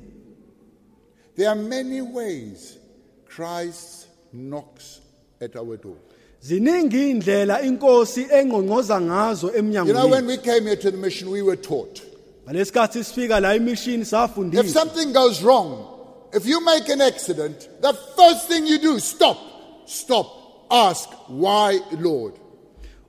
There 1.36 1.48
are 1.48 1.54
many 1.54 2.00
ways 2.00 2.78
Christ 3.26 4.08
knocks 4.32 5.00
at 5.40 5.56
our 5.56 5.76
door. 5.76 5.96
ziningi 6.42 7.10
indlela 7.10 7.62
inkosi 7.62 8.26
ngazo 8.26 9.52
You 9.86 9.92
know, 9.92 10.08
when 10.08 10.26
we 10.26 10.36
came 10.36 10.64
here 10.64 10.76
to 10.76 10.90
the 10.90 10.96
mission, 10.96 11.30
we 11.30 11.42
were 11.42 11.56
taught 11.56 12.02
ngalesikhathi 12.46 13.04
sifika 13.04 13.40
la 13.40 13.54
emishini 13.54 14.02
if 14.02 14.08
safundiswa 14.08 14.68
something 14.68 15.12
goes 15.12 15.42
wrong, 15.42 15.86
if 16.32 16.46
you 16.46 16.64
make 16.64 16.88
an 16.88 17.00
accident, 17.00 17.68
the 17.80 17.92
first 18.16 18.48
thing 18.48 18.66
you 18.66 18.78
do, 18.78 19.00
stop, 19.00 19.38
stop, 19.86 20.26
ask, 20.70 21.08
why, 21.28 21.80
Lord? 21.92 22.34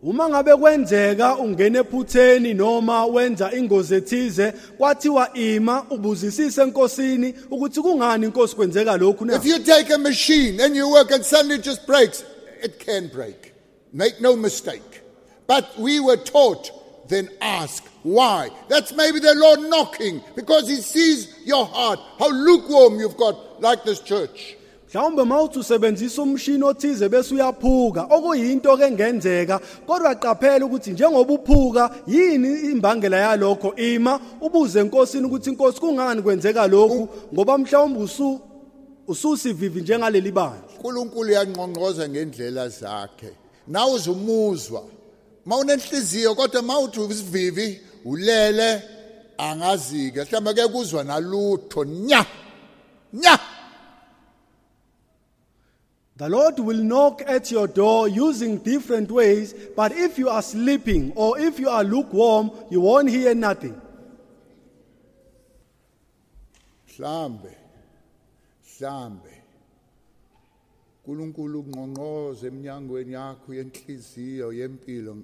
Uma 0.04 0.30
ngabe 0.30 0.56
kwenzeka 0.56 1.38
ungena 1.38 1.80
ephutheni 1.80 2.54
noma 2.54 3.06
wenza 3.06 3.52
ingozi 3.52 3.96
ethize 3.96 4.52
kwathiwa 4.52 5.34
ima 5.34 5.86
ubuzisise 5.90 6.62
enkosini 6.62 7.34
ukuthi 7.52 7.82
kungani 7.82 8.26
inkosi 8.26 8.56
kwenzeka 8.56 8.98
lokhu 8.98 9.26
na 9.26 9.36
If 9.36 9.46
you 9.46 9.60
take 9.60 9.94
a 9.94 9.98
machine 9.98 10.60
and 10.62 10.76
you 10.76 10.90
work 10.90 11.12
and 11.12 11.26
suddenly 11.26 11.56
it 11.56 11.64
just 11.64 11.88
breaks, 11.88 12.24
it 12.64 12.80
can 12.80 13.08
break. 13.08 13.54
Make 13.94 14.22
no 14.22 14.36
mistake. 14.36 15.02
But 15.48 15.66
we 15.80 16.00
were 16.00 16.18
taught, 16.18 16.70
then 17.10 17.30
ask 17.42 17.84
why. 18.04 18.50
That's 18.70 18.94
maybe 18.94 19.20
the 19.20 19.34
Lord 19.34 19.62
knocking 19.62 20.22
because 20.36 20.68
He 20.68 20.76
sees 20.76 21.34
your 21.46 21.66
heart, 21.66 22.00
how 22.20 22.30
lukewarm 22.30 23.00
you've 23.00 23.18
got, 23.18 23.62
like 23.62 23.84
this 23.84 24.02
church. 24.02 24.57
Mhlawumbe 24.88 25.24
mawuthi 25.24 25.60
usebenzisa 25.60 26.22
umshini 26.22 26.64
othize 26.64 27.10
bese 27.10 27.36
uyaphuka 27.36 28.08
okuyinto 28.10 28.78
ke 28.78 28.92
ngenzeka 28.92 29.60
kodwa 29.88 30.16
qaphela 30.16 30.66
ukuthi 30.66 30.92
njengoba 30.92 31.34
uphuka 31.34 31.90
yini 32.08 32.72
imbangela 32.72 33.18
yalokho? 33.18 33.76
Ima 33.76 34.20
ubuze 34.42 34.80
enkosini 34.80 35.26
ukuthi 35.26 35.50
inkosi 35.50 35.80
kungani 35.80 36.22
kwenzeka 36.22 36.68
lokhu? 36.68 37.10
Ngoba 37.34 37.58
mhlawumbe 37.58 38.00
usu 38.00 38.40
ususivivi 39.08 39.82
njengaleli 39.82 40.32
bandla 40.32 40.68
uNkulunkulu 40.76 41.30
uyangqongqoza 41.30 42.10
ngendlela 42.10 42.70
zakhe. 42.70 43.32
Nawe 43.68 43.94
uzumuzwa? 43.94 44.84
Mawunenhliziyo 45.46 46.36
kodwa 46.36 46.62
mawuthi 46.62 47.00
usivivi 47.00 47.82
ulele 48.06 48.84
angazike. 49.38 50.22
Mhlawumbe 50.22 50.54
ke 50.54 50.68
kuzwa 50.68 51.04
nalutho. 51.04 51.84
Nya! 51.86 52.26
Nya! 53.14 53.40
The 56.18 56.30
Lord 56.30 56.60
will 56.60 56.82
knock 56.84 57.22
at 57.28 57.52
your 57.52 57.68
door 57.68 58.08
using 58.08 58.58
different 58.58 59.12
ways, 59.12 59.54
but 59.76 59.92
if 59.92 60.18
you 60.18 60.30
are 60.30 60.42
sleeping 60.42 61.14
or 61.16 61.38
if 61.38 61.60
you 61.60 61.70
are 61.70 61.84
lukewarm, 61.84 62.50
you 62.72 62.82
won't 62.82 63.10
hear 63.10 63.36
nothing. 63.36 63.80
mhlambe 66.98 67.54
mhlambe. 68.66 69.34
uNkulunkulu 71.08 71.60
ungqongqoze 71.60 72.48
eminyangweni 72.48 73.14
yakho 73.14 73.54
yenhliziyo 73.54 74.48
yempilo 74.60 75.18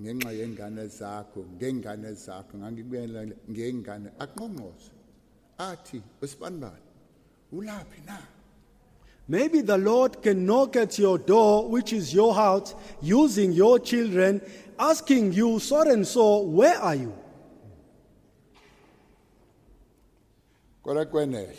ngenxa 0.00 0.32
yengane 0.32 0.86
zakho 0.86 1.40
ngengane 1.56 2.12
zakho 2.12 2.58
ngangikubela 2.58 3.20
ngengane 3.50 4.08
aqonqoze. 4.24 4.92
Athi 5.58 6.02
wesibanibani 6.20 6.88
ulaphi 7.52 8.00
na 8.06 8.18
Maybe 9.26 9.62
the 9.62 9.78
Lord 9.78 10.22
can 10.22 10.44
knock 10.44 10.76
at 10.76 10.98
your 10.98 11.18
door, 11.18 11.68
which 11.68 11.92
is 11.92 12.12
your 12.12 12.34
house, 12.34 12.74
using 13.00 13.52
your 13.52 13.78
children, 13.78 14.42
asking 14.78 15.32
you, 15.32 15.58
so 15.60 15.80
and 15.80 16.06
so, 16.06 16.40
where 16.40 16.78
are 16.78 16.94
you? 16.94 17.14
kodwa 20.84 21.06
kwenele. 21.06 21.56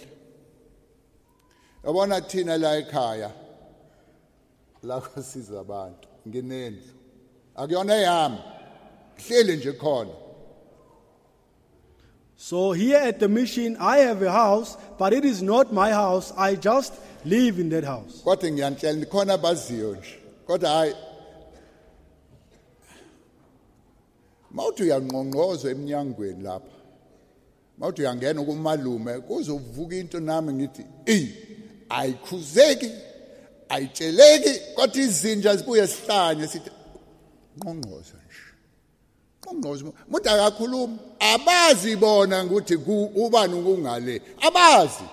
Yabona 1.83 2.21
thina 2.21 2.57
la 2.57 2.75
ekhaya? 2.75 3.31
La 4.83 5.01
kwasiza 5.01 5.59
abantu. 5.59 6.07
Nginendlu 6.27 6.93
akuyona 7.55 7.95
eyami 7.95 8.37
hleli 9.17 9.57
nje 9.57 9.71
khona 9.71 10.11
So 12.37 12.73
here 12.73 12.97
at 12.97 13.19
the 13.19 13.29
mission, 13.29 13.77
I 13.79 13.97
have 13.99 14.21
a 14.21 14.31
house, 14.31 14.77
but 14.97 15.13
it 15.13 15.25
is 15.25 15.41
not 15.41 15.73
my 15.73 15.91
house. 15.91 16.33
I 16.37 16.55
just 16.55 16.93
live 17.23 17.59
in 17.59 17.69
that 17.69 17.83
house. 17.83 18.21
mawuthi 27.77 28.01
uyangena 28.01 28.41
kumalume 28.41 29.19
kuzovuka 29.19 29.95
into 29.95 30.19
nami 30.19 30.53
ngithi 30.53 30.85
ey 31.05 31.27
ayikhuzeki 31.89 32.91
ayitsheleki 33.69 34.59
kodwa 34.75 34.97
izinja 34.97 35.55
zibuye 35.55 35.87
sihlanye 35.87 36.47
sithi 36.47 36.71
ngqongqoza 37.57 38.24
abazi 41.19 41.95
bona 41.95 42.43
ukuthi 42.43 42.75
ubani 42.75 43.61
kungale 43.63 44.21
abazi 44.41 45.03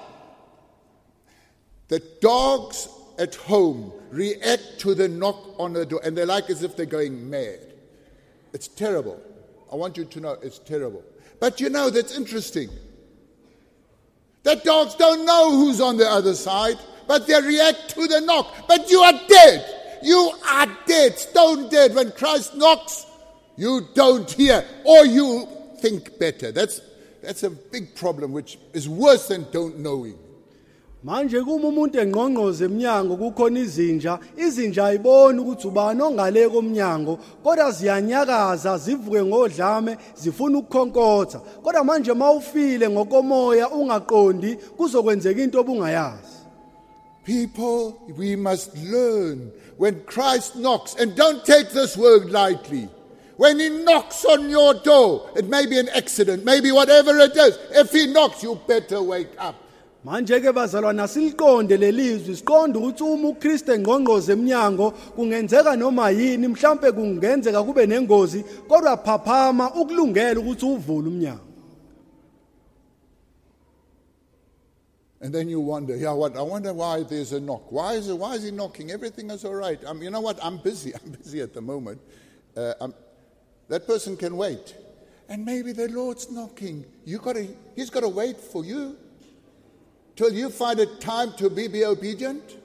The 1.88 2.00
dogs 2.22 2.88
at 3.18 3.34
home 3.34 3.92
react 4.10 4.78
to 4.78 4.94
the 4.94 5.08
knock 5.08 5.36
on 5.58 5.74
the 5.74 5.84
door 5.84 6.00
and 6.02 6.16
they're 6.16 6.24
like 6.24 6.48
as 6.48 6.62
if 6.62 6.74
they're 6.74 6.86
going 6.86 7.28
mad. 7.28 7.60
It's 8.54 8.66
terrible. 8.66 9.20
I 9.70 9.76
want 9.76 9.98
you 9.98 10.06
to 10.06 10.20
know 10.20 10.38
it's 10.42 10.58
terrible. 10.58 11.04
But 11.38 11.60
you 11.60 11.68
know, 11.68 11.90
that's 11.90 12.16
interesting. 12.16 12.70
The 14.42 14.56
dogs 14.56 14.94
don't 14.94 15.26
know 15.26 15.50
who's 15.50 15.82
on 15.82 15.98
the 15.98 16.08
other 16.08 16.34
side, 16.34 16.78
but 17.06 17.26
they 17.26 17.38
react 17.40 17.90
to 17.90 18.06
the 18.06 18.22
knock. 18.22 18.66
But 18.66 18.90
you 18.90 19.00
are 19.00 19.20
dead. 19.28 19.98
You 20.02 20.32
are 20.50 20.66
dead, 20.86 21.18
stone 21.18 21.68
dead. 21.68 21.94
When 21.94 22.10
Christ 22.12 22.56
knocks, 22.56 23.06
you 23.56 23.88
don't 23.94 24.30
hear 24.30 24.64
or 24.84 25.06
you 25.06 25.48
think 25.78 26.18
better. 26.18 26.52
That's, 26.52 26.80
that's 27.22 27.42
a 27.42 27.50
big 27.50 27.94
problem, 27.94 28.32
which 28.32 28.58
is 28.72 28.88
worse 28.88 29.28
than 29.28 29.46
don't 29.52 29.78
knowing. 29.78 30.18
manje 31.04 31.40
kuma 31.44 31.68
umuntu 31.68 31.98
engqongqoze 32.00 32.64
eminyango 32.64 33.16
kukhona 33.16 33.60
izinja 33.60 34.18
izinja 34.36 34.84
ayiboni 34.86 35.40
ukuthi 35.40 35.66
ubani 35.66 36.02
ongale 36.02 36.48
komnyango 36.48 37.18
kodwa 37.42 37.70
ziyanyakaza 37.70 38.78
zivuke 38.78 39.24
ngodlame 39.24 39.96
zifuna 40.14 40.58
ukukhonkotha 40.58 41.38
kodwa 41.38 41.84
manje 41.84 42.12
mawufile 42.12 42.90
ngokomoya 42.90 43.70
ungaqondi 43.70 44.56
kuzokwenzeka 44.56 45.42
into 45.42 45.60
obungayazi 45.60 46.42
People, 47.24 48.02
we 48.16 48.34
must 48.34 48.76
learn 48.78 49.52
when 49.76 50.00
Christ 50.06 50.56
knocks, 50.56 50.96
and 50.96 51.14
don't 51.14 51.44
take 51.44 51.70
this 51.70 51.96
word 51.96 52.30
lightly. 52.32 52.88
When 53.42 53.58
he 53.58 53.70
knocks 53.70 54.24
on 54.24 54.48
your 54.48 54.72
door, 54.74 55.28
it 55.34 55.48
may 55.48 55.66
be 55.66 55.76
an 55.76 55.88
accident, 55.88 56.44
maybe 56.44 56.70
whatever 56.70 57.18
it 57.18 57.36
is. 57.36 57.58
If 57.72 57.90
he 57.90 58.06
knocks, 58.06 58.40
you 58.44 58.54
better 58.68 59.02
wake 59.02 59.34
up. 59.36 59.56
manje 60.04 60.40
ke 60.40 60.52
bazalwana 60.54 61.08
siliqonde 61.08 61.76
lelizwi 61.76 62.36
siqonde 62.36 62.78
ukuthi 62.78 63.02
uma 63.02 63.28
uKristu 63.28 63.72
engqongqoze 63.72 64.32
eminyango 64.32 64.90
kungenzeka 64.90 65.76
noma 65.76 66.10
yini 66.10 66.48
mhlambe 66.48 66.92
kungenzeka 66.92 67.62
kube 67.62 67.86
nengozi 67.86 68.44
kodwa 68.68 68.96
phaphama 68.96 69.74
ukulungela 69.74 70.40
ukuthi 70.40 70.66
uvule 70.66 71.08
umnyango 71.08 71.46
And 75.20 75.32
then 75.32 75.48
you 75.48 75.60
wonder, 75.60 75.96
yeah, 75.96 76.12
what? 76.12 76.36
I 76.36 76.42
wonder 76.42 76.72
why 76.72 77.04
there's 77.04 77.32
a 77.32 77.40
knock. 77.40 77.70
Why 77.70 77.94
is 77.94 78.08
it? 78.08 78.18
Why 78.18 78.34
is 78.34 78.42
he 78.42 78.50
knocking? 78.50 78.90
Everything 78.90 79.30
is 79.30 79.44
all 79.44 79.54
right. 79.54 79.84
Um, 79.84 80.02
you 80.02 80.10
know 80.10 80.20
what? 80.20 80.44
I'm 80.44 80.58
busy. 80.58 80.92
I'm 80.96 81.12
busy 81.12 81.40
at 81.40 81.54
the 81.54 81.60
moment. 81.60 82.00
Uh, 82.56 82.74
I'm, 82.80 82.94
that 83.72 83.86
person 83.86 84.18
can 84.18 84.36
wait, 84.36 84.76
and 85.30 85.46
maybe 85.46 85.72
the 85.72 85.88
Lord's 85.88 86.30
knocking. 86.30 86.84
You 87.06 87.16
got 87.18 87.36
to. 87.36 87.48
He's 87.74 87.88
got 87.88 88.00
to 88.00 88.08
wait 88.08 88.36
for 88.36 88.66
you 88.66 88.98
till 90.14 90.30
you 90.30 90.50
find 90.50 90.78
a 90.78 90.84
time 90.84 91.32
to 91.38 91.48
be, 91.48 91.68
be 91.68 91.84
obedient. 91.84 92.58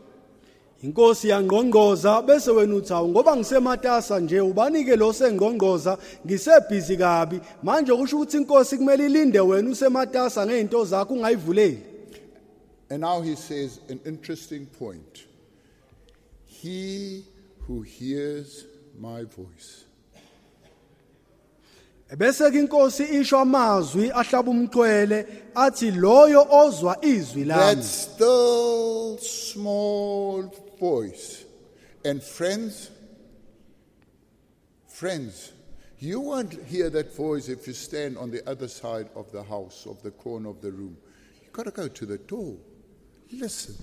inkosi 0.84 1.30
yangqongqoza 1.30 2.22
bese 2.22 2.52
wena 2.52 2.76
uthi 2.76 2.94
awu 2.94 3.10
ngoba 3.10 3.36
ngisematasa 3.36 4.20
nje 4.20 4.42
ubanike 4.42 4.96
lo 4.96 5.14
sengqongqoza 5.14 5.98
ngisebhizi 6.26 6.98
kabi 6.98 7.40
manje 7.64 7.94
kusho 7.94 8.18
ukuthi 8.18 8.38
inkosi 8.38 8.78
kumele 8.78 9.06
ilinde 9.06 9.40
wena 9.40 9.70
usematasa 9.70 10.46
ngezinto 10.46 10.86
zakho 10.86 11.14
ungayivuleli 11.14 11.80
And 12.90 13.02
now 13.02 13.22
he 13.22 13.36
says 13.36 13.80
an 13.90 14.00
interesting 14.06 14.66
point. 14.66 15.26
He 16.46 17.26
who 17.66 17.82
hears 17.82 18.66
my 18.98 19.24
voice. 19.24 19.87
Bese 22.16 22.52
ke 22.52 22.60
inkosi 22.60 23.04
isho 23.04 23.38
amazwi 23.40 24.12
ahlaba 24.12 25.26
athi 25.56 25.92
loyo 25.92 26.48
ozwa 26.50 26.98
izwi 27.02 27.48
That 27.48 27.84
still 27.84 29.18
small 29.18 30.54
voice. 30.80 31.46
And 32.06 32.24
friends, 32.24 32.90
friends, 34.88 35.52
you 36.00 36.22
won't 36.22 36.54
hear 36.68 36.90
that 36.92 37.14
voice 37.16 37.50
if 37.50 37.68
you 37.68 37.74
stand 37.74 38.18
on 38.18 38.32
the 38.32 38.48
other 38.50 38.68
side 38.68 39.10
of 39.16 39.32
the 39.32 39.44
house, 39.44 39.86
of 39.86 40.02
the 40.04 40.12
corner 40.12 40.50
of 40.50 40.62
the 40.62 40.72
room. 40.72 40.96
You've 41.44 41.52
got 41.52 41.66
to 41.66 41.72
go 41.72 41.88
to 41.88 42.06
the 42.06 42.20
door. 42.20 42.56
Listen, 43.32 43.76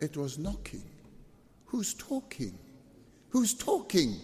it 0.00 0.16
was 0.16 0.38
knocking. 0.38 0.84
Who's 1.66 1.94
talking? 1.94 2.56
Who's 3.30 3.54
talking? 3.54 4.16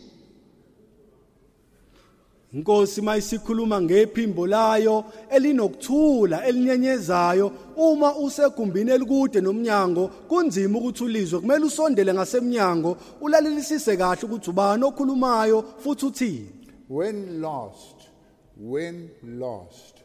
Inkosi 2.53 3.03
mayisikhuluma 3.03 3.83
ngephimbo 3.83 4.47
layo 4.47 5.05
elinokuthula 5.31 6.47
elinyenyezayo 6.47 7.53
uma 7.77 8.17
usegumbini 8.17 8.91
elikude 8.91 9.41
nomnyango 9.41 10.09
kunzima 10.09 10.79
ukuthi 10.79 11.05
ulizwe 11.05 11.41
kumele 11.41 11.65
usondele 11.65 12.15
ngasemnyango 12.15 12.97
ulalelisise 13.21 13.97
kahle 13.97 14.23
ukuthi 14.23 14.51
ubani 14.51 14.85
okhulumayo 14.85 15.65
futhi 15.79 16.07
uthini 16.07 16.51
When 16.89 17.43
last, 17.43 18.09
when 18.57 19.11
last 19.23 20.01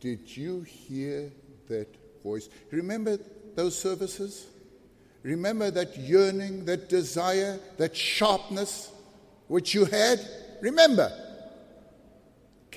did 0.00 0.36
you 0.36 0.60
hear 0.60 1.30
that 1.68 1.88
voice? 2.22 2.50
Remember 2.70 3.18
those 3.54 3.78
services? 3.78 4.46
Remember 5.22 5.70
that 5.70 5.96
yearning, 5.96 6.66
that 6.66 6.90
desire, 6.90 7.58
that 7.78 7.96
sharpness 7.96 8.90
which 9.48 9.74
you 9.74 9.86
had? 9.86 10.20
Remember. 10.60 11.10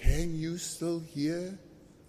Can 0.02 0.40
you 0.40 0.58
still 0.58 1.02
hear 1.16 1.58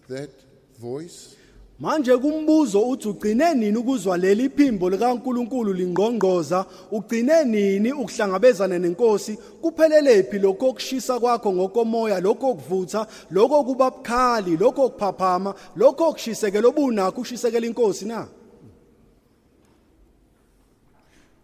that 0.09 0.31
voice? 0.79 1.37
manje 1.81 2.17
kumbuzo 2.17 2.89
uthi 2.89 3.09
ugcine 3.09 3.55
nini 3.55 3.77
ukuzwa 3.77 4.17
leli 4.19 4.49
phimbo 4.49 4.91
likaNkuluNkulu 4.91 5.73
lingqongqoza 5.73 6.67
ugcine 6.91 7.45
nini 7.45 7.93
ukuhlangabezana 7.93 8.79
nenkosi 8.79 9.37
kuphelelepi 9.37 10.39
lokho 10.39 10.69
okushisa 10.69 11.21
kwakho 11.21 11.53
ngokomoya 11.53 12.21
lokho 12.21 12.51
okuvutha 12.51 13.07
lokho 13.31 13.65
kuba 13.65 13.91
bukhali 13.91 14.57
lokho 14.57 14.85
okuphaphama 14.85 15.55
lokho 15.77 16.09
okushisekela 16.09 16.69
obunakho 16.69 17.21
ushisekela 17.21 17.67
inkosi 17.67 18.05
na 18.05 18.29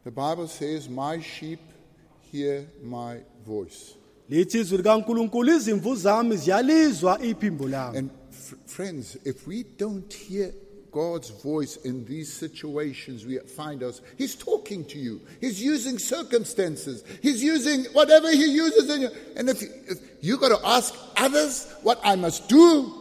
The 0.05 0.13
Bible 0.13 0.47
says, 0.47 0.89
My 0.89 1.21
sheep 1.21 1.59
hear 2.31 2.67
my 2.81 3.17
voice. 3.45 3.97
Lithi 4.29 4.59
izwi 4.61 4.77
likaNkuluNkulu 4.79 5.57
izimvu 5.57 5.97
zami 5.97 6.37
ziyalizwa 6.37 7.23
iphimbo 7.23 7.69
lami 7.69 7.99
And 7.99 8.11
f- 8.33 8.59
friends, 8.67 9.17
if 9.25 9.47
we 9.47 9.65
don't 9.79 10.13
hear 10.13 10.53
God's 10.93 11.31
voice 11.45 11.77
in 11.85 12.05
these 12.07 12.33
situations 12.33 13.27
we 13.27 13.39
find 13.39 13.83
us, 13.83 14.01
He's 14.19 14.35
talking 14.35 14.85
to 14.87 14.99
you. 14.99 15.21
He's 15.41 15.61
using 15.63 15.99
circumstances. 15.99 17.05
He's 17.23 17.43
using 17.45 17.85
whatever 17.93 18.31
He 18.31 18.47
uses 18.47 18.89
in 18.91 19.03
you. 19.03 19.11
And 19.37 19.49
if, 19.51 19.63
if 19.63 19.99
you 20.23 20.39
got 20.39 20.59
to 20.59 20.67
ask 20.67 20.95
others 21.17 21.67
what 21.83 22.01
I 22.03 22.17
must 22.17 22.49
do, 22.49 22.93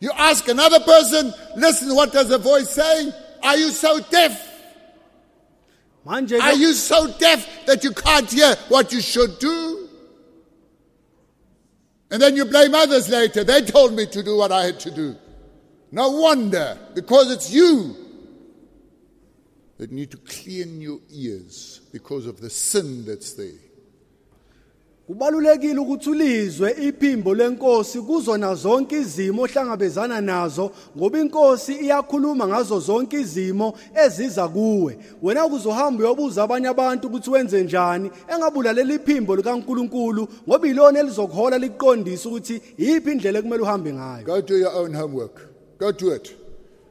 you 0.00 0.10
ask 0.16 0.48
another 0.48 0.80
person, 0.80 1.32
listen, 1.56 1.94
what 1.94 2.12
does 2.12 2.28
the 2.28 2.38
voice 2.38 2.70
say? 2.70 3.12
Are 3.42 3.56
you 3.56 3.68
so 3.70 4.00
deaf? 4.00 4.42
manje 6.06 6.40
Are 6.40 6.54
you 6.54 6.72
so 6.72 7.06
deaf 7.18 7.66
that 7.66 7.84
you 7.84 7.92
can't 7.92 8.30
hear 8.30 8.54
what 8.68 8.92
you 8.92 9.00
should 9.00 9.38
do? 9.38 9.85
And 12.10 12.22
then 12.22 12.36
you 12.36 12.44
blame 12.44 12.74
others 12.74 13.08
later. 13.08 13.42
They 13.42 13.62
told 13.62 13.94
me 13.94 14.06
to 14.06 14.22
do 14.22 14.36
what 14.36 14.52
I 14.52 14.64
had 14.66 14.80
to 14.80 14.90
do. 14.90 15.16
No 15.90 16.10
wonder, 16.10 16.78
because 16.94 17.30
it's 17.30 17.50
you 17.52 17.96
that 19.78 19.92
need 19.92 20.10
to 20.10 20.16
clean 20.16 20.80
your 20.80 21.00
ears 21.10 21.80
because 21.92 22.26
of 22.26 22.40
the 22.40 22.50
sin 22.50 23.04
that's 23.04 23.34
there. 23.34 23.65
Kubalulekile 25.06 25.78
ukuthi 25.80 26.10
ulizwe 26.10 26.76
iphimbo 26.82 27.34
lenkosi 27.34 28.00
kuzona 28.00 28.54
zonke 28.54 28.96
izimo 28.98 29.42
ohlangabezana 29.42 30.20
nazo 30.20 30.70
ngoba 30.96 31.18
inkosi 31.18 31.72
iyakhuluma 31.74 32.48
ngazo 32.48 32.80
zonke 32.80 33.20
izimo 33.20 33.74
eziza 34.04 34.48
kuwe 34.48 34.98
wena 35.22 35.48
kuzohamba 35.48 36.02
uyobuza 36.02 36.42
abanye 36.42 36.68
abantu 36.68 37.06
ukuthi 37.06 37.30
wenze 37.30 37.62
njani 37.62 38.10
engabulalela 38.34 38.94
iphimbo 38.94 39.36
likaNkuluNkulu 39.36 40.28
ngoba 40.48 40.68
ilona 40.68 40.98
elizokuhola 41.00 41.58
liqondisa 41.58 42.28
ukuthi 42.28 42.62
yipi 42.78 43.10
indlela 43.12 43.38
ekumele 43.38 43.62
uhambe 43.62 43.92
ngayo 43.92 44.24
Go 44.24 44.40
do 44.40 44.56
your 44.56 44.74
own 44.74 44.94
homework. 44.94 45.36
Go 45.78 45.92
do 45.92 46.10
it. 46.10 46.34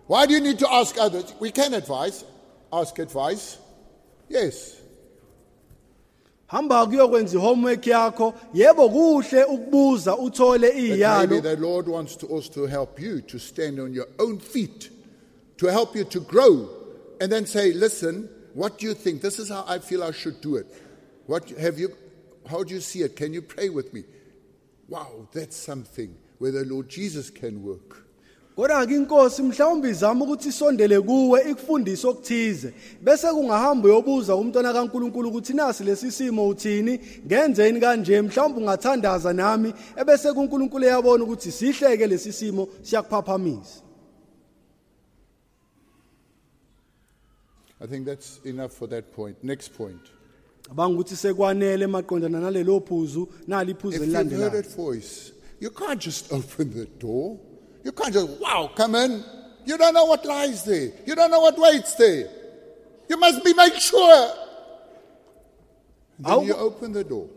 Why 0.07 0.25
do 0.25 0.33
you 0.33 0.41
need 0.41 0.59
to 0.59 0.71
ask 0.71 0.95
others? 0.97 1.33
We 1.39 1.51
can 1.51 1.73
advise. 1.73 2.23
Ask 2.71 2.99
advice. 2.99 3.57
Yes. 4.29 4.84
Hamba 6.47 6.85
kuyokwenza 6.85 7.37
ihomework 7.37 7.87
yakho 7.87 8.33
yebo 8.53 8.89
kuhle 8.89 9.43
ukubuza 9.43 10.17
uthole 10.17 10.67
But 10.67 10.75
maybe 10.75 10.97
iyalo 10.97 11.41
the 11.41 11.55
Lord 11.55 11.87
wants 11.87 12.17
to 12.17 12.27
also 12.27 12.67
help 12.67 12.99
you 12.99 13.21
to 13.21 13.39
stand 13.39 13.79
on 13.79 13.93
your 13.93 14.07
own 14.19 14.39
feet, 14.39 14.91
to 15.57 15.67
help 15.67 15.95
you 15.95 16.03
to 16.03 16.19
grow, 16.19 16.69
and 17.19 17.31
then 17.31 17.45
say, 17.45 17.73
"Listen, 17.73 18.29
what 18.53 18.77
do 18.79 18.87
you 18.87 18.93
think? 18.93 19.21
This 19.21 19.39
is 19.39 19.49
how 19.49 19.65
I 19.67 19.79
feel 19.79 20.03
I 20.03 20.11
should 20.11 20.41
do 20.41 20.55
it. 20.55 20.67
What 21.27 21.49
have 21.49 21.79
you? 21.79 21.89
How 22.45 22.63
do 22.63 22.73
you 22.73 22.81
see 22.81 23.01
it? 23.01 23.15
Can 23.15 23.33
you 23.33 23.41
pray 23.41 23.69
with 23.69 23.93
me? 23.93 24.03
Wow, 24.87 25.27
that's 25.31 25.57
something 25.57 26.15
where 26.37 26.51
the 26.51 26.63
Lord 26.63 26.89
Jesus 26.89 27.31
can 27.31 27.63
work." 27.63 28.04
Kodwa 28.55 28.85
ke 28.87 28.95
inkosi 28.95 29.43
mhlawumbe 29.43 29.89
izama 29.89 30.25
ukuthi 30.25 30.49
isondele 30.49 31.01
kuwe 31.01 31.51
ikufundise 31.51 32.07
okuthize 32.07 32.73
bese 33.01 33.27
kungahamba 33.27 33.87
uyobuza 33.87 34.35
umntwana 34.35 34.73
kaNkuluNkulu 34.73 35.29
ukuthi 35.29 35.53
nasi 35.53 35.83
lesi 35.83 36.11
simo 36.11 36.47
uthini 36.47 36.99
ngenzeni 37.25 37.79
kanje 37.79 38.21
mhlawumbe 38.21 38.59
ungathandaza 38.59 39.33
nami 39.33 39.73
ebese 39.97 40.33
kuNkulunkulu 40.33 40.85
eyabona 40.85 41.23
ukuthi 41.23 41.51
sihleke 41.51 42.07
lesi 42.07 42.33
simo 42.33 42.67
siyakuphaphamisa 42.81 43.83
I 47.81 47.87
think 47.87 48.05
that's 48.05 48.39
enough 48.45 48.71
for 48.71 48.87
that 48.87 49.11
point. 49.11 49.43
Next 49.43 49.73
point. 49.77 50.01
abanga 50.71 50.93
ukuthi 50.93 51.15
sekwanele 51.15 51.87
maqondana 51.87 52.39
nalelo 52.39 52.79
phuzu 52.79 53.27
nali 53.47 53.73
heard 53.73 53.93
elilandelayo 53.93 55.01
you 55.59 55.69
can't 55.69 56.01
just 56.01 56.31
open 56.39 56.73
the 56.73 56.85
door. 56.99 57.37
You 57.85 57.91
can't 57.91 58.11
just, 58.11 58.27
wow, 58.41 58.71
come 58.75 58.95
in. 58.95 59.23
You 59.63 59.77
don't 59.77 59.93
know 59.93 60.05
what 60.05 60.25
lies 60.25 60.63
there. 60.65 60.91
You 61.05 61.15
don't 61.15 61.29
know 61.29 61.39
what 61.39 61.55
waits 61.57 61.93
there. 61.95 62.27
You 63.07 63.17
must 63.17 63.43
be 63.45 63.53
make 63.53 63.75
sure. 63.75 64.33
Then 66.17 66.33
Awu- 66.33 66.47
you 66.47 66.55
open 66.55 66.91
the 66.93 67.03
door. 67.03 67.27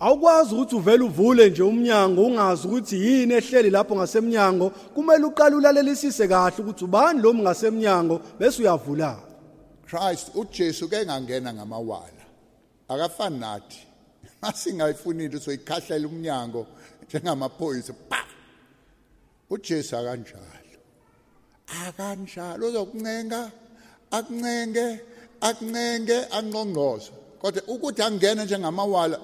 awukwazi 0.00 0.54
ukuthi 0.54 0.74
uvele 0.76 1.04
uvule 1.04 1.50
nje 1.50 1.62
umnyango 1.62 2.26
ungazi 2.26 2.68
ukuthi 2.68 2.96
yini 2.96 3.34
ehleli 3.34 3.70
lapho 3.70 3.96
ngasemnyango 3.96 4.70
kumele 4.70 5.24
uqale 5.24 5.56
ulalelisise 5.56 6.28
kahle 6.28 6.56
ukuthi 6.58 6.84
ubani 6.84 7.20
lo 7.22 7.34
ngasemnyango 7.34 8.20
bese 8.38 8.62
uyavula 8.62 9.18
Christ 9.86 10.30
uJesu 10.34 10.88
ke 10.88 11.04
ngangena 11.06 11.52
ngamawala. 11.54 12.24
Akafani 12.88 13.38
nathi. 13.38 13.86
Masingayifunile 14.42 15.40
soyikhahlela 15.40 16.08
umnyango 16.08 16.66
njengamaphoyisa. 17.08 17.92
Pa! 18.08 18.18
uJesu 19.50 19.96
akanjalo. 19.96 20.78
Akanjalo 21.86 22.62
uzokuncenga, 22.68 23.50
akuncenge, 24.10 24.86
akuncenge, 25.40 26.18
anqongqoze. 26.36 27.12
Kodwa 27.40 27.62
ukuthi 27.68 28.02
angene 28.02 28.44
njengamawala. 28.44 29.18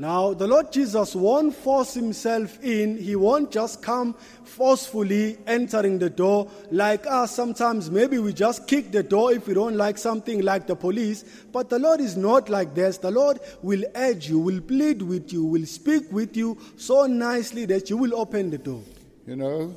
Now, 0.00 0.32
the 0.32 0.46
Lord 0.46 0.72
Jesus 0.72 1.14
won't 1.14 1.54
force 1.54 1.92
himself 1.92 2.58
in. 2.64 2.96
He 2.96 3.16
won't 3.16 3.50
just 3.50 3.82
come 3.82 4.14
forcefully 4.44 5.36
entering 5.46 5.98
the 5.98 6.08
door 6.08 6.50
like 6.70 7.06
us. 7.06 7.34
Sometimes 7.34 7.90
maybe 7.90 8.18
we 8.18 8.32
just 8.32 8.66
kick 8.66 8.92
the 8.92 9.02
door 9.02 9.34
if 9.34 9.46
we 9.46 9.52
don't 9.52 9.76
like 9.76 9.98
something 9.98 10.40
like 10.40 10.66
the 10.66 10.74
police. 10.74 11.22
But 11.52 11.68
the 11.68 11.78
Lord 11.78 12.00
is 12.00 12.16
not 12.16 12.48
like 12.48 12.74
this. 12.74 12.96
The 12.96 13.10
Lord 13.10 13.40
will 13.60 13.84
urge 13.94 14.30
you, 14.30 14.38
will 14.38 14.62
plead 14.62 15.02
with 15.02 15.34
you, 15.34 15.44
will 15.44 15.66
speak 15.66 16.10
with 16.10 16.34
you 16.34 16.56
so 16.78 17.04
nicely 17.04 17.66
that 17.66 17.90
you 17.90 17.98
will 17.98 18.14
open 18.14 18.48
the 18.48 18.56
door. 18.56 18.80
You 19.26 19.36
know, 19.36 19.74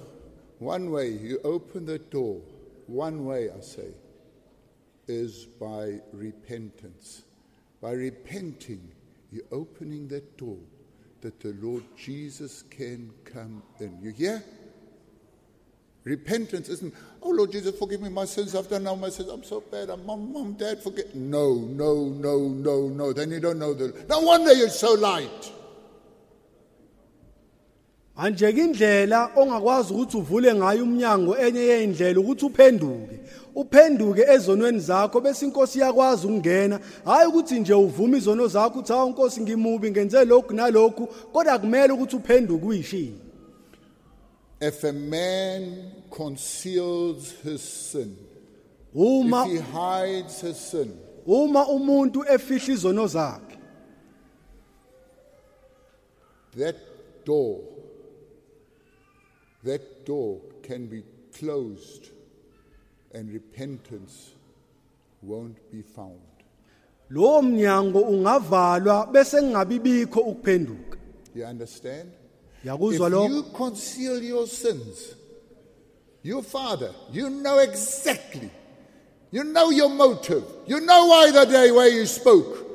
one 0.60 0.90
way 0.90 1.10
you 1.10 1.42
open 1.44 1.86
the 1.86 2.00
door, 2.00 2.40
one 2.88 3.26
way 3.26 3.50
I 3.50 3.60
say, 3.60 3.90
is 5.06 5.44
by 5.60 6.00
repentance. 6.14 7.24
By 7.82 7.92
repenting, 7.92 8.93
you're 9.34 9.44
opening 9.52 10.08
that 10.10 10.38
door 10.38 10.60
that 11.22 11.40
the 11.40 11.56
Lord 11.62 11.84
Jesus 11.98 12.64
can 12.70 13.12
come 13.26 13.64
in. 13.80 13.98
You 14.02 14.12
hear? 14.12 14.44
Repentance 16.04 16.68
isn't, 16.68 16.94
oh 17.22 17.30
Lord 17.30 17.52
Jesus, 17.52 17.78
forgive 17.80 18.02
me 18.02 18.10
my 18.10 18.26
sins. 18.26 18.56
I've 18.56 18.70
done 18.70 18.86
all 18.86 18.98
my 18.98 19.10
sins. 19.10 19.30
I'm 19.30 19.44
so 19.44 19.62
bad. 19.62 19.90
I'm 19.90 20.06
mom, 20.06 20.34
mom, 20.34 20.54
dad, 20.54 20.84
forget. 20.84 21.16
No, 21.16 21.54
no, 21.54 22.10
no, 22.10 22.50
no, 22.50 22.90
no. 22.90 23.14
Then 23.14 23.32
you 23.32 23.40
don't 23.40 23.58
know 23.58 23.74
the. 23.74 24.06
No 24.10 24.20
wonder 24.20 24.54
you're 24.54 24.70
so 24.70 24.94
light. 24.94 25.52
ongakwazi 29.36 29.94
ukuthi 29.94 30.18
uvule 30.18 30.54
ngayo 30.54 30.84
umnyango 30.84 31.38
enye 31.38 32.16
ukuthi 32.18 32.46
uphenduke 32.46 33.20
uphenduke 33.56 34.22
ezonweni 34.22 34.80
zakho 34.80 35.22
bese 35.22 35.46
inkosi 35.46 35.80
yakwazi 35.80 36.28
ukungena. 36.28 36.80
Hayi 37.06 37.28
ukuthi 37.28 37.60
nje 37.60 37.74
uvume 37.74 38.18
izono 38.18 38.48
zakho 38.48 38.80
uthi 38.80 38.94
hawu 38.94 39.10
inkosi 39.10 39.42
ngimubi 39.42 39.92
ngenze 39.92 40.26
lokhu 40.26 40.54
nalokhu 40.54 41.08
kodwa 41.08 41.60
kumele 41.60 41.94
ukuthi 41.94 42.16
uphenduke 42.16 42.66
uyishini. 42.66 43.20
If 44.62 44.84
a 44.84 44.94
man 44.94 45.92
conceals 46.10 47.34
his 47.44 47.62
sin, 47.62 48.16
uma 48.94 49.46
if 49.46 49.52
he 49.52 49.60
hides 49.60 50.42
his 50.42 50.58
sin, 50.72 50.92
uma 51.26 51.68
umuntu 51.68 52.26
efihla 52.30 52.74
izono 52.74 53.08
zakhe 53.08 53.54
that 56.58 56.76
door, 57.26 57.62
that 59.64 60.06
door 60.06 60.40
can 60.62 60.88
be 60.88 61.04
closed. 61.38 62.10
And 63.14 63.32
repentance 63.34 64.32
won't 65.22 65.72
be 65.72 65.82
found. 65.82 66.20
lo 67.10 67.42
mnyango 67.42 68.00
ungavalwa 68.00 69.08
bese 69.08 69.42
ngingabibikho 69.42 70.20
ukuphenduka 70.20 70.98
You 71.36 71.46
understand? 71.46 72.12
If 72.64 72.70
lokho 72.72 73.30
you 73.30 73.44
conceal 73.54 74.22
your 74.22 74.48
sins, 74.48 75.16
your 76.22 76.44
father, 76.44 76.92
you 77.12 77.30
know 77.30 77.58
exactly. 77.58 78.50
You 79.32 79.44
know 79.44 79.72
your 79.72 79.90
motive. 79.90 80.44
You 80.68 80.80
know 80.80 81.08
why 81.08 81.32
the 81.32 81.46
day 81.46 81.72
where 81.72 81.90
you 81.90 82.06
spoke. 82.06 82.70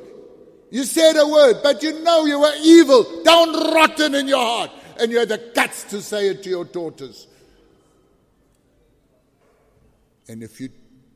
You 0.71 0.83
said 0.83 1.15
a 1.15 1.25
word, 1.25 1.61
but 1.63 1.81
you 1.81 2.03
know 2.03 2.25
you 2.25 2.39
were 2.39 2.53
evil, 2.61 3.23
down 3.23 3.53
rotten 3.73 4.13
in 4.13 4.27
your 4.27 4.37
heart, 4.37 4.71
and 4.99 5.11
you 5.11 5.19
had 5.19 5.29
the 5.29 5.51
guts 5.55 5.83
to 5.85 6.01
say 6.01 6.27
it 6.27 6.43
to 6.43 6.49
your 6.49 6.65
daughters. 6.65 7.27
And 10.29 10.43
if 10.43 10.61
you 10.61 10.69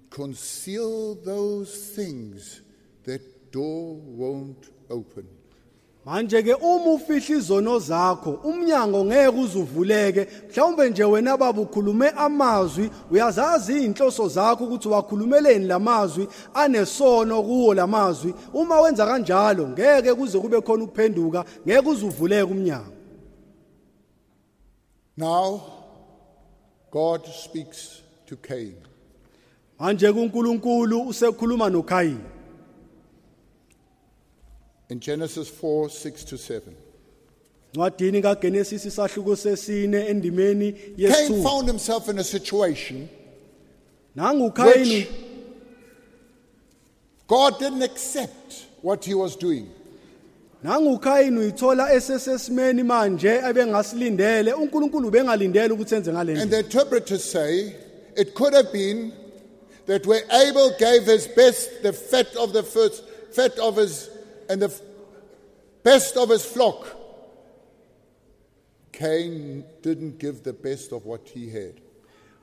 conceal 0.10 1.16
those 1.16 1.94
things, 1.96 2.62
that 3.04 3.52
door 3.52 3.96
won't 3.96 4.72
open. 4.90 5.28
manje 6.06 6.44
ke 6.44 6.54
uma 6.62 6.94
ufihla 6.94 7.38
izono 7.38 7.80
zakho 7.80 8.32
umnyango 8.32 9.06
ngeke 9.06 9.38
uzuvuleke 9.38 10.28
mhlawumbe 10.50 10.90
nje 10.90 11.04
wena 11.04 11.38
baba 11.38 11.62
ukhulume 11.62 12.10
amazwi 12.10 12.90
uyazazi 13.12 13.86
inhloso 13.86 14.28
zakho 14.28 14.64
ukuthi 14.64 14.88
wakhulumeleni 14.88 15.66
lamazwi 15.66 16.28
anesono 16.54 17.44
kuwo 17.44 17.74
lamazwi 17.74 18.34
uma 18.54 18.82
wenza 18.82 19.06
kanjalo 19.06 19.68
ngeke 19.68 20.14
kuze 20.14 20.40
kube 20.40 20.62
khona 20.62 20.84
ukuphenduka 20.84 21.46
ngeke 21.68 21.90
uzuvuleke 21.90 22.52
umnyango 22.52 22.94
Now, 25.18 25.62
God 26.92 27.26
speaks 27.28 28.02
to 28.26 28.36
Cain. 28.36 28.76
Manje 29.84 30.12
kuNkulunkulu 30.14 31.02
usekhuluma 31.08 31.70
noKhayini 31.70 32.20
In 34.90 35.00
Genesis 35.00 35.50
4 35.64 35.90
6 35.90 36.26
to 36.26 36.36
7. 36.38 36.62
ncwadini 37.74 38.22
kaGenesis 38.22 38.86
isahluko 38.86 39.36
sesine 39.36 40.06
endimeni 40.06 40.72
Cain 40.72 40.94
yesithupa 40.98 41.50
found 41.50 41.68
himself 41.68 42.10
in 42.10 42.20
a 42.20 42.24
situation 42.24 43.08
nangu 44.16 44.46
uKhayini 44.46 44.96
which 44.96 45.10
God 47.28 47.60
didn't 47.60 47.84
accept 47.84 48.54
what 48.82 49.06
he 49.06 49.14
was 49.14 49.40
doing. 49.40 49.66
nangu 50.64 50.94
uKhayini 50.94 51.40
uyithola 51.40 51.94
esesesimeni 51.94 52.84
manje 52.84 53.42
ebengasilindele 53.50 54.54
uNkulunkulu 54.54 55.12
bengalindele 55.12 55.74
ukuthi 55.74 55.96
enze 55.96 56.10
And 56.10 56.18
ngalendlela 56.18 56.50
the 56.50 56.60
interpreters 56.60 57.24
say 57.32 57.76
it 58.16 58.34
could 58.34 58.54
have 58.54 58.72
been 58.74 59.12
that 59.86 60.06
where 60.06 60.22
Abel 60.32 60.72
gave 60.80 61.04
his 61.06 61.28
best, 61.28 61.84
the 61.84 61.94
fat 61.94 62.36
of 62.36 62.54
the 62.54 62.64
first, 62.64 63.04
fat 63.32 63.58
of 63.60 63.76
his, 63.78 64.10
and 64.50 64.62
the 64.62 64.74
best 65.84 66.16
of 66.18 66.30
his 66.30 66.46
flock, 66.46 66.88
Cain 68.92 69.64
didn't 69.82 70.20
give 70.20 70.44
the 70.44 70.54
best 70.54 70.92
of 70.92 71.06
what 71.06 71.28
he 71.28 71.50
had. 71.50 71.74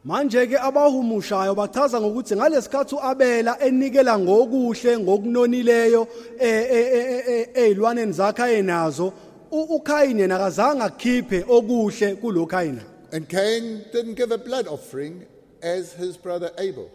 manje 0.04 0.46
ke 0.46 0.56
abahumushayo 0.58 1.54
bachaza 1.54 2.00
ngokuthi 2.00 2.36
ngalesikhathi 2.36 2.94
uAbela 2.94 3.58
enikela 3.60 4.18
ngokuhle 4.18 4.98
ngokunonileyo 4.98 6.08
eh, 6.38 6.66
eh, 6.70 7.28
eh, 7.28 7.48
ezilwaneni 7.54 8.12
zakhe 8.12 8.42
ayenazo 8.42 9.12
u- 9.50 9.76
uKhayini 9.76 10.20
yena 10.20 10.36
akazange 10.36 10.82
akhiphe 10.82 11.44
okuhle 11.48 12.14
kuloKhayina 12.16 12.82
And 13.12 13.28
Cain 13.28 13.84
didn't 13.92 14.14
give 14.14 14.30
a 14.32 14.38
blood 14.38 14.66
offering 14.68 15.26
as 15.62 15.92
his 15.92 16.16
brother 16.16 16.50
Abel. 16.58 16.88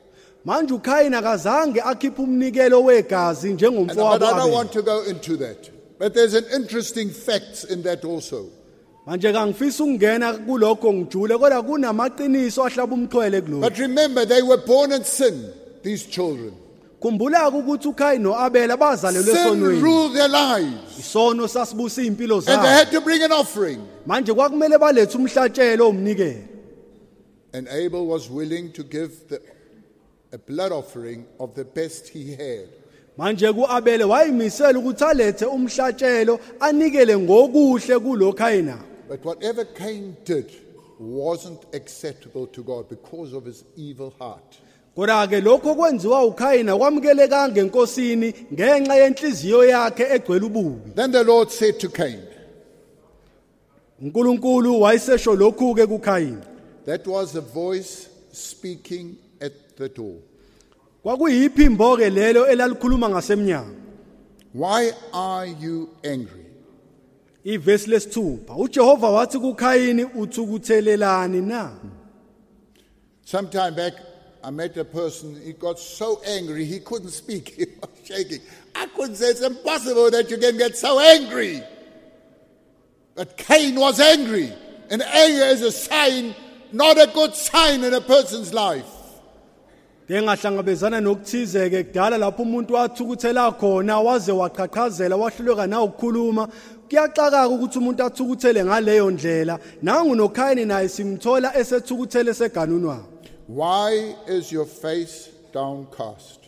Manje 0.46 0.74
uKhayini 0.74 1.16
akazange 1.16 1.82
akhiphe 1.82 2.22
umnikelo 2.22 2.84
wegazi 2.84 3.48
And, 3.50 3.56
njengomfowabo 3.62 4.20
but 4.20 4.28
I 4.28 4.32
don't 4.32 4.40
uAbela. 4.50 4.54
want 4.56 4.72
to 4.74 4.82
go 4.82 5.04
into 5.04 5.38
that. 5.38 5.70
But 6.00 6.14
there's 6.14 6.34
an 6.34 6.46
interesting 6.56 7.10
fact 7.10 7.66
in 7.70 7.84
that 7.84 8.06
also. 8.06 8.46
manje 9.08 9.34
kangifisa 9.34 9.84
ukungena 9.84 10.34
kulokho 10.34 10.94
ngijule 10.94 11.38
kodwa 11.38 11.64
kunamaqiniso 11.64 12.64
ahlaba 12.66 12.96
umxhwele 12.96 13.42
kulokho 13.42 13.62
But 13.70 13.78
remember, 13.80 14.26
they 14.26 14.42
were 14.42 14.62
born 14.66 14.92
in 14.92 15.04
sin, 15.04 15.50
these 15.84 16.04
children. 16.10 16.54
khumbula 17.02 17.50
ukuthi 17.50 17.88
uKhayini 17.88 18.24
noAbela 18.24 18.78
bazalelwe 18.78 19.24
Sin 19.34 19.36
esonweni 19.36 19.82
ruled 19.82 20.14
their 20.14 20.30
lives. 20.30 21.00
isono 21.00 21.48
sasibusa 21.48 22.02
impilo 22.04 22.36
And 22.38 22.46
they 22.46 22.54
zabo 22.56 22.68
had 22.68 22.92
to 22.92 23.02
bring 23.02 23.24
an 23.24 23.32
offering. 23.32 23.80
manje 24.08 24.34
kwakumele 24.34 24.78
balethe 24.78 25.18
umhlatshelo 25.18 25.90
omnikelo 25.90 26.42
And 27.54 27.68
Abel 27.70 28.06
was 28.06 28.30
willing 28.30 28.72
to 28.74 28.84
give 28.84 29.12
the, 29.30 29.40
a 30.36 30.38
blood 30.38 30.72
offering 30.72 31.26
of 31.40 31.54
the 31.56 31.64
best 31.64 32.10
he 32.10 32.36
had. 32.36 32.68
manje 33.18 33.54
kuAbele 33.54 34.04
wayimisela 34.04 34.80
ukuthi 34.80 35.04
alethe 35.04 35.46
umhlatshelo 35.46 36.40
anikele 36.60 37.18
ngokuhle 37.18 38.00
kuloKhayina 38.00 38.78
But 39.10 39.24
whatever 39.26 39.66
Cain 39.66 40.16
did 40.26 40.52
wasn't 41.00 41.60
acceptable 41.76 42.48
to 42.48 42.64
God 42.64 42.90
because 42.90 43.34
of 43.38 43.46
his 43.46 43.64
evil 43.78 44.14
heart. 44.20 44.56
kodwa 44.96 45.28
ke 45.28 45.42
lokho 45.42 45.76
kwenziwa 45.76 46.26
uKhayina 46.26 46.78
kwamukeleka 46.78 47.50
ngenkosini 47.50 48.34
ngenxa 48.54 48.96
yenhliziyo 48.96 49.66
yakhe 49.66 50.04
egcwele 50.04 50.46
ububi 50.46 50.92
Then 50.96 51.12
the 51.12 51.24
Lord 51.24 51.50
said 51.52 51.80
to 51.80 51.90
Cain, 51.90 52.20
uNkulunkulu 54.02 54.82
wayesesho 54.82 55.36
lokhu 55.36 55.76
ke 55.76 55.86
kuKhayini 55.88 56.42
That 56.86 57.08
was 57.08 57.36
a 57.36 57.42
voice 57.42 58.10
speaking 58.32 59.16
the 59.78 59.90
door. 59.90 60.16
kwakuyiphi 61.04 61.64
imboke 61.64 62.10
lelo 62.10 62.48
elalikhuluma 62.48 63.10
ngasemnyango 63.10 63.76
Why 64.54 64.92
are 65.14 65.48
you 65.62 65.90
angry? 66.04 66.46
ivesi 67.44 67.90
lesithupha 67.90 68.56
uJehova 68.56 69.10
wathi 69.10 69.40
kuKhayini 69.40 70.04
uthukuthelelani 70.04 71.42
na 71.42 71.72
Some 73.28 73.50
time 73.50 73.74
back, 73.76 73.94
I 74.44 74.52
met 74.52 74.78
a 74.78 74.86
person, 74.86 75.36
he 75.44 75.54
got 75.54 75.80
so 75.80 76.22
angry 76.28 76.64
he 76.66 76.80
couldn't 76.80 77.10
speak. 77.10 77.50
He 77.58 77.66
was 77.82 77.90
shaking. 78.04 78.42
I 78.76 78.86
couldn't 78.86 79.16
say 79.16 79.30
it's 79.32 79.42
impossible 79.42 80.12
that 80.12 80.30
you 80.30 80.38
can 80.38 80.58
get 80.58 80.78
so 80.78 81.00
angry. 81.00 81.64
But 83.16 83.36
Cain 83.36 83.76
was 83.80 84.00
angry. 84.00 84.54
And 84.92 85.02
anger 85.02 85.46
is 85.46 85.62
a 85.64 85.72
sign, 85.72 86.36
not 86.72 86.98
a 87.02 87.08
good 87.12 87.34
sign 87.34 87.84
in 87.84 87.96
a 87.96 88.02
person's 88.02 88.54
life. 88.54 88.86
Ngeke 90.10 90.22
ngahlangabezana 90.22 91.02
nokuthize 91.02 91.70
ke 91.70 91.84
kudala 91.84 92.18
lapho 92.18 92.44
umuntu 92.44 92.74
wathukuthela 92.74 93.52
khona 93.52 94.00
waze 94.00 94.32
waqhaqhazela 94.32 95.16
wahluleka 95.18 95.68
na 95.68 95.82
ukukhuluma 95.82 96.48
kuyaxaka 96.90 97.50
ukuthi 97.50 97.78
umuntu 97.80 98.04
athukuthele 98.04 98.66
ngaleyo 98.66 99.12
ndlela 99.12 99.60
nangu 99.82 100.16
noKhayini 100.16 100.66
naye 100.66 100.90
simthola 100.90 101.58
esethukuthele 101.58 102.34
seganunwa 102.34 102.98
Why 103.48 104.16
is 104.28 104.52
your 104.52 104.66
face 104.66 105.30
downcast? 105.54 106.40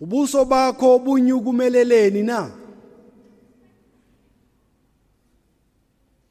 ubuso 0.00 0.44
bakho 0.44 0.98
bunyukumeleleni 0.98 2.22
na 2.22 2.50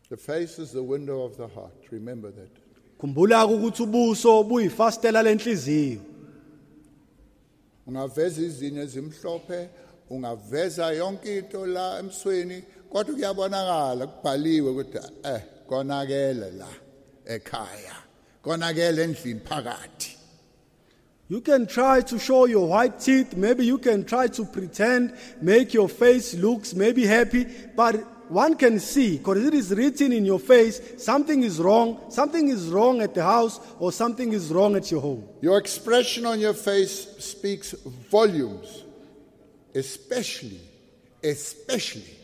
The 0.09 0.17
face 0.17 0.59
is 0.59 0.71
the 0.71 0.83
window 0.83 1.23
of 1.25 1.35
the 1.35 1.47
heart. 1.47 1.73
Remember 1.91 2.31
that. 2.31 2.49
khumbula 2.97 3.45
ukuthi 3.45 3.83
ubuso 3.83 4.43
buyifastela 4.43 5.23
lenhliziyo 5.23 5.99
ungaveza 7.87 8.41
izinyo 8.41 8.81
ezimhlophe 8.83 9.69
ungaveza 10.09 10.91
yonke 10.91 11.37
into 11.37 11.65
la 11.65 11.99
emsweni 11.99 12.63
kodwa 12.89 13.15
kuyabonakala 13.15 14.07
kubhaliwe 14.07 14.69
ukuthi 14.71 14.97
eh 15.23 15.41
konakele 15.67 16.51
la 16.51 16.67
ekhaya 17.25 17.95
konakele 18.41 19.03
endlini 19.03 19.39
phakathi 19.39 20.15
You 21.27 21.41
can 21.41 21.65
try 21.65 22.01
to 22.01 22.19
show 22.19 22.45
your 22.45 22.67
white 22.67 22.99
teeth. 22.99 23.35
Maybe 23.35 23.65
you 23.65 23.79
can 23.79 24.05
try 24.05 24.27
to 24.27 24.45
pretend, 24.45 25.17
make 25.41 25.73
your 25.73 25.89
face 25.89 26.35
looks 26.35 26.75
maybe 26.75 27.03
happy, 27.03 27.47
but 27.75 27.95
one 28.29 28.55
can 28.55 28.79
see 28.79 29.17
because 29.17 29.45
it 29.45 29.53
is 29.53 29.71
written 29.71 30.11
in 30.11 30.25
your 30.25 30.39
face 30.39 31.03
something 31.03 31.43
is 31.43 31.59
wrong, 31.59 31.99
something 32.09 32.47
is 32.47 32.67
wrong 32.69 33.01
at 33.01 33.13
the 33.13 33.23
house 33.23 33.59
or 33.79 33.91
something 33.91 34.33
is 34.33 34.51
wrong 34.51 34.75
at 34.75 34.91
your 34.91 35.01
home. 35.01 35.27
Your 35.41 35.57
expression 35.57 36.25
on 36.25 36.39
your 36.39 36.53
face 36.53 37.07
speaks 37.19 37.71
volumes, 38.09 38.83
especially, 39.73 40.59
especially 41.23 42.17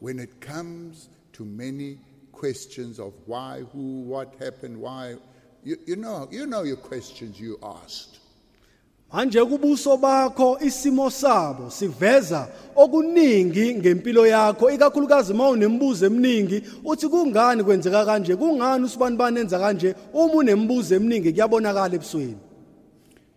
when 0.00 0.18
it 0.18 0.40
comes 0.40 1.08
to 1.32 1.44
many 1.44 1.98
questions 2.32 3.00
of 3.00 3.12
why, 3.26 3.62
who, 3.72 4.02
what 4.02 4.34
happened, 4.38 4.76
why. 4.76 5.16
You, 5.64 5.76
you, 5.86 5.96
know, 5.96 6.28
you 6.30 6.46
know 6.46 6.62
your 6.62 6.76
questions 6.76 7.38
you 7.38 7.58
asked. 7.62 8.20
Manje 9.12 9.44
kubuso 9.44 9.96
bakho 9.96 10.58
isimo 10.60 11.10
sabo 11.10 11.70
siveza 11.70 12.48
okuningi 12.76 13.74
ngempilo 13.74 14.26
yakho. 14.26 14.70
Ikakhulukazi 14.70 15.32
uma 15.32 15.48
unembuzo 15.48 16.06
eminingi 16.06 16.62
uthi 16.84 17.08
kungani 17.08 17.64
kwenzeka 17.64 18.04
kanje 18.04 18.36
kungani 18.36 18.84
usibani 18.84 19.16
banenza 19.16 19.58
kanje 19.58 19.94
uma 20.12 20.34
unembuzo 20.34 20.94
eminingi 20.94 21.32
kuyabonakala 21.32 21.94
ebusweni. 21.94 22.36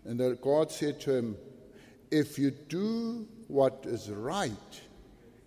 And 0.05 0.19
then 0.19 0.37
God 0.41 0.71
said 0.71 0.99
to 1.01 1.11
him, 1.11 1.35
If 2.11 2.37
you 2.37 2.51
do 2.51 3.25
what 3.47 3.85
is 3.85 4.09
right, 4.09 4.81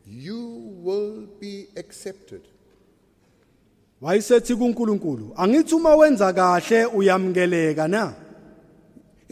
you 0.07 0.72
will 0.83 1.27
be 1.41 1.66
accepted. 1.77 2.41
wayesethi 4.01 4.57
kuNkulunkulu 4.57 5.33
angithi 5.37 5.75
uma 5.75 5.97
wenza 5.97 6.33
kahle 6.33 6.85
uyamukeleka 6.85 7.89
na? 7.89 8.12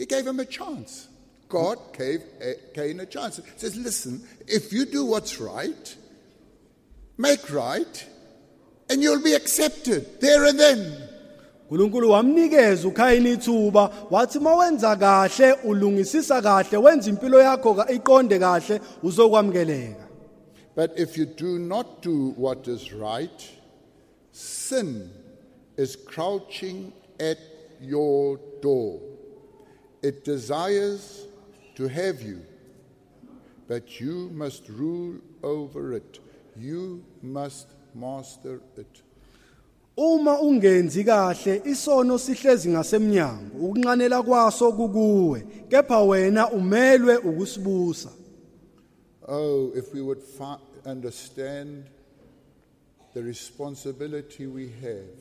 He 0.03 0.07
gave 0.07 0.27
him 0.27 0.41
a 0.41 0.45
chance. 0.45 1.07
God 1.47 1.77
gave 1.97 2.21
a, 2.41 2.55
Cain 2.73 2.99
a 2.99 3.05
chance. 3.05 3.37
He 3.37 3.43
says, 3.55 3.77
Listen, 3.77 4.21
if 4.45 4.73
you 4.73 4.85
do 4.85 5.05
what's 5.05 5.39
right, 5.39 5.95
make 7.17 7.49
right, 7.49 8.05
and 8.89 9.01
you'll 9.01 9.23
be 9.23 9.33
accepted 9.33 10.19
there 10.19 10.43
and 10.43 10.59
then. 10.59 11.09
uNkulunkulu 11.71 12.09
wamnikeza 12.11 12.87
uKhayini 12.87 13.31
ithuba 13.31 13.91
wathi 14.11 14.39
mawenza 14.39 14.95
kahle 14.95 15.53
ulungisisa 15.53 16.41
kahle 16.41 16.77
wenza 16.77 17.09
impilo 17.09 17.41
yakho 17.41 17.85
iqonde 17.89 18.39
kahle 18.39 18.81
uzokwamukeleka 19.03 20.07
But 20.75 20.99
if 20.99 21.17
you 21.17 21.25
do 21.25 21.59
not 21.59 22.01
do 22.01 22.33
what 22.37 22.67
is 22.67 22.91
right, 22.91 23.51
sin 24.31 25.09
is 25.77 25.95
crouching 25.95 26.91
at 27.19 27.37
your 27.81 28.39
door. 28.61 29.12
It 30.03 30.23
desires 30.25 31.27
to 31.75 31.87
have 31.87 32.21
you, 32.21 32.41
but 33.67 33.99
you 34.01 34.29
must 34.33 34.67
rule 34.69 35.15
over 35.41 35.93
it. 35.93 36.19
You 36.57 37.03
must 37.21 37.67
master 37.95 38.59
it. 38.77 39.01
Uma 39.97 40.39
ungenzi 40.41 41.03
kahle 41.03 41.61
isono 41.65 42.17
sihlezi 42.17 42.69
ngasemnyango 42.69 43.57
ukunqanela 43.59 44.23
kwaso 44.23 44.71
kukuwe 44.71 45.41
kepha 45.69 46.01
wena 46.03 46.51
umelwe 46.51 47.17
ukusibusa 47.17 48.09
Oh, 49.27 49.71
if 49.75 49.93
we 49.93 50.01
would 50.01 50.21
fi- 50.21 50.57
understand 50.85 51.85
the 53.13 53.23
responsibility 53.23 54.47
we 54.47 54.67
have 54.81 55.15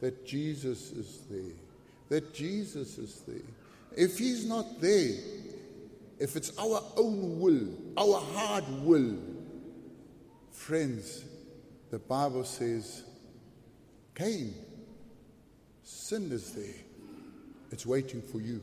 that 0.00 0.24
Jesus 0.24 0.92
is 0.92 1.22
there, 1.30 1.56
that 2.10 2.32
Jesus 2.32 2.98
is 2.98 3.22
there. 3.26 3.42
If 3.96 4.18
He's 4.18 4.46
not 4.46 4.80
there, 4.80 5.16
if 6.18 6.36
it's 6.36 6.56
our 6.58 6.82
own 6.96 7.40
will, 7.40 7.68
our 7.96 8.20
hard 8.20 8.64
will, 8.84 9.16
friends, 10.52 11.24
the 11.90 11.98
Bible 11.98 12.44
says, 12.44 13.02
Cain, 14.14 14.54
sin 15.82 16.30
is 16.30 16.52
there. 16.52 16.84
It's 17.72 17.86
waiting 17.86 18.20
for 18.20 18.40
you. 18.40 18.60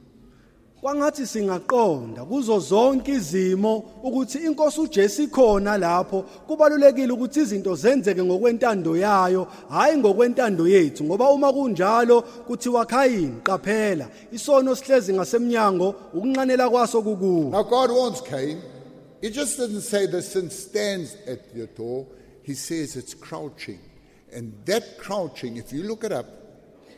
Kwangathi 0.87 1.27
singaqonda 1.27 2.25
kuzo 2.25 2.59
zonke 2.59 3.11
izimo 3.11 3.77
ukuthi 4.03 4.37
inkosi 4.37 4.81
uJesu 4.81 5.21
ikhona 5.23 5.77
lapho 5.77 6.21
kubalulekile 6.21 7.13
ukuthi 7.13 7.39
izinto 7.39 7.75
zenzeke 7.75 8.23
ngokwentando 8.23 8.97
yayo 8.97 9.47
hayi 9.69 9.97
ngokwentando 9.97 10.67
yethu 10.67 11.03
ngoba 11.03 11.29
uma 11.29 11.53
kunjalo 11.53 12.21
kuthiwa 12.21 12.85
Khayini 12.85 13.41
qaphela 13.43 14.07
isono 14.31 14.75
sihlezi 14.75 15.13
ngasemnyango 15.13 15.95
ukunqanela 16.13 16.69
kwaso 16.69 17.01
kukuwe 17.01 17.51
Now, 17.51 17.63
God 17.63 17.91
warns 17.91 18.21
Cain. 18.21 18.61
He 19.21 19.29
just 19.29 19.57
doesn't 19.57 19.81
say 19.81 20.05
the 20.05 20.21
sin 20.21 20.49
stands 20.49 21.17
at 21.27 21.39
your 21.53 21.67
door, 21.67 22.07
He 22.43 22.53
says 22.53 22.95
it's 22.95 23.13
crouching. 23.13 23.79
And 24.31 24.53
that 24.65 24.97
crouching, 24.99 25.57
if 25.57 25.73
you 25.73 25.83
look 25.83 26.05
it 26.05 26.13
up, 26.13 26.27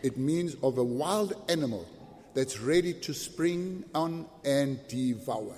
it 0.04 0.16
means 0.16 0.56
of 0.62 0.78
a 0.78 0.84
wild 0.84 1.34
animal 1.50 1.88
that's 2.34 2.60
ready 2.60 2.94
to 2.94 3.14
spring 3.14 3.84
on 3.94 4.26
and 4.46 4.80
devour. 4.88 5.56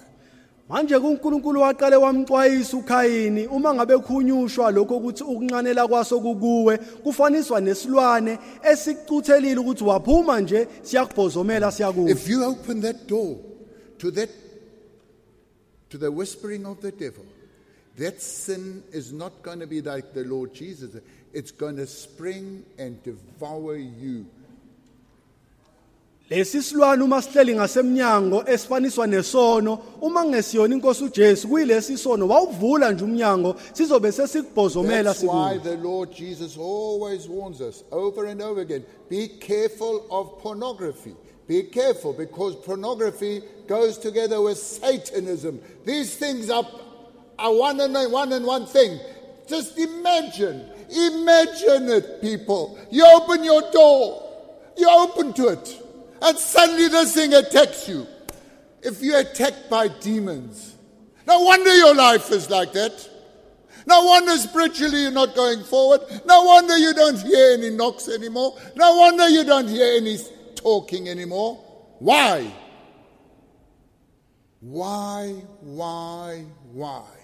manje 0.69 0.99
kuNkulunkulu 0.99 1.61
waqale 1.61 1.95
wamxwayisa 1.95 2.77
uKhayini 2.77 3.47
uma 3.47 3.73
ngabe 3.73 3.97
khunyushwa 3.97 4.71
lokho 4.71 4.97
ukuthi 4.97 5.23
ukunqanela 5.23 5.87
kwaso 5.87 6.19
kukuwe 6.19 6.77
kufaniswa 6.77 7.61
nesilwane 7.61 8.39
esicuthelile 8.71 9.57
ukuthi 9.57 9.83
waphuma 9.83 10.41
nje 10.41 10.67
siyakubhozomela 10.81 11.71
siyakuwe 11.71 12.11
If 12.11 12.29
you 12.29 12.43
open 12.43 12.81
that 12.81 13.07
door 13.07 13.37
to 13.99 14.11
that 14.11 14.29
to 15.89 15.97
the 15.97 16.09
whispering 16.09 16.65
of 16.65 16.81
the 16.81 16.91
devil, 16.91 17.25
that 17.97 18.21
sin 18.21 18.83
is 18.93 19.11
not 19.11 19.43
going 19.43 19.59
to 19.59 19.67
be 19.67 19.81
like 19.81 20.13
the 20.13 20.23
Lord 20.23 20.53
Jesus. 20.53 20.95
It's 21.33 21.51
going 21.51 21.75
to 21.75 21.85
spring 21.85 22.63
and 22.79 23.01
devour 23.03 23.75
you. 23.75 24.25
Lesi 26.31 26.63
silwane 26.63 27.03
uma 27.03 27.21
sihleli 27.21 27.55
ngasemnyango 27.55 28.43
esifaniswa 28.47 29.07
nesono 29.07 29.79
uma 30.01 30.25
ngesiyona 30.25 30.75
inkosi 30.75 31.03
uJesu 31.03 31.47
kuyilesi 31.47 31.97
sono 31.97 32.27
wawuvula 32.27 32.91
nje 32.91 33.03
umnyango 33.03 33.55
sizobe 33.73 34.11
sesikubhozomela 34.11 35.13
That's 35.13 35.23
why 35.23 35.57
the 35.63 35.75
Lord 35.75 36.11
Jesus 36.11 36.57
always 36.57 37.27
warns 37.27 37.59
us 37.61 37.83
over 37.91 38.27
and 38.27 38.41
over 38.41 38.61
again 38.61 38.83
be 39.09 39.27
careful 39.27 40.05
of 40.09 40.41
pornography. 40.41 41.15
Be 41.47 41.63
careful 41.63 42.13
because 42.13 42.55
pornography 42.55 43.41
goes 43.67 43.97
together 43.97 44.41
with 44.41 44.57
Satanism. 44.57 45.59
These 45.85 46.15
things 46.15 46.49
are, 46.49 46.65
are 47.37 47.53
one, 47.53 47.81
and 47.81 47.93
one 48.09 48.31
and 48.31 48.45
one 48.45 48.65
thing. 48.65 48.97
Just 49.47 49.77
imagine, 49.77 50.69
imagine 50.89 51.89
it, 51.89 52.21
people. 52.21 52.79
You 52.89 53.05
open 53.05 53.43
your 53.43 53.69
door, 53.71 54.23
you 54.77 54.87
open 54.89 55.33
to 55.33 55.49
it, 55.49 55.80
and 56.21 56.37
suddenly 56.37 56.87
this 56.87 57.13
thing 57.13 57.33
attacks 57.33 57.87
you. 57.87 58.07
If 58.81 59.01
you're 59.01 59.19
attacked 59.19 59.69
by 59.69 59.87
demons, 59.87 60.75
no 61.27 61.41
wonder 61.41 61.73
your 61.75 61.95
life 61.95 62.31
is 62.31 62.49
like 62.49 62.73
that. 62.73 63.09
No 63.85 64.05
wonder 64.05 64.35
spiritually 64.37 65.03
you're 65.03 65.11
not 65.11 65.35
going 65.35 65.63
forward. 65.63 66.01
No 66.25 66.43
wonder 66.43 66.77
you 66.77 66.93
don't 66.93 67.19
hear 67.19 67.53
any 67.53 67.69
knocks 67.71 68.07
anymore. 68.07 68.57
No 68.75 68.97
wonder 68.97 69.27
you 69.27 69.43
don't 69.43 69.67
hear 69.67 69.97
any 69.97 70.17
talking 70.55 71.09
anymore. 71.09 71.55
Why? 71.99 72.51
Why, 74.59 75.29
why, 75.61 76.45
why? 76.71 77.20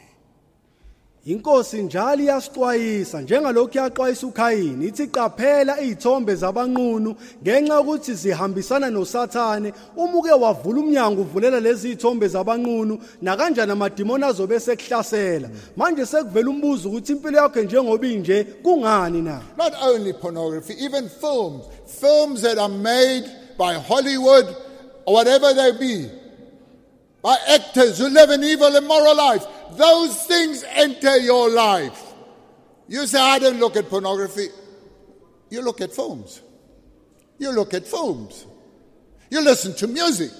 Inkosi 1.28 1.84
njalo 1.84 2.24
iyasixwayisa 2.24 3.22
njengalokhu 3.22 3.78
yaxwayisa 3.78 4.28
uKhayini. 4.28 4.86
Ithi 4.86 5.08
qaphela 5.08 5.82
izithombe 5.82 6.36
zabanqunu 6.36 7.16
ngenxa 7.44 7.76
yokuthi 7.76 8.14
zihambisana 8.14 8.90
noSathane. 8.90 9.74
Uma 9.98 10.18
uke 10.18 10.32
wavula 10.32 10.80
umnyango 10.80 11.22
uvulela 11.22 11.60
lezi 11.60 11.88
izithombe 11.88 12.28
zabanqunu 12.28 13.00
na 13.22 13.38
kanjani 13.38 13.72
amadimoni 13.72 14.26
azobe 14.26 14.60
sekuhlasela 14.60 15.50
manje 15.76 16.06
sekuvela 16.06 16.50
umbuzo 16.50 16.90
ukuthi 16.90 17.12
impilo 17.12 17.38
yakho 17.38 17.62
njengoba 17.62 18.08
inje 18.08 18.44
kungani 18.64 19.22
na? 19.22 19.42
Not 19.58 19.74
only 19.82 20.14
pornography, 20.14 20.74
even 20.80 21.10
films. 21.10 21.66
Films 21.88 22.42
that 22.42 22.58
are 22.58 22.70
made 22.70 23.26
by 23.58 23.74
Hollywood 23.74 24.56
or 25.06 25.14
whatever 25.16 25.54
they 25.54 25.72
be, 25.72 26.10
by 27.22 27.38
actors 27.50 27.98
who 27.98 28.10
live 28.10 28.30
an 28.30 28.44
evil, 28.44 28.76
immoral 28.76 29.16
life. 29.16 29.46
Those 29.72 30.24
things 30.26 30.64
enter 30.70 31.18
your 31.18 31.50
life. 31.50 32.04
You 32.88 33.06
say, 33.06 33.20
I 33.20 33.40
don't 33.40 33.60
look 33.60 33.76
at 33.76 33.90
pornography. 33.90 34.48
You 35.50 35.62
look 35.62 35.82
at 35.82 35.94
films. 35.94 36.42
You 37.38 37.52
look 37.52 37.74
at 37.74 37.88
films. 37.88 38.46
You 39.30 39.42
listen 39.44 39.76
to 39.76 39.88
music. 39.88 40.32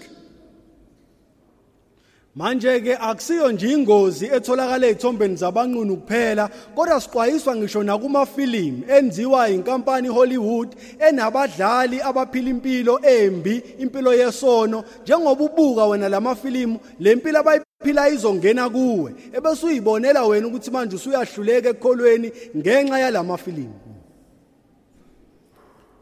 Manje 2.38 2.82
ke 2.82 2.96
akusiyo 2.96 3.52
nje 3.52 3.72
ingozi 3.72 4.26
etholakala 4.26 4.88
ezithombeni 4.88 5.36
zabanqunu 5.36 5.98
kuphela 5.98 6.50
kodwa 6.76 7.02
siqwayiswa 7.02 7.56
ngisho 7.56 7.84
nakumafilimu 7.84 8.84
enziwa 8.88 9.50
inkampani 9.50 10.08
Hollywood 10.08 10.76
enabadlali 11.00 12.02
abaphila 12.02 12.50
impilo 12.50 13.00
embi 13.06 13.64
impilo 13.80 14.14
yesono 14.14 14.84
njengoba 15.04 15.44
ubuka 15.44 15.86
wena 15.86 16.10
lamafilimu 16.10 16.80
lempilo 17.00 17.40
abayiphila 17.40 18.10
izongena 18.10 18.70
kuwe 18.70 19.16
ebese 19.34 19.66
uyibonela 19.66 20.24
wena 20.24 20.48
ukuthi 20.48 20.72
manje 20.72 20.96
usuyahluleka 20.96 21.70
ekukholweni 21.70 22.32
ngenxa 22.58 23.00
yalamafilimu 23.00 23.80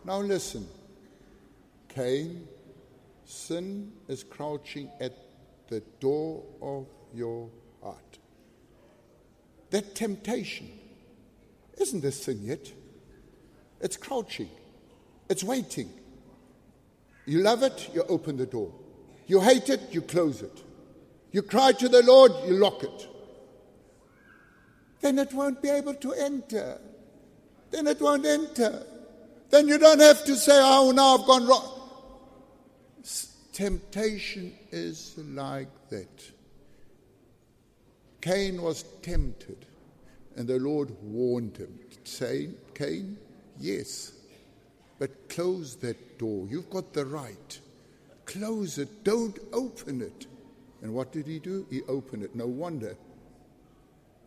Now 0.05 0.21
listen. 0.21 0.67
Cain, 1.87 2.47
sin 3.25 3.91
is 4.07 4.23
crouching 4.23 4.87
at 5.01 5.24
the 5.67 5.81
door 5.99 6.43
of 6.61 6.87
your 7.13 7.49
heart. 7.81 8.19
That 9.71 9.95
temptation 9.95 10.69
isn't 11.77 12.03
a 12.03 12.11
sin 12.11 12.39
yet. 12.43 12.71
It's 13.81 13.97
crouching. 13.97 14.49
It's 15.29 15.43
waiting. 15.43 15.89
You 17.25 17.39
love 17.39 17.63
it, 17.63 17.89
you 17.93 18.03
open 18.03 18.37
the 18.37 18.45
door. 18.45 18.71
You 19.27 19.41
hate 19.41 19.69
it, 19.69 19.81
you 19.91 20.01
close 20.01 20.41
it. 20.41 20.63
You 21.31 21.41
cry 21.41 21.71
to 21.73 21.89
the 21.89 22.03
Lord, 22.03 22.31
you 22.47 22.53
lock 22.53 22.83
it. 22.83 23.07
Then 25.01 25.19
it 25.19 25.33
won't 25.33 25.61
be 25.61 25.69
able 25.69 25.95
to 25.95 26.13
enter. 26.13 26.79
Then 27.71 27.87
it 27.87 27.99
won't 27.99 28.25
enter. 28.25 28.85
Then 29.49 29.67
you 29.67 29.77
don't 29.77 29.99
have 29.99 30.23
to 30.25 30.35
say, 30.35 30.53
oh, 30.55 30.91
now 30.91 31.17
I've 31.17 31.27
gone 31.27 31.47
wrong. 31.47 31.71
Temptation 33.51 34.53
is 34.75 35.17
like 35.17 35.69
that. 35.89 36.31
Cain 38.21 38.61
was 38.61 38.83
tempted, 39.01 39.65
and 40.35 40.47
the 40.47 40.59
Lord 40.59 40.91
warned 41.01 41.57
him, 41.57 41.79
saying, 42.03 42.55
Cain, 42.73 43.17
yes, 43.59 44.11
but 44.99 45.29
close 45.29 45.75
that 45.77 46.17
door. 46.17 46.47
You've 46.49 46.69
got 46.69 46.93
the 46.93 47.05
right. 47.05 47.59
Close 48.25 48.77
it, 48.77 49.03
don't 49.03 49.37
open 49.53 50.01
it. 50.01 50.27
And 50.81 50.93
what 50.93 51.11
did 51.11 51.25
he 51.25 51.39
do? 51.39 51.65
He 51.69 51.81
opened 51.83 52.23
it. 52.23 52.35
No 52.35 52.47
wonder 52.47 52.95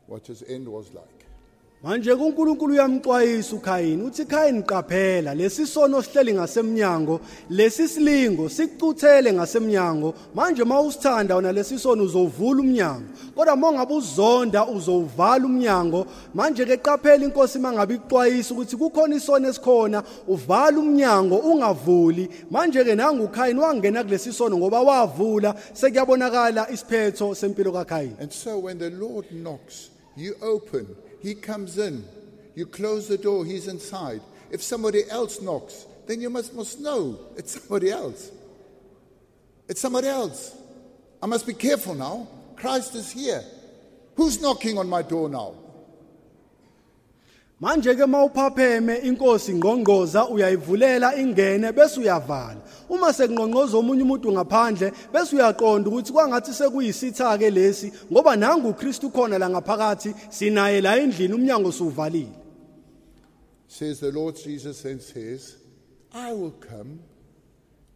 what 0.07 0.27
his 0.27 0.43
end 0.45 0.67
was 0.67 0.93
like. 0.95 1.18
Manje 1.83 2.17
kuNkulunkulu 2.17 2.73
uyamxwayisa 2.73 3.57
uKhayini 3.57 4.03
uthi 4.03 4.25
Khayini 4.25 4.63
qaphela 4.63 5.35
lesisono 5.35 6.03
sihleli 6.03 6.35
ngasemnyango 6.35 7.21
lesi 7.51 7.89
silingo 7.89 8.49
sikucuthele 8.49 9.33
ngasemnyango. 9.33 10.15
Manje 10.35 10.65
mawusithanda 10.65 11.35
wona 11.35 11.53
lesisono 11.53 12.03
uzovula 12.03 12.61
umnyango. 12.61 13.07
Kodwa 13.35 13.57
mongabe 13.57 13.95
uzonda 13.95 14.67
uzowuvala 14.67 15.47
umnyango. 15.47 16.07
Manje 16.35 16.65
ke 16.65 16.77
qaphela 16.77 17.25
inkosi 17.25 17.59
mangabe 17.59 17.95
ixwayisa 17.95 18.55
ukuthi 18.55 18.77
kukhona 18.77 19.17
isono 19.17 19.49
esikhona 19.49 20.03
uvala 20.29 20.79
umnyango 20.79 21.37
ungavuli. 21.37 22.29
Manje 22.51 22.85
ke 22.85 22.95
nangu 22.95 23.25
uKhayini 23.25 23.61
wangena 23.61 24.05
kulesi 24.05 24.33
sono 24.33 24.59
ngoba 24.59 24.81
wavula 24.81 25.55
sekuyabonakala 25.73 26.71
isiphetho 26.71 27.35
sempilo 27.35 27.73
kaKhayini 27.73 28.17
And 28.19 28.33
so 28.33 28.59
when 28.59 28.79
the 28.79 28.91
Lord 28.91 29.31
knocks, 29.31 29.91
you 30.17 30.35
open, 30.43 30.87
He 31.23 31.35
comes 31.35 31.79
in. 31.79 32.05
You 32.55 32.67
close 32.67 33.09
the 33.09 33.19
door, 33.19 33.45
He's 33.45 33.69
inside. 33.69 34.21
If 34.51 34.63
somebody 34.63 35.09
else 35.11 35.41
knocks, 35.41 35.87
then 36.07 36.21
you 36.21 36.31
must, 36.31 36.55
must 36.55 36.81
know 36.81 37.19
it's 37.37 37.53
somebody 37.53 37.91
else. 37.91 38.31
It's 39.69 39.81
somebody 39.81 40.09
else. 40.09 40.57
I 41.23 41.27
must 41.27 41.47
be 41.47 41.53
careful 41.53 41.95
now. 41.95 42.27
Christ 42.57 42.95
is 42.95 43.11
here. 43.11 43.45
Who's 44.17 44.41
knocking 44.41 44.79
on 44.79 44.89
my 44.89 45.03
door 45.03 45.29
now? 45.29 45.55
Manje 47.61 47.95
ke 47.95 48.07
mawuphapheme 48.07 48.97
inkosi 48.97 49.55
ngqongqoza 49.55 50.29
uyayivulela 50.29 51.17
ingene 51.17 51.73
bese 51.73 52.01
uyavala 52.01 52.61
uma 52.89 53.13
sekungqongqoza 53.13 53.79
omunye 53.79 54.03
umuntu 54.03 54.33
ngaphandle 54.33 54.93
bese 55.13 55.37
uyaqonda 55.37 55.91
ukuthi 55.91 56.13
kwangathi 56.13 56.53
sekuyisitha 56.53 57.39
ke 57.39 57.51
lesi 57.51 57.93
ngoba 58.13 58.37
nangu 58.37 58.69
uKristu 58.69 59.11
khona 59.11 59.39
la 59.39 59.51
ngaphakathi 59.51 60.15
sinaye 60.31 60.81
la 60.81 60.97
endlini 60.97 61.35
umnyango 61.35 61.73
suvalile 61.73 62.49
Says 63.71 64.01
the 64.01 64.11
Lord 64.11 64.35
Jesus 64.35 64.83
and 64.87 65.01
says, 65.01 65.59
I 66.15 66.33
will 66.33 66.53
come 66.53 67.01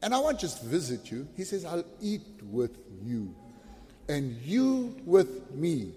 and 0.03 0.15
I 0.15 0.19
won't 0.19 0.39
just 0.39 0.63
visit 0.63 1.11
you. 1.11 1.27
He 1.35 1.45
says, 1.45 1.65
I'll 1.65 1.85
eat 1.99 2.43
with 2.51 2.77
you 3.03 3.35
and 4.07 4.37
you 4.43 4.95
with 5.07 5.51
me. 5.55 5.95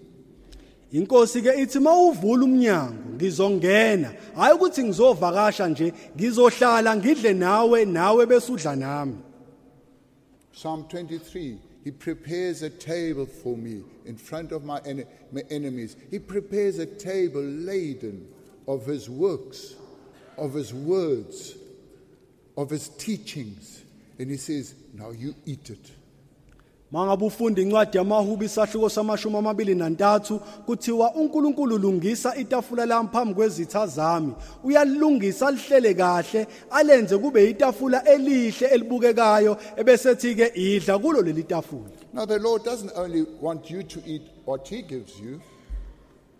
Inkosi 0.92 1.42
ke 1.42 1.54
ithi 1.62 1.78
mawuvula 1.78 2.44
umnyango 2.44 3.14
ngizongena 3.14 4.14
hayi 4.36 4.54
ukuthi 4.54 4.84
ngizovakasha 4.84 5.68
nje 5.68 5.92
ngizohlala 6.16 6.96
ngidle 6.96 7.32
nawe 7.32 7.84
nawe 7.84 8.26
nami 8.76 9.16
Psalm 10.52 10.84
23 10.84 11.58
He 11.86 11.92
prepares 11.92 12.62
a 12.62 12.70
table 12.70 13.26
for 13.26 13.56
me 13.56 13.84
in 14.06 14.16
front 14.16 14.50
of 14.50 14.64
my, 14.64 14.80
ene- 14.80 15.06
my 15.30 15.42
enemies. 15.50 15.94
He 16.10 16.18
prepares 16.18 16.80
a 16.80 16.86
table 16.86 17.40
laden 17.40 18.26
of 18.66 18.86
His 18.86 19.08
works, 19.08 19.76
of 20.36 20.52
His 20.52 20.74
words, 20.74 21.56
of 22.56 22.70
His 22.70 22.88
teachings. 22.88 23.84
And 24.18 24.28
He 24.28 24.36
says, 24.36 24.74
Now 24.94 25.10
you 25.10 25.36
eat 25.44 25.70
it. 25.70 25.92
Mangabe 26.92 27.24
ufunda 27.24 27.62
incwadi 27.62 27.98
yamahubi 27.98 28.44
isahluko 28.44 28.88
samashumi 28.88 29.36
amabili 29.36 29.74
nantathu 29.74 30.38
kuthiwa 30.66 31.14
uNkulunkulu 31.14 31.78
lungisa 31.78 32.36
itafula 32.36 32.86
lami 32.86 33.08
phambi 33.12 33.34
kwezitha 33.34 33.86
zami 33.86 34.32
uyalungisa 34.64 35.50
lihlele 35.50 35.94
kahle 35.94 36.46
alenze 36.70 37.18
kube 37.18 37.50
itafula 37.50 38.04
elihle 38.04 38.66
elibukekayo 38.66 39.56
ebesethi 39.76 40.34
ke 40.34 40.52
idla 40.54 40.98
kulo 40.98 41.22
leli 41.22 41.42
tafula 41.42 41.90
Now, 42.12 42.24
the 42.24 42.38
Lord 42.38 42.64
doesn't 42.64 42.92
only 42.96 43.26
want 43.40 43.70
you 43.70 43.82
to 43.82 44.00
eat 44.06 44.22
what 44.46 44.66
He 44.68 44.80
gives 44.82 45.20
you, 45.20 45.38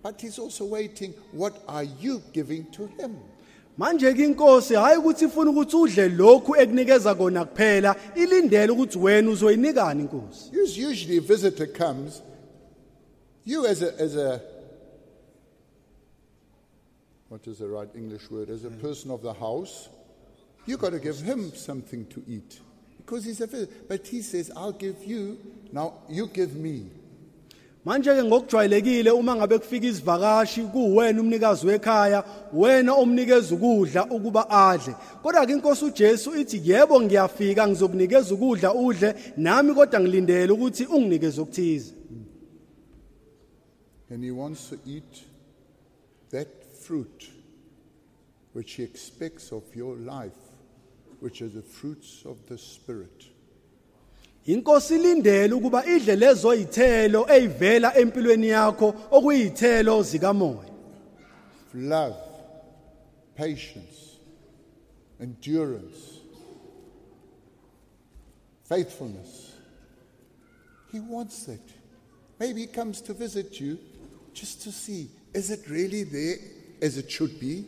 but 0.03 0.19
He's 0.21 0.39
also 0.39 0.65
waiting, 0.65 1.13
what 1.33 1.53
are 1.69 1.83
you 1.83 2.23
giving 2.33 2.65
to 2.73 2.87
Him? 2.99 3.17
Manje 3.79 4.13
ke 4.15 4.25
inkosi 4.25 4.75
hayi 4.75 4.99
ukuthi 4.99 5.25
ifuna 5.25 5.51
ukuthi 5.51 5.77
udle 5.77 6.09
lokhu 6.09 6.57
ekunikeza 6.57 7.15
kona 7.15 7.45
kuphela 7.45 7.97
ilindele 8.15 8.73
ukuthi 8.73 8.99
wena 8.99 9.31
uzoyinikani 9.31 10.03
inkosi 10.03 10.51
Us- 10.51 10.79
Usually, 10.79 11.19
a 11.19 11.21
visitor 11.21 11.67
comes, 11.67 12.23
you 13.45 13.67
as 13.67 13.83
a, 13.83 14.01
as 14.01 14.17
a 14.17 14.41
what 17.29 17.47
is 17.47 17.59
the 17.59 17.67
right 17.67 17.89
English 17.95 18.31
word? 18.31 18.51
As 18.51 18.65
a 18.65 18.71
mm. 18.71 18.81
person 18.81 19.11
of 19.11 19.23
the 19.23 19.33
house, 19.33 19.89
you've 20.65 20.81
got 20.81 20.91
to 20.91 21.01
give 21.01 21.19
him 21.21 21.53
something 21.55 22.07
to 22.07 22.23
eat 22.27 22.61
because 22.99 23.25
he's 23.25 23.41
a 23.41 23.47
visitor. 23.47 23.73
But 23.89 24.07
he 24.07 24.23
says, 24.23 24.51
I'll 24.57 24.73
give 24.73 25.05
you, 25.05 25.39
now 25.73 25.95
you 26.09 26.29
give 26.29 26.55
me. 26.55 26.91
Manje 27.87 28.15
ke 28.15 28.25
ngokujwayelekile 28.25 29.11
uma 29.11 29.37
ngabe 29.37 29.59
kufika 29.59 29.87
izivakashi 29.87 30.63
kuwena 30.63 31.21
umnikazi 31.21 31.67
wekhaya 31.67 32.25
wena 32.53 32.93
omnikeza 32.95 33.55
ukudla 33.55 34.07
ukuba 34.11 34.51
adle 34.51 34.95
kodwa 35.23 35.47
ke 35.47 35.53
inkosi 35.53 35.85
uJesu 35.85 36.37
ithi 36.41 36.61
yebo 36.65 37.01
ngiyafika 37.01 37.69
ngizokunikeza 37.69 38.35
ukudla 38.35 38.75
udle 38.75 39.15
nami 39.37 39.75
kodwa 39.75 40.01
ngilindele 40.01 40.53
ukuthi 40.53 40.85
unginikeze 40.85 41.41
okuthize 41.41 41.93
And 44.11 44.25
he 44.25 44.31
wants 44.31 44.71
to 44.71 44.79
eat 44.87 45.25
that 46.31 46.49
fruit 46.83 47.31
which 48.53 48.75
he 48.75 48.85
expects 48.85 49.53
of 49.53 49.65
your 49.75 49.97
life, 49.97 50.41
which 51.19 51.43
are 51.43 51.49
the 51.49 51.63
fruits 51.63 52.23
of 52.25 52.37
the 52.49 52.57
Spirit. 52.57 53.36
Inkosi 54.47 54.95
ilindele 54.95 55.55
ukuba 55.55 55.87
idle 55.87 56.17
lezo 56.17 56.55
izithelo 56.55 57.27
ezivela 57.31 57.99
empilweni 57.99 58.49
yakho 58.49 58.95
okuyizithelo 59.11 60.03
zikamoya 60.03 60.77
love, 61.77 62.17
patience, 63.37 64.19
endurance, 65.21 66.21
faithfulness. 68.65 69.53
He 70.91 71.01
wants 71.01 71.45
that. 71.45 71.61
Maybe 72.39 72.63
he 72.63 72.67
comes 72.67 73.01
to 73.03 73.15
visit 73.15 73.61
you 73.61 73.79
just 74.33 74.63
to 74.63 74.73
see 74.73 75.11
is 75.35 75.51
it 75.51 75.69
really 75.69 76.03
there 76.03 76.37
as 76.81 76.97
it 76.97 77.11
should 77.11 77.39
be? 77.39 77.67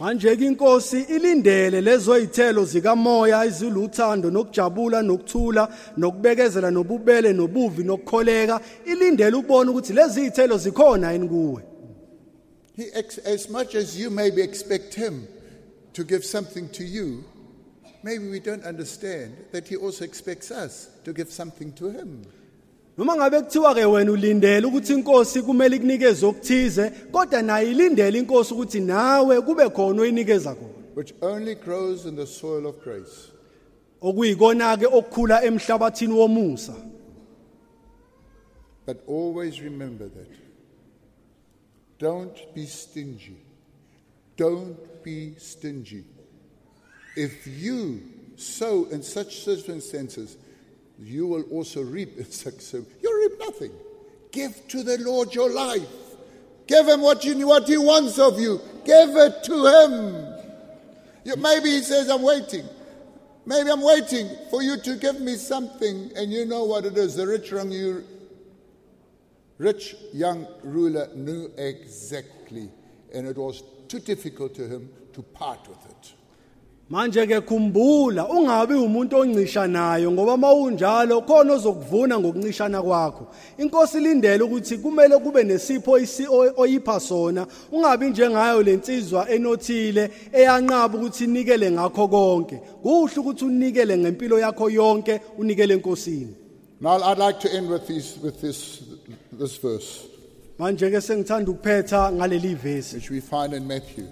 Manje 0.00 0.36
ke 0.36 0.44
inkosi 0.46 1.00
ilindele 1.00 1.80
lezo 1.80 2.18
izithelo 2.18 2.64
zikamoya 2.64 3.44
eziluthando 3.44 4.30
nokujabula 4.30 5.02
nokuthula 5.02 5.68
nokubekezela 5.96 6.70
nobubele 6.70 7.32
nobuvi 7.32 7.84
nokukholeka 7.84 8.60
ilindele 8.86 9.36
ukubona 9.36 9.70
ukuthi 9.70 9.92
lezi 9.92 10.20
izithelo 10.20 10.56
zikhona 10.58 11.12
yini 11.12 11.28
kuwe 11.28 11.62
He, 12.76 12.84
as 13.26 13.50
much 13.50 13.74
as 13.74 13.98
you 13.98 14.08
maybe 14.10 14.40
expect 14.40 14.94
him 14.94 15.28
to 15.92 16.02
give 16.02 16.24
something 16.24 16.66
to 16.70 16.84
you, 16.84 17.24
maybe 18.02 18.30
we 18.30 18.40
don't 18.40 18.64
understand 18.64 19.36
that 19.52 19.68
he 19.68 19.76
also 19.76 20.02
expects 20.04 20.50
us 20.50 20.88
to 21.04 21.12
give 21.12 21.30
something 21.30 21.72
to 21.72 21.90
him. 21.90 22.24
Noma 23.00 23.16
ngabe 23.16 23.40
kuthiwa 23.40 23.74
ke 23.74 23.84
wena 23.84 24.12
ulindele 24.12 24.66
ukuthi 24.66 24.92
inkosi 24.92 25.42
kumele 25.42 25.76
ikunikeze 25.76 26.26
okuthize 26.26 26.90
kodwa 27.12 27.42
nayo 27.42 27.70
ilindele 27.70 28.18
inkosi 28.18 28.54
ukuthi 28.54 28.80
nawe 28.80 29.40
kube 29.40 29.68
khona 29.68 30.02
oyinikeza 30.02 30.54
khona 30.54 30.74
which 30.94 31.14
only 31.22 31.54
grows 31.54 32.04
in 32.04 32.16
the 32.16 32.26
soil 32.26 32.66
of 32.66 32.76
grace. 32.84 33.32
okuyikona 34.02 34.76
ke 34.76 34.86
okukhula 34.86 35.44
emhlabathini 35.44 36.12
womusa 36.12 36.74
But 38.86 39.02
always 39.06 39.60
remember 39.60 40.08
that. 40.08 40.30
Don't 41.98 42.54
be 42.54 42.66
stingy. 42.66 43.36
Don't 44.36 45.04
be 45.04 45.34
stingy. 45.38 46.04
If 47.14 47.46
you 47.46 48.02
sow 48.36 48.88
in 48.90 49.02
such 49.02 49.44
circumstances, 49.44 50.36
you 51.00 51.26
will 51.26 51.42
also 51.50 51.82
reap 51.82 52.18
in 52.18 52.24
success. 52.30 52.84
You 53.02 53.20
reap 53.20 53.38
nothing. 53.40 53.72
Give 54.30 54.54
to 54.68 54.82
the 54.82 54.98
Lord 54.98 55.34
your 55.34 55.52
life. 55.52 55.88
Give 56.66 56.86
him 56.86 57.00
what 57.00 57.24
you 57.24 57.46
what 57.46 57.66
he 57.66 57.76
wants 57.76 58.18
of 58.18 58.38
you. 58.38 58.60
Give 58.84 59.10
it 59.16 59.42
to 59.44 59.66
him. 59.66 60.26
You, 61.24 61.36
maybe 61.36 61.70
he 61.70 61.80
says, 61.82 62.08
"I'm 62.08 62.22
waiting." 62.22 62.64
Maybe 63.46 63.70
I'm 63.70 63.80
waiting 63.80 64.28
for 64.50 64.62
you 64.62 64.76
to 64.82 64.96
give 64.96 65.20
me 65.20 65.34
something, 65.34 66.12
and 66.14 66.30
you 66.30 66.44
know 66.44 66.64
what 66.64 66.84
it 66.84 66.96
is. 66.96 67.16
The 67.16 67.26
rich 67.26 67.50
young 67.50 67.72
you 67.72 68.04
rich 69.58 69.96
young 70.12 70.46
ruler 70.62 71.08
knew 71.14 71.50
exactly, 71.56 72.70
and 73.12 73.26
it 73.26 73.36
was 73.36 73.64
too 73.88 73.98
difficult 73.98 74.54
to 74.54 74.68
him 74.68 74.90
to 75.14 75.22
part 75.22 75.66
with 75.68 75.84
it. 75.86 76.14
Manje 76.90 77.24
ke 77.26 77.40
khumbula 77.40 78.26
ungabi 78.28 78.74
umuntu 78.74 79.16
oncisha 79.16 79.66
nayo 79.66 80.10
ngoba 80.10 80.36
mawunjalo 80.36 81.22
khona 81.22 81.54
ozokuvuna 81.54 82.18
ngokuncishana 82.18 82.82
kwakho. 82.82 83.26
Inkosi 83.58 83.98
ilindele 83.98 84.42
ukuthi 84.42 84.78
kumele 84.78 85.18
kube 85.18 85.44
nesipho 85.44 85.92
oyipha 86.56 87.00
sona 87.00 87.46
ungabi 87.72 88.10
njengayo 88.10 88.62
lensizwa 88.62 89.30
enothile 89.30 90.10
eyanqaba 90.32 90.98
ukuthi 90.98 91.24
inikele 91.24 91.70
ngakho 91.70 92.08
konke. 92.08 92.60
Kuhle 92.82 93.16
ukuthi 93.16 93.44
unikele 93.44 93.98
ngempilo 93.98 94.38
yakho 94.38 94.70
yonke 94.70 95.20
unikele 95.38 95.74
enkosini. 95.74 96.34
Now, 96.80 96.96
I'd 97.02 97.18
like 97.18 97.38
to 97.40 97.54
end 97.54 97.68
with, 97.68 97.86
these, 97.86 98.16
with 98.22 98.40
this, 98.40 98.82
this 99.32 99.56
verse, 99.58 100.06
manje 100.58 100.90
ke 100.90 101.00
sengithanda 101.00 101.52
ukuphetha 101.52 102.10
ngaleli 102.12 102.56
vesi. 102.56 102.94
Which 102.94 103.10
we 103.10 103.20
find 103.20 103.52
in 103.52 103.68
Matthew. 103.68 104.06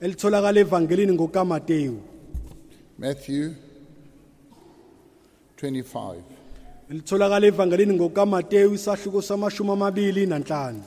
elitholakala 0.00 0.60
evangelini 0.60 1.12
ngokaMateyu 1.12 2.13
Matthew 2.98 3.54
25. 5.56 6.22
elitholakala 6.90 7.46
evangelini 7.46 7.94
ngokaMateyu 7.94 8.74
isahluko 8.74 9.22
samashumi 9.22 9.70
amabili 9.70 10.26
nanhlanu 10.26 10.82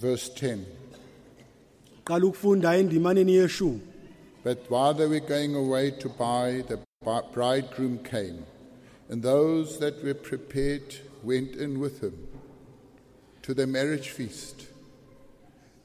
Verse 0.00 0.28
10. 0.34 0.58
qala 2.04 2.26
ukufunda 2.26 2.76
endimaneni 2.76 3.32
yeshumi 3.34 3.80
But 4.44 4.58
while 4.68 4.92
they 4.92 5.06
were 5.06 5.20
going 5.20 5.54
away 5.54 5.92
to 5.92 6.08
buy, 6.08 6.64
the 6.66 6.78
bridegroom 7.32 7.98
came, 7.98 8.44
and 9.08 9.22
those 9.22 9.78
that 9.78 10.02
were 10.02 10.14
prepared 10.14 10.96
went 11.22 11.54
in 11.54 11.78
with 11.78 12.00
him 12.02 12.26
to 13.42 13.54
the 13.54 13.68
marriage 13.68 14.10
feast, 14.10 14.66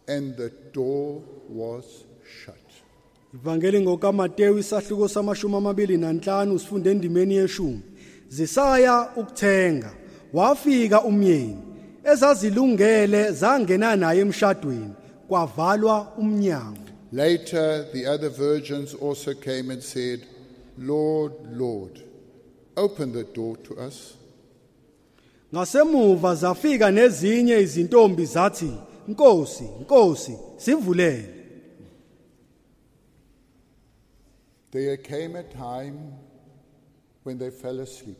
and 0.08 0.36
the 0.38 0.50
door 0.74 1.22
was 1.48 2.04
shut. 2.46 2.56
ivangeli 3.34 3.82
ngokaMateyu 3.82 4.58
isahluko 4.58 5.08
samashumi 5.08 5.56
amabili 5.56 5.98
nanhlanu 5.98 6.60
sifunde 6.60 6.92
endimeni 6.92 7.36
yeshumi 7.36 7.82
zisaya 8.30 9.10
ukuthenga 9.16 9.92
wafika 10.34 11.04
umyeni 11.04 11.58
ezazilungele 12.12 13.32
zangena 13.32 13.96
naye 13.96 14.20
emshadweni 14.22 14.94
kwavalwa 15.28 16.14
umnyango 16.18 16.78
Later, 17.12 17.86
the 17.94 18.06
other 18.06 18.30
virgins 18.30 18.94
also 18.94 19.34
came 19.34 19.72
and 19.72 19.82
said, 19.82 20.20
Lord, 20.78 21.32
Lord, 21.54 22.02
open 22.76 23.14
the 23.14 23.24
door 23.24 23.56
to 23.58 23.76
us. 23.88 24.14
ngasemuva 25.54 26.36
zafika 26.36 26.92
nezinye 26.92 27.60
izintombi 27.60 28.26
zathi 28.26 28.72
Nkosi 29.08 29.64
Nkosi 29.82 30.38
sivulele 30.58 31.30
There 34.78 34.96
came 34.96 35.36
a 35.36 35.42
time 35.42 36.14
when 37.24 37.40
they 37.40 37.50
fell 37.50 37.80
asleep. 37.80 38.18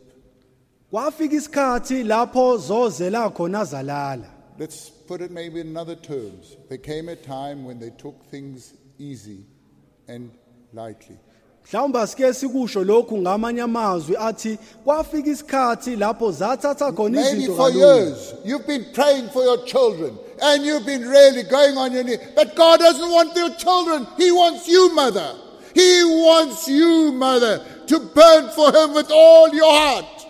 kwafika 0.90 1.34
isikhathi 1.34 2.04
lapho 2.04 2.56
zozela 2.56 3.30
khona 3.30 3.64
zalala 3.64 4.26
Let's 4.58 4.90
put 4.90 5.20
it 5.20 5.30
maybe 5.30 5.60
in 5.60 5.76
other 5.76 5.94
terms. 5.94 6.56
There 6.68 6.78
came 6.78 7.08
a 7.08 7.14
time 7.14 7.64
when 7.64 7.78
they 7.78 7.90
took 7.90 8.24
things 8.24 8.74
easy 8.98 9.44
and 10.08 10.32
lightly. 10.72 11.16
mhlawumbe 11.64 12.06
sike 12.06 12.32
sikusho 12.32 12.84
lokhu 12.84 13.18
ngamanye 13.18 13.62
amazwi 13.62 14.16
athi 14.16 14.58
kwafika 14.84 15.30
isikhathi 15.30 15.96
lapho 15.96 16.32
zathatha 16.32 16.92
khona 16.92 17.20
Maybe 17.22 17.42
izinto 17.44 17.56
for 17.56 17.70
years 17.70 18.34
you've 18.44 18.66
been 18.66 18.84
praying 18.92 19.28
for 19.28 19.44
your 19.44 19.64
children 19.64 20.18
and 20.42 20.64
you've 20.64 20.86
been 20.86 21.08
really 21.08 21.44
going 21.44 21.76
on 21.76 21.92
your 21.92 22.02
knees. 22.04 22.18
But 22.34 22.56
God 22.56 22.80
doesn't 22.80 23.10
want 23.10 23.36
your 23.36 23.54
children. 23.54 24.06
He 24.16 24.32
wants 24.32 24.66
you, 24.66 24.92
mother. 24.94 25.34
He 25.74 26.02
wants 26.04 26.68
you, 26.68 27.12
mother, 27.12 27.64
to 27.86 28.00
burn 28.00 28.50
for 28.50 28.72
Him 28.72 28.94
with 28.94 29.10
all 29.10 29.54
your 29.54 29.72
heart. 29.72 30.26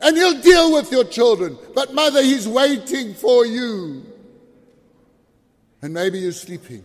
And 0.00 0.16
He'll 0.16 0.40
deal 0.40 0.72
with 0.72 0.92
your 0.92 1.04
children. 1.04 1.58
But, 1.74 1.94
mother, 1.94 2.22
He's 2.22 2.46
waiting 2.46 3.14
for 3.14 3.44
you. 3.46 4.04
And 5.82 5.94
maybe 5.94 6.18
you're 6.18 6.32
sleeping. 6.32 6.84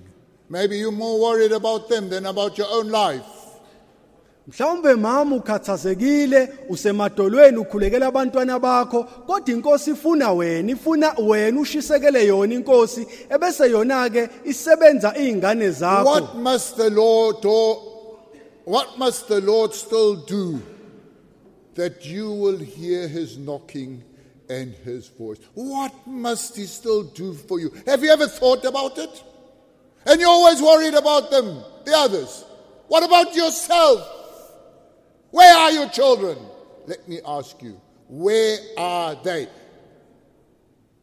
Maybe 0.49 0.77
you're 0.77 0.91
more 0.91 1.19
worried 1.19 1.51
about 1.51 1.89
them 1.89 2.09
than 2.09 2.25
about 2.25 2.57
your 2.57 2.67
own 2.69 2.89
life. 2.89 3.25
Mhlawumbe 4.47 4.95
mama 4.95 5.35
ukhathazekile 5.35 6.49
ukhulekela 7.57 8.07
abantwana 8.07 8.59
bakho 8.59 9.03
kodwa 9.03 9.55
inkosi 9.55 9.91
ifuna 9.91 10.31
wena 10.31 10.71
ifuna 10.71 11.15
wena 11.17 11.59
ushisekele 11.59 12.25
yona 12.25 12.53
inkosi 12.53 13.07
ebese 13.29 13.71
yona 13.71 14.09
ke 14.09 14.29
isebenza 14.45 15.13
What 16.03 16.35
must 16.35 16.75
the 16.75 16.89
Lord 16.89 17.41
do? 17.41 17.77
What 18.65 18.97
must 18.97 19.27
the 19.27 19.41
Lord 19.41 19.73
still 19.73 20.15
do 20.15 20.61
that 21.75 22.05
you 22.05 22.31
will 22.31 22.57
hear 22.57 23.07
his 23.07 23.37
knocking 23.37 24.03
and 24.49 24.73
his 24.85 25.07
voice? 25.07 25.39
What 25.53 25.93
must 26.05 26.55
he 26.55 26.65
still 26.65 27.03
do 27.03 27.33
for 27.33 27.59
you? 27.59 27.71
Have 27.85 28.03
you 28.03 28.11
ever 28.11 28.27
thought 28.27 28.65
about 28.65 28.97
it? 28.97 29.23
And 30.05 30.19
you're 30.19 30.29
always 30.29 30.61
worried 30.61 30.93
about 30.95 31.31
them, 31.31 31.63
the 31.85 31.93
others. 31.95 32.43
What 32.87 33.03
about 33.03 33.35
yourself? 33.35 34.22
Where 35.33 35.57
are 35.57 35.71
your 35.71 35.89
children? 35.89 36.37
Let 36.85 37.09
me 37.09 37.19
ask 37.25 37.59
you, 37.63 37.81
where 38.07 38.59
are 38.77 39.15
they? 39.15 39.47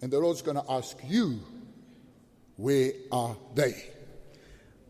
And 0.01 0.13
the 0.13 0.21
Lord's 0.21 0.41
going 0.41 0.57
to 0.57 0.63
ask 0.71 0.97
you, 1.03 1.41
where 2.55 2.93
are 3.11 3.37
they? 3.57 3.75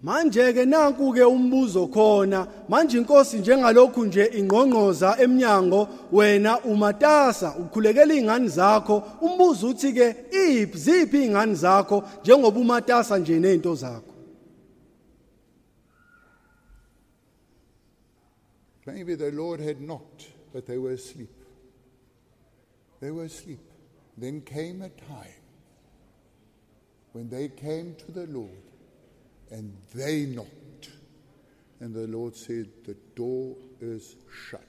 manje 0.02 0.52
ke 0.56 0.64
nanku 0.64 1.12
ke 1.12 1.24
umbuzo 1.24 1.86
khona 1.92 2.46
manje 2.68 2.98
inkosi 2.98 3.38
njengalokhu 3.38 4.04
nje 4.04 4.24
ingqongqoza 4.38 5.16
eminyango 5.20 5.88
wena 6.12 6.60
umatasa 6.60 7.54
ukhulekela 7.58 8.14
izingane 8.14 8.48
zakho 8.48 9.02
umbuzo 9.20 9.68
uthi 9.68 9.92
ke 9.92 10.16
iphi 10.32 10.78
ziphi 10.78 11.16
izingane 11.16 11.54
zakho 11.54 12.02
njengoba 12.22 12.60
umatasa 12.60 13.18
nje 13.18 13.40
nezinto 13.40 13.74
zakho 13.74 14.10
Maybe 18.92 19.14
the 19.14 19.30
Lord 19.32 19.60
had 19.60 19.80
knocked, 19.80 20.28
but 20.52 20.66
they 20.66 20.78
were 20.78 20.92
asleep. 20.92 21.30
They 23.00 23.10
were 23.10 23.24
asleep. 23.24 23.60
Then 24.16 24.40
came 24.42 24.82
a 24.82 24.88
time 24.88 25.40
when 27.12 27.28
they 27.28 27.48
came 27.48 27.94
to 28.06 28.12
the 28.12 28.26
Lord 28.26 28.50
and 29.50 29.76
they 29.94 30.26
knocked. 30.26 30.90
And 31.80 31.94
the 31.94 32.06
Lord 32.06 32.36
said, 32.36 32.68
The 32.84 32.96
door 33.14 33.56
is 33.80 34.16
shut. 34.48 34.60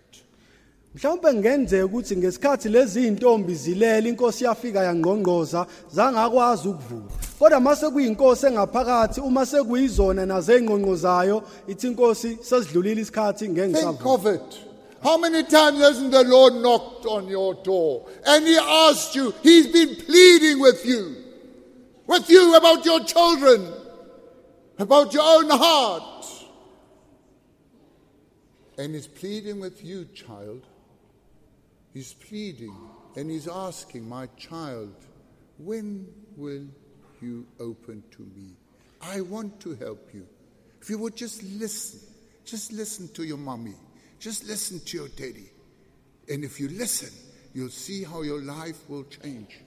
mhlawumbe 0.96 1.34
ngenzeka 1.34 1.86
ukuthi 1.86 2.18
ngesikhathi 2.18 2.70
lezi 2.70 3.56
zilele 3.56 4.10
inkosi 4.10 4.44
yafika 4.44 4.84
yangqongqoza 4.84 5.68
zangakwazi 5.92 6.68
ukuvula 6.68 7.31
kodwa 7.42 7.60
mase 7.60 7.90
kuyinkosi 7.90 8.46
engaphakathi 8.46 9.22
uma 9.22 9.46
sekuyizona 9.46 10.24
ithi 11.68 11.88
inkosi 11.88 12.38
sesidlulile 12.42 13.02
isikhathi 13.02 13.50
ngeke 13.50 13.74
Think 13.74 14.06
of 14.06 14.26
it. 14.28 14.60
How 15.02 15.18
many 15.18 15.42
times 15.44 15.80
hasn't 15.80 16.12
the 16.12 16.24
Lord 16.24 16.54
knocked 16.54 17.08
on 17.08 17.28
your 17.28 17.56
door 17.64 18.06
and 18.28 18.46
He 18.46 18.56
asked 18.58 19.16
you, 19.16 19.34
He's 19.42 19.68
been 19.68 19.96
pleading 19.96 20.60
with 20.60 20.86
you, 20.86 21.16
with 22.06 22.30
you 22.30 22.56
about 22.56 22.86
your 22.86 23.00
children, 23.06 23.74
about 24.78 25.12
your 25.12 25.24
own 25.24 25.50
heart. 25.50 26.26
And 28.78 28.94
He's 28.94 29.08
pleading 29.08 29.60
with 29.60 29.84
you, 29.84 30.06
child, 30.14 30.68
He's 31.92 32.14
pleading 32.14 32.76
and 33.16 33.30
he's 33.30 33.48
asking, 33.48 34.08
My 34.08 34.28
child, 34.38 34.94
when 35.58 36.08
will 36.38 36.68
you 37.22 37.46
open 37.60 38.04
to 38.12 38.22
me? 38.22 38.56
I 39.02 39.22
want 39.22 39.60
to 39.62 39.76
help 39.76 40.10
you. 40.14 40.28
If 40.82 40.90
you 40.90 40.98
would 41.00 41.16
just 41.16 41.44
listen, 41.44 42.00
just 42.46 42.72
listen 42.72 43.08
to 43.10 43.24
your 43.24 43.38
mommy, 43.38 43.76
just 44.20 44.48
listen 44.48 44.80
to 44.80 44.98
your 44.98 45.08
daddy. 45.10 45.50
And 46.30 46.44
if 46.44 46.60
you 46.60 46.70
listen, 46.70 47.10
you'll 47.54 47.70
see 47.70 48.04
how 48.04 48.22
your 48.22 48.42
life 48.42 48.90
will 48.90 49.04
change. 49.04 49.62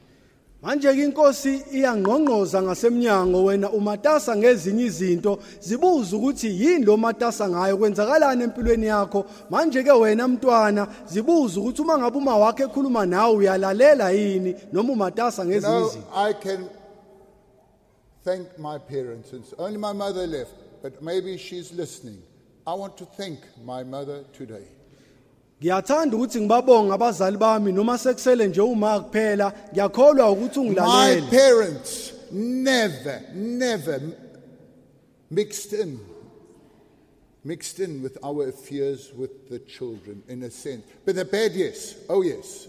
manje 0.64 0.92
ke 0.94 1.04
inkosi 1.04 1.62
iyangqongqoza 1.72 2.62
ngasemnyango 2.62 3.44
wena 3.44 3.70
umatasa 3.70 4.36
ngezinye 4.36 4.84
izinto 4.84 5.38
zibuza 5.60 6.16
ukuthi 6.16 6.46
yini 6.46 6.84
lo 6.84 6.96
matasa 6.96 7.48
ngayo 7.48 7.76
kwenzakalani 7.76 8.42
empilweni 8.44 8.86
yakho 8.86 9.26
manje 9.50 9.82
ke 9.82 9.92
wena 9.92 10.28
mntwana 10.28 10.88
zibuza 11.06 11.60
ukuthi 11.60 11.82
uma 11.82 11.98
ngabe 11.98 12.18
uma 12.18 12.36
wakhe 12.36 12.62
ekhuluma 12.62 13.06
nawe 13.06 13.36
uyalalela 13.36 14.10
yini 14.10 14.54
noma 14.72 14.92
umatasa 14.92 15.44
ngezinye 15.44 15.86
izinto 15.86 16.08
I 16.14 16.32
can 16.32 16.68
thank 18.24 18.58
my 18.58 18.78
parents. 18.78 19.32
It's 19.32 19.54
only 19.58 19.78
my 19.78 19.92
mother 19.92 20.26
left, 20.26 20.54
but 20.82 21.02
maybe 21.02 21.36
she's 21.36 21.72
listening. 21.72 22.22
I 22.66 22.74
want 22.74 22.96
to 22.98 23.04
thank 23.04 23.38
my 23.64 23.82
mother 23.84 24.24
today. 24.32 24.66
ngiyathanda 25.60 26.16
ukuthi 26.16 26.40
ngibabonge 26.40 26.92
abazali 26.92 27.36
bami 27.36 27.72
noma 27.72 27.98
sekusele 27.98 28.46
nje 28.48 28.60
uma 28.60 29.00
kuphela 29.00 29.52
ngiyakholwa 29.72 30.30
ukuthi 30.30 30.60
My 30.60 30.66
ungilalele 30.66 31.30
parents 31.30 32.12
never, 32.32 33.22
never 33.34 34.00
mixed 35.30 35.72
in, 35.72 36.00
mixed 37.44 37.80
in 37.80 38.02
with 38.02 38.18
our 38.22 38.48
affairs 38.48 39.12
with 39.16 39.48
the 39.48 39.58
children 39.60 40.22
in 40.28 40.42
a 40.42 40.50
sense. 40.50 40.84
But 41.04 41.14
the 41.16 41.24
bad, 41.24 41.52
yes. 41.52 41.96
Oh, 42.08 42.22
yes. 42.22 42.68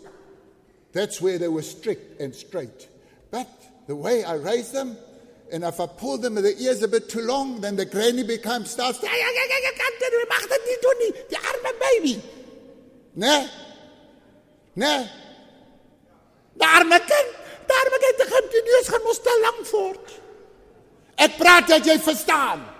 That's 0.93 1.19
where 1.21 1.37
they 1.37 1.47
were 1.47 1.63
strict 1.63 2.21
and 2.21 2.33
straight. 2.33 2.87
But 3.31 3.49
the 3.87 3.95
way 3.95 4.23
I 4.23 4.35
raised 4.35 4.73
them, 4.73 4.97
and 5.51 5.63
if 5.63 5.79
I 5.79 5.85
pull 5.87 6.17
them 6.17 6.35
the 6.35 6.55
ears 6.59 6.81
a 6.83 6.87
bit 6.87 7.07
too 7.09 7.21
long, 7.21 7.61
then 7.61 7.75
the 7.75 7.85
granny 7.85 8.23
becomes 8.23 8.71
starts. 8.71 8.99
"Ja, 9.01 9.09
ja, 9.09 9.29
ja, 9.37 9.43
ja, 9.49 9.57
ja, 9.63 9.71
kan 9.77 9.91
dit, 9.99 10.09
we 10.09 10.25
mag 10.27 10.47
dit 10.47 10.61
niet 10.65 10.81
doen 10.81 10.95
nie. 10.99 11.11
Die 11.29 11.37
arme 11.37 11.73
baby. 11.79 12.21
Nee? 13.13 13.47
Nee? 14.73 15.09
Die 16.53 16.67
arme 16.67 16.99
kind. 16.99 17.31
Die 17.67 17.75
arme 17.81 17.97
kind, 17.99 18.17
die 18.17 18.27
continues 18.29 18.87
gaan 18.87 19.07
ons 19.07 19.21
te 19.21 19.39
lang 19.41 19.67
voort. 19.67 20.11
Ek 21.15 21.37
praat 21.37 21.67
dat 21.67 21.85
jy 21.85 21.99
verstaan. 21.99 22.74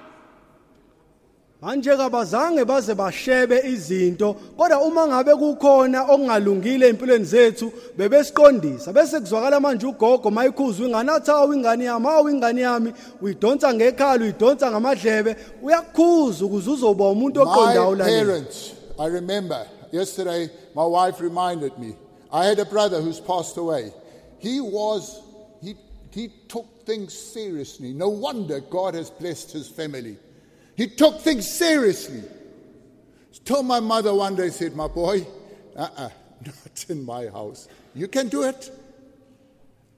Manje 1.62 1.98
kabazange 1.98 2.66
baze 2.66 2.96
bashebe 2.96 3.62
izinto 3.66 4.34
kodwa 4.58 4.82
uma 4.82 5.08
ngabe 5.08 5.36
kukhona 5.36 6.04
okungalungile 6.04 6.90
empilweni 6.90 7.26
zethu 7.26 7.72
bebesiqondisa 7.98 8.94
bese 8.94 9.20
kuzwakala 9.20 9.60
manje 9.60 9.86
ugogo 9.88 10.30
athi 10.30 11.32
awu 11.32 11.54
ingane 11.54 11.86
yami 11.86 12.08
awu 12.08 12.30
ingane 12.30 12.62
yami 12.62 12.94
uyidonsa 13.22 13.74
ngekhala 13.74 14.24
uyidonsa 14.24 14.72
ngamadlebe 14.72 15.36
uyakukhuza 15.64 16.46
ukuze 16.46 16.70
uzoba 16.70 17.10
umuntu 17.10 17.42
oqondayo 17.42 17.98
parents, 17.98 18.74
I 19.00 19.08
remember 19.08 19.66
yesterday, 19.92 20.50
my 20.76 20.86
wife 20.86 21.20
reminded 21.22 21.78
me. 21.78 21.96
I 22.32 22.46
had 22.46 22.60
a 22.60 22.66
brother 22.66 23.02
who's 23.02 23.20
passed 23.20 23.58
away. 23.58 23.92
He 24.40 24.60
was, 24.60 25.22
he, 25.62 25.76
he 26.12 26.30
took 26.48 26.86
things 26.86 27.14
seriously. 27.14 27.94
No 27.94 28.10
wonder 28.10 28.60
God 28.60 28.96
has 28.96 29.10
blessed 29.10 29.52
his 29.52 29.68
family. 29.68 30.18
He 30.76 30.88
took 30.88 31.22
things 31.22 31.50
seriously. 31.50 32.24
He 33.32 33.40
Told 33.40 33.66
my 33.66 33.80
mother 33.80 34.14
one 34.14 34.36
day, 34.36 34.50
said, 34.50 34.76
My 34.76 34.88
boy, 34.88 35.26
uh 35.76 35.90
uh 35.98 36.10
not 36.46 36.86
in 36.90 37.06
my 37.06 37.28
house. 37.28 37.68
You 37.94 38.08
can 38.08 38.28
do 38.28 38.44
it. 38.44 38.72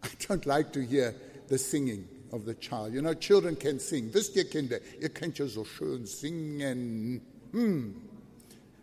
I 0.03 0.09
don't 0.27 0.45
like 0.45 0.71
to 0.73 0.85
hear 0.85 1.15
the 1.47 1.57
singing 1.57 2.07
of 2.31 2.45
the 2.45 2.53
child. 2.53 2.93
You 2.93 3.01
know, 3.01 3.13
children 3.13 3.55
can 3.55 3.79
sing. 3.79 4.11
Wisst 4.13 4.35
ihr 4.35 4.45
Kinder, 4.45 4.79
ihr 5.01 5.09
könnt 5.09 5.39
ja 5.39 5.47
so 5.47 5.63
schön 5.63 6.05
singen. 6.05 7.21
Hm. 7.51 7.95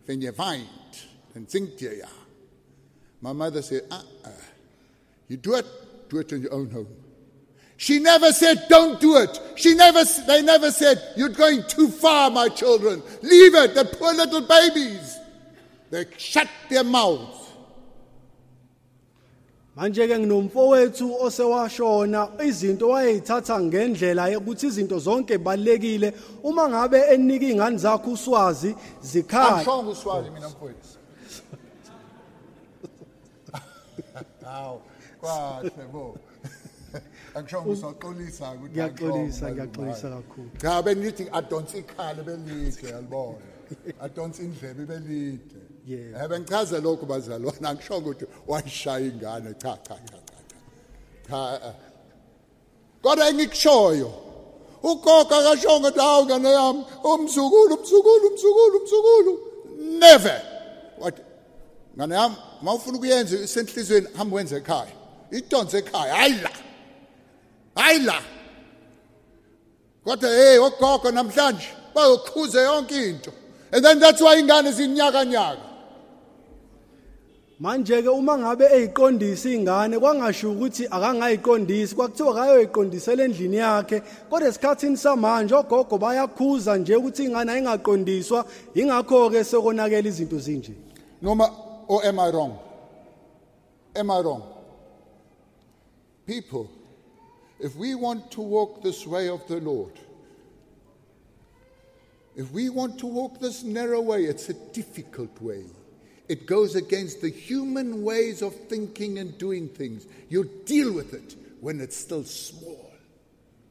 Wenn 0.06 0.20
ihr 0.20 0.36
weint, 0.36 0.68
dann 1.32 1.46
singt 1.46 1.80
ihr 1.80 1.96
ja. 1.96 2.08
My 3.20 3.32
mother 3.32 3.62
said, 3.62 3.84
uh-uh. 3.90 4.30
You 5.28 5.36
do 5.38 5.54
it, 5.54 5.64
do 6.10 6.18
it 6.18 6.32
in 6.32 6.42
your 6.42 6.52
own 6.52 6.70
home. 6.70 7.03
She 7.76 7.98
never 7.98 8.32
said, 8.32 8.66
don't 8.68 9.00
do 9.00 9.16
it. 9.16 9.40
She 9.56 9.74
never, 9.74 10.04
they 10.26 10.42
never 10.42 10.70
said, 10.70 11.02
you're 11.16 11.28
going 11.28 11.64
too 11.68 11.88
far, 11.88 12.30
my 12.30 12.48
children. 12.48 13.02
Leave 13.22 13.54
it, 13.54 13.74
the 13.74 13.84
poor 13.84 14.14
little 14.14 14.42
babies. 14.42 15.18
They 15.90 16.06
shut 16.16 16.48
their 16.68 16.84
mouths. 16.84 17.44
manje 19.76 20.06
ke 20.06 20.18
nginomfowethu 20.18 21.16
osewashona 21.20 22.28
izinto 22.46 22.88
wayezithatha 22.88 23.60
ngendlela 23.60 24.28
yokuthi 24.28 24.66
izinto 24.66 24.98
zonke 24.98 25.38
balekile 25.38 26.14
uma 26.42 26.68
ngabe 26.68 26.98
enika 27.14 27.46
ingane 27.46 27.78
zakhe 27.78 28.10
uswazi 28.10 28.74
zikhaya 29.02 29.48
Angishongo 29.48 29.90
uswazi 29.90 30.30
mina 30.30 30.48
mfowethu. 30.48 30.98
Hawu, 34.44 34.80
kwahle 35.20 35.86
bo. 35.92 36.18
Angishongo 37.36 37.70
usaxolisa 37.70 38.52
ukuthi 38.52 38.70
ngiyaxolisa 38.70 39.50
ngiyaxolisa 39.50 40.08
kakhulu 40.10 40.50
Cha 40.60 40.82
benithi 40.82 41.28
adonsa 41.32 41.78
ikhala 41.78 42.22
belide 42.22 42.88
yalibona. 42.88 43.46
Adonsa 44.00 44.42
indlebe 44.42 44.84
belide. 44.86 45.56
Yebo. 45.86 46.18
Eh 46.18 46.28
bengichaza 46.28 46.78
lokho 46.80 47.06
bazalwana 47.06 47.68
angishongo 47.70 48.10
ukuthi 48.10 48.26
wayishaya 48.46 49.06
ingane 49.06 49.54
cha 49.54 49.78
cha 49.86 49.94
cha 49.94 50.18
cha. 50.28 50.38
Cha. 51.28 51.60
eh. 51.66 51.74
Kodwa 53.02 53.28
engikushoyo 53.28 54.24
ugogo 54.84 55.36
akashongo 55.38 55.88
ukuthi 55.88 56.00
hawu 56.00 56.24
ngane 56.24 56.52
yami 56.52 56.84
umzukulu 57.04 57.74
umzukulu 57.74 58.28
umzukulu 58.28 58.78
umzukulu 58.78 59.38
never 60.00 60.42
what 60.98 61.16
ngane 61.96 62.14
yami 62.14 62.36
mawufuna 62.62 62.96
ukuyenza 62.98 63.36
isenhlizweni 63.36 64.06
hamba 64.16 64.36
wenze 64.36 64.56
ekhaya 64.56 64.92
idonse 65.30 65.78
ekhaya 65.78 66.14
hayi 66.14 66.34
la 66.34 66.50
hayi 67.74 67.98
la. 67.98 68.22
Kodwa 70.04 70.30
hey 70.30 70.58
ogogo 70.58 71.10
namhlanje 71.10 71.68
bayokhuza 71.94 72.60
yonke 72.62 73.10
into. 73.10 73.32
And 73.72 73.84
then 73.84 73.98
that's 73.98 74.20
why 74.20 74.40
ingane 74.40 74.72
zinyaka 74.72 75.24
nyaka 75.24 75.74
manje 77.60 78.02
ke 78.02 78.08
uma 78.08 78.38
ngabe 78.38 78.66
eyiqondisa 78.66 79.48
ingane 79.50 79.98
kwangasho 79.98 80.52
ukuthi 80.52 80.86
akangayiqondisi 80.86 81.94
kwakuthiwa 81.94 82.34
kayoyiqondisela 82.34 83.24
endlini 83.24 83.56
yakhe. 83.56 84.02
Kodwa 84.30 84.48
esikhathini 84.48 84.96
samanje 84.96 85.54
ogogo 85.54 85.98
bayakhuza 85.98 86.76
nje 86.76 86.96
ukuthi 86.96 87.24
ingane 87.24 87.52
ayingaqondiswa. 87.52 88.44
Ingakho 88.74 89.30
ke 89.30 89.44
sekonakela 89.44 90.08
izinto 90.08 90.38
zinje 90.38 90.72
noma 91.22 91.50
or 91.88 92.04
am 92.04 92.20
i 92.20 92.30
wrong? 92.30 92.58
Am 93.96 94.10
i 94.10 94.20
wrong? 94.20 94.42
People 96.26 96.68
if 97.60 97.76
we 97.76 97.94
want 97.94 98.30
to 98.30 98.40
walk 98.40 98.82
this 98.82 99.06
way 99.06 99.28
of 99.28 99.46
the 99.48 99.56
lord 99.56 99.92
if 102.36 102.50
we 102.50 102.68
want 102.68 102.98
to 102.98 103.06
walk 103.06 103.38
this 103.40 103.62
narrow 103.62 104.00
way 104.00 104.24
it's 104.24 104.48
a 104.48 104.54
difficult 104.72 105.40
way 105.40 105.64
it 106.28 106.46
goes 106.46 106.74
against 106.74 107.20
the 107.20 107.28
human 107.28 108.02
ways 108.02 108.42
of 108.42 108.54
thinking 108.68 109.18
and 109.18 109.36
doing 109.38 109.68
things 109.68 110.06
you 110.28 110.50
deal 110.64 110.92
with 110.92 111.14
it 111.14 111.36
when 111.60 111.80
it's 111.80 111.96
still 111.96 112.24
small 112.24 112.92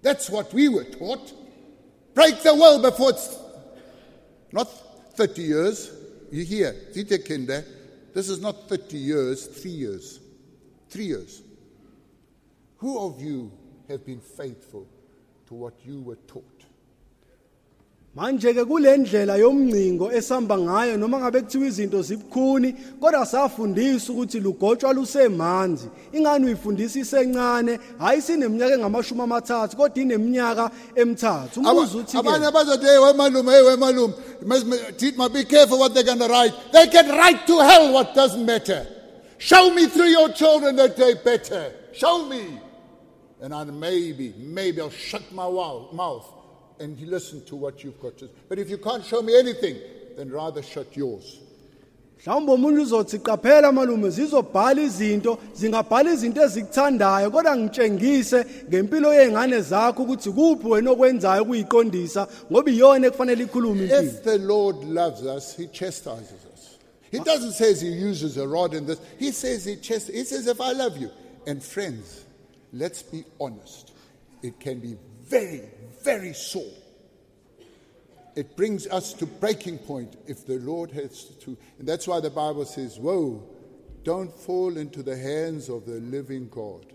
that's 0.01 0.29
what 0.29 0.53
we 0.53 0.69
were 0.69 0.85
taught 0.85 1.33
break 2.13 2.41
the 2.43 2.53
will 2.53 2.81
before 2.81 3.09
it's 3.11 3.37
not 4.53 4.69
30 5.15 5.41
years. 5.41 5.91
You 6.31 6.43
hear, 6.45 6.73
Kinder, 7.27 7.65
this 8.13 8.29
is 8.29 8.39
not 8.39 8.69
30 8.69 8.97
years, 8.97 9.47
three 9.47 9.71
years. 9.71 10.19
Three 10.89 11.05
years. 11.05 11.41
Who 12.77 12.99
of 12.99 13.21
you 13.21 13.51
have 13.93 14.05
been 14.05 14.19
faithful 14.19 14.85
to 15.47 15.53
what 15.53 15.73
you 15.85 16.01
were 16.01 16.19
taught? 16.27 16.53
manje 18.15 18.53
ke 18.53 18.65
kulendlela 18.65 19.37
yomncingo 19.37 20.11
esamba 20.11 20.57
ngayo 20.57 20.97
noma 20.97 21.19
ngabe 21.19 21.41
kuthiwa 21.41 21.67
izinto 21.67 22.01
zibukhuni 22.01 22.73
kodwa 22.99 23.25
safundisa 23.25 24.13
ukuthi 24.13 24.39
lugotshwa 24.39 24.93
lusemanzi 24.93 25.87
ingane 26.11 26.45
uyifundisa 26.45 26.99
isencane 26.99 27.79
hayi 27.97 28.21
sineminyaka 28.21 28.73
engamashumi 28.73 29.21
amathathu 29.21 29.77
kodwa 29.77 30.03
ineminyaka 30.03 30.71
emithathu 30.95 31.59
umbuzo 31.59 31.97
uthi 31.97 32.17
Abanye 32.17 32.45
abazothi, 32.45 32.85
hey, 32.85 32.97
wemalume, 32.97 33.51
hey, 33.51 33.61
wemalume, 33.61 34.13
must 34.45 34.65
ma- 35.17 35.29
be 35.29 35.43
careful 35.43 35.79
what 35.79 35.93
they're 35.93 36.03
going 36.03 36.19
to 36.19 36.27
write. 36.27 36.53
They 36.71 36.87
can 36.87 37.09
write 37.09 37.47
to 37.47 37.59
hell 37.59 37.93
what 37.93 38.13
doesn't 38.13 38.45
matter. 38.45 38.85
Show 39.39 39.73
me 39.73 39.87
through 39.87 40.11
your 40.17 40.29
children 40.29 40.75
that 40.75 40.95
they're 40.95 41.15
better. 41.15 41.73
Show 41.93 42.27
me. 42.27 42.59
And 43.43 43.53
I 43.53 43.65
maybe, 43.65 44.33
maybe 44.37 44.79
I'll 44.79 44.89
shut 44.89 45.29
my 45.33 45.43
mouth 45.43 46.25
and 46.79 46.97
listen 47.01 47.43
to 47.47 47.57
what 47.57 47.83
you've 47.83 47.99
got 47.99 48.17
to 48.19 48.27
say. 48.27 48.31
But 48.47 48.57
if 48.57 48.69
you 48.69 48.77
can't 48.77 49.03
show 49.03 49.21
me 49.21 49.37
anything, 49.37 49.77
then 50.15 50.31
rather 50.31 50.63
shut 50.63 50.95
yours. 50.95 51.39
mhlawumbe 52.25 52.51
omunye 52.51 52.79
uzothi 52.79 53.19
qaphela 53.19 53.71
malume 53.71 54.09
zizobhala 54.09 54.81
izinto 54.81 55.37
zingabhala 55.55 56.13
izinto 56.13 56.41
ezikuthandayo 56.41 57.31
kodwa 57.31 57.57
ngitshengise 57.57 58.45
ngempilo 58.69 59.13
yezingane 59.13 59.61
zakho 59.61 60.03
ukuthi 60.03 60.31
kuphi 60.31 60.67
wena 60.67 60.91
okwenzayo 60.91 61.45
kuyiqondisa 61.45 62.27
ngoba 62.51 62.71
iyona 62.71 63.07
ekufanele 63.07 63.43
ikhulume 63.43 63.83
impilo 63.83 64.01
If 64.03 64.23
the 64.23 64.37
Lord 64.37 64.77
loves 64.85 65.21
us, 65.37 65.57
He 65.57 65.67
chastises 65.67 66.45
us. 66.53 66.77
He 67.11 67.19
doesn't 67.19 67.53
say 67.53 67.73
He 67.73 67.91
uses 68.09 68.37
a 68.37 68.47
rod 68.47 68.73
in 68.73 68.85
this. 68.85 68.99
He 69.19 69.31
says 69.31 69.65
He 69.65 69.75
chastises. 69.75 70.15
He 70.15 70.23
says, 70.23 70.47
if 70.47 70.61
I 70.61 70.71
love 70.71 70.97
you. 70.97 71.09
And 71.45 71.61
friends, 71.61 72.22
let's 72.73 73.01
be 73.01 73.23
honest. 73.39 73.93
It 74.41 74.59
can 74.59 74.79
be 74.79 74.97
very, 75.23 75.69
very 76.03 76.33
sore. 76.33 76.73
It 78.35 78.57
brings 78.57 78.87
us 78.87 79.13
to 79.13 79.25
breaking 79.25 79.77
point 79.77 80.17
if 80.27 80.45
the 80.45 80.57
Lord 80.59 80.91
has 80.91 81.25
to. 81.41 81.57
And 81.79 81.87
that's 81.87 82.07
why 82.07 82.19
the 82.19 82.31
Bible 82.31 82.65
says, 82.65 82.97
Whoa, 82.97 83.43
don't 84.03 84.33
fall 84.33 84.75
into 84.77 85.03
the 85.03 85.15
hands 85.15 85.69
of 85.69 85.85
the 85.85 85.99
living 85.99 86.49
God. 86.49 86.85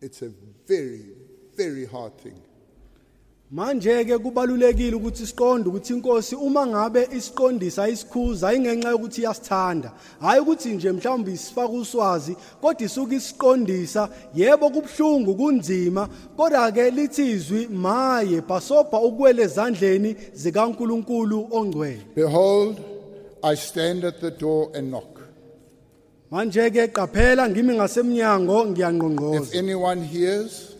It's 0.00 0.22
a 0.22 0.32
very, 0.66 1.12
very 1.56 1.86
hard 1.86 2.18
thing. 2.18 2.40
Manje 3.50 4.04
ke 4.04 4.18
kubalulekile 4.18 4.96
ukuthi 4.96 5.26
siqonde 5.26 5.68
ukuthi 5.68 5.92
inkosi 5.92 6.34
uma 6.36 6.66
ngabe 6.66 7.08
isiqondisa 7.12 7.88
isikhuza 7.88 8.54
ingenxa 8.54 8.90
yokuthi 8.90 9.20
iyasithanda. 9.20 9.92
Hayi 10.20 10.40
ukuthi 10.40 10.68
nje 10.68 10.92
mhlawumbe 10.92 11.32
isifaka 11.32 11.72
uswazi 11.72 12.36
kodwa 12.60 12.82
isuka 12.82 13.14
isiqondisa 13.14 14.08
yebo 14.34 14.70
kubhlungu 14.70 15.34
kunzima. 15.34 16.08
Kodwa 16.36 16.72
ke 16.72 16.90
lithi 16.90 17.30
izwi 17.30 17.66
maye 17.68 18.40
basobha 18.40 19.00
ukuwele 19.00 19.42
ezandleni 19.42 20.16
zikaNkuluNkulu 20.34 21.48
ongcwele. 21.50 22.02
Behold, 22.14 22.80
I 23.44 23.54
stand 23.54 24.04
at 24.04 24.20
the 24.20 24.30
door 24.30 24.70
and 24.74 24.90
knock. 24.90 25.16
manje 26.30 26.70
ke 26.70 26.88
qaphela 26.88 27.48
ngimi 27.48 27.74
ngasemnyango 27.74 28.62
If 28.62 28.68
ngiyangqongqoza 28.68 29.58
anyone 29.58 30.02
hears, 30.02 30.75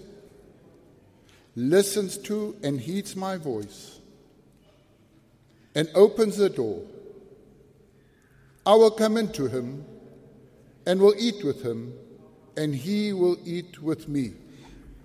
listens 1.57 2.19
to, 2.19 2.55
and 2.62 2.78
heeds 2.78 3.16
my 3.16 3.37
voice, 3.37 3.99
and 5.74 5.89
opens 5.95 6.37
the 6.37 6.51
door, 6.51 6.83
I 8.65 8.74
will 8.74 8.91
come 8.91 9.16
into 9.16 9.47
him 9.47 9.85
and 10.87 11.01
will 11.01 11.15
eat 11.19 11.43
with 11.43 11.62
him, 11.62 11.95
and 12.57 12.74
he 12.74 13.12
will 13.12 13.39
eat 13.45 13.83
with 13.83 14.09
me. 14.09 14.33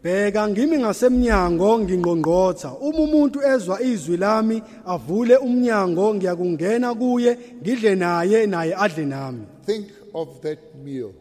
Bheka 0.03 0.48
ngimi 0.48 0.78
ngasemnyango 0.78 1.80
ngingqongqotha 1.80 2.80
uma 2.82 2.99
umuntu 2.99 3.41
ezwa 3.44 3.82
izwi 3.82 4.18
lami 4.18 4.64
avule 4.86 5.38
umnyango 5.38 6.15
ngiyakungena 6.15 6.95
kuye 6.95 7.38
ngidle 7.61 7.95
naye 7.95 8.48
naye 8.48 8.73
adle 8.76 9.06
nami 9.06 9.45
Think 9.64 9.91
of 10.14 10.41
that 10.41 10.76
meal. 10.76 11.14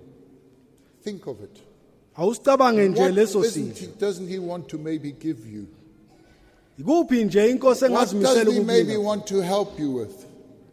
Think 1.03 1.27
of 1.27 1.43
it. 1.43 1.61
Awusicabange 2.17 2.89
nje 2.89 3.01
What 3.03 3.15
leso 3.15 3.45
sidlo 3.45 3.89
doesn't 4.01 4.29
he 4.29 4.39
want 4.39 4.67
to 4.69 4.79
maybe 4.79 5.13
give 5.13 5.49
you? 5.53 5.67
ikuphi 6.79 7.25
nje 7.25 7.51
inkosi 7.51 7.85
What 7.85 7.93
engazimisela 7.93 8.45
doesn't 8.45 8.55
he 8.59 8.65
maybe 8.65 8.97
ukukunika 8.97 9.09
want 9.09 9.27
to 9.27 9.41
help 9.43 9.81
you 9.81 9.95
with? 9.97 10.27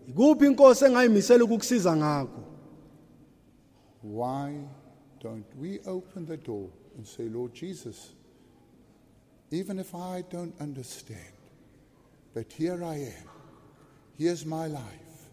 ikuphi 0.09 0.45
inkosi 0.45 0.85
engayimisela 0.85 1.43
ukukusiza 1.43 1.95
ngakho 1.97 2.43
Why 4.03 4.53
don't 5.23 5.45
we 5.61 5.79
open 5.85 6.25
the 6.25 6.37
door 6.37 6.69
and 6.97 7.05
say, 7.05 7.23
Lord 7.23 7.53
Jesus, 7.53 8.13
even 9.51 9.79
if 9.79 9.93
I 9.95 10.23
don't 10.31 10.53
understand, 10.61 11.33
but 12.33 12.51
here 12.53 12.83
I 12.83 12.95
am, 12.95 13.27
here's 14.17 14.45
my 14.45 14.67
life, 14.67 15.29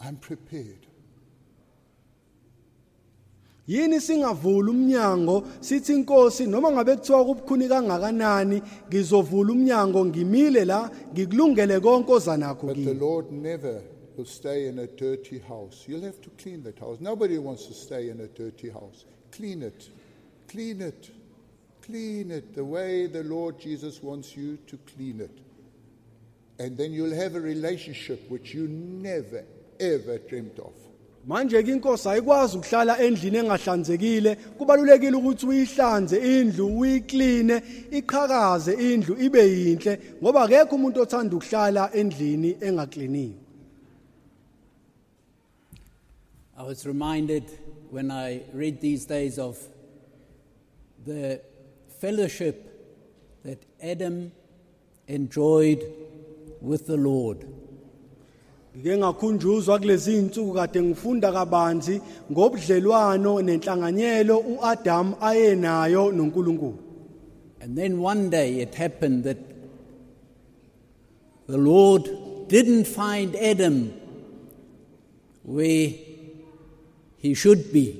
I'm 0.00 0.16
prepared. 0.16 0.86
Yini 3.68 4.00
singavula 4.00 4.70
umnyango 4.70 5.44
sithi 5.60 5.92
inkosi 5.92 6.46
noma 6.46 6.72
ngabe 6.72 6.96
kuthiwa 6.96 7.24
kubukhuni 7.24 7.68
kangakanani 7.68 8.62
ngizovula 8.88 9.52
umnyango 9.52 10.06
ngimile 10.06 10.64
la 10.64 10.90
ngikulungele 11.12 11.80
konke 11.80 12.12
oza 12.12 12.36
nakho 12.36 12.66
But 12.66 12.76
the 12.76 12.82
kimi 12.84 13.00
Lord 13.00 13.30
never 13.32 13.82
will 14.16 14.24
stay 14.26 14.66
in 14.68 14.78
a 14.78 14.86
dirty 14.86 15.38
house. 15.38 15.84
You'll 15.86 16.02
have 16.02 16.20
to 16.22 16.30
clean 16.42 16.62
that 16.64 16.78
house. 16.78 16.98
Nobody 17.00 17.38
wants 17.38 17.66
to 17.66 17.74
stay 17.74 18.08
in 18.10 18.20
a 18.20 18.26
dirty 18.26 18.68
house. 18.70 19.04
Clean 19.30 19.62
it. 19.62 19.90
Clean 20.48 20.80
it. 20.80 21.10
Clean 21.82 22.30
it 22.30 22.54
the 22.54 22.64
way 22.64 23.06
the 23.06 23.22
Lord 23.22 23.60
Jesus 23.60 24.02
wants 24.02 24.36
you 24.36 24.58
to 24.66 24.78
clean 24.96 25.20
it. 25.20 25.38
And 26.58 26.76
then 26.76 26.92
you'll 26.92 27.14
have 27.14 27.36
a 27.36 27.40
relationship 27.40 28.28
which 28.28 28.52
you 28.54 28.66
never, 28.66 29.44
ever 29.78 30.18
dreamt 30.18 30.58
of. 30.58 30.72
Manje 31.26 31.62
ke 31.62 31.72
inkosi 31.72 32.08
ayikwazi 32.08 32.56
ukuhlala 32.56 32.98
endlini 32.98 33.38
engahlanzekile 33.38 34.34
kubalulekile 34.58 35.16
ukuthi 35.16 35.46
uyihlanze 35.46 36.16
indlu 36.38 36.78
uyikline 36.78 37.62
iqhakaze 37.90 38.72
indlu 38.72 39.14
ibe 39.26 39.42
yinhle 39.42 40.00
ngoba 40.22 40.42
akekho 40.42 40.74
umuntu 40.76 41.00
othanda 41.00 41.36
ukuhlala 41.36 41.90
endlini 41.92 42.56
engakliniwe 42.60 43.48
I 46.58 46.62
was 46.64 46.84
reminded 46.84 47.44
when 47.88 48.10
I 48.10 48.42
read 48.52 48.80
these 48.80 49.04
days 49.04 49.38
of 49.38 49.56
the 51.06 51.40
fellowship 52.00 52.68
that 53.44 53.64
Adam 53.80 54.32
enjoyed 55.06 55.84
with 56.60 56.88
the 56.88 56.96
Lord. 56.96 57.46
Ngike 58.78 58.98
ngakhunjuzwa 58.98 59.78
kulezi 59.78 60.16
insuku 60.16 60.52
kade 60.54 60.82
ngifunda 60.82 61.32
kabanzi 61.32 62.00
ngobudlelwano 62.32 63.42
nenhlanganyelo 63.42 64.38
uAdam 64.38 65.14
ayenayo 65.20 66.12
noNkulunkulu 66.12 66.78
And 67.60 67.76
then 67.76 67.98
one 68.00 68.30
day 68.30 68.60
it 68.60 68.74
happened 68.76 69.24
that 69.24 69.38
the 71.48 71.58
Lord 71.58 72.08
didn't 72.48 72.86
find 72.86 73.34
Adam 73.34 73.92
where 75.42 75.90
he 77.18 77.34
should 77.34 77.72
be. 77.72 77.96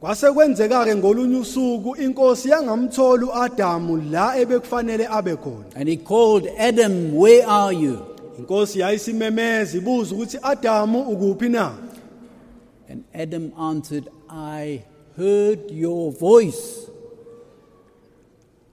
kwase 0.00 0.32
kwenzeka 0.32 0.84
ke 0.84 0.96
ngolunye 0.96 1.36
usuku 1.36 1.96
inkosi 1.96 2.48
yangamthola 2.48 3.26
uAdamu 3.26 3.96
la 4.10 4.36
ebekufanele 4.36 5.06
abe 5.06 5.36
khona 5.36 5.64
And 5.76 5.88
he 5.88 5.96
called 5.96 6.48
Adam, 6.58 7.14
Where 7.14 7.46
are 7.46 7.72
you? 7.72 8.11
Inkosi 8.38 8.80
yayisimemeza 8.80 9.78
ibuza 9.78 10.14
ukuthi 10.14 10.38
Adamu 10.42 11.02
ukuphi 11.02 11.48
na? 11.48 11.72
And 12.88 13.04
Adam 13.14 13.52
answered, 13.58 14.08
I 14.28 14.84
heard 15.16 15.70
your 15.70 16.12
voice. 16.12 16.88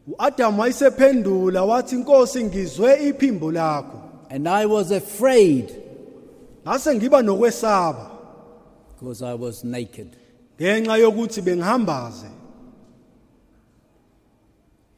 uAdam 0.07 0.59
wayesephendula 0.59 1.63
wathi 1.63 1.95
inkosi 1.95 2.43
ngizwe 2.43 3.09
iphimbo 3.09 3.51
lakho. 3.51 4.01
And 4.29 4.47
I 4.47 4.65
was 4.65 4.91
afraid. 4.91 5.75
Ngase 6.65 6.95
ngiba 6.95 7.21
nokwesaba. 7.21 8.11
Because 8.89 9.21
I 9.21 9.33
was 9.33 9.63
naked. 9.63 10.15
ngenxa 10.59 10.97
yokuthi 10.97 11.41
bengihambaze. 11.41 12.29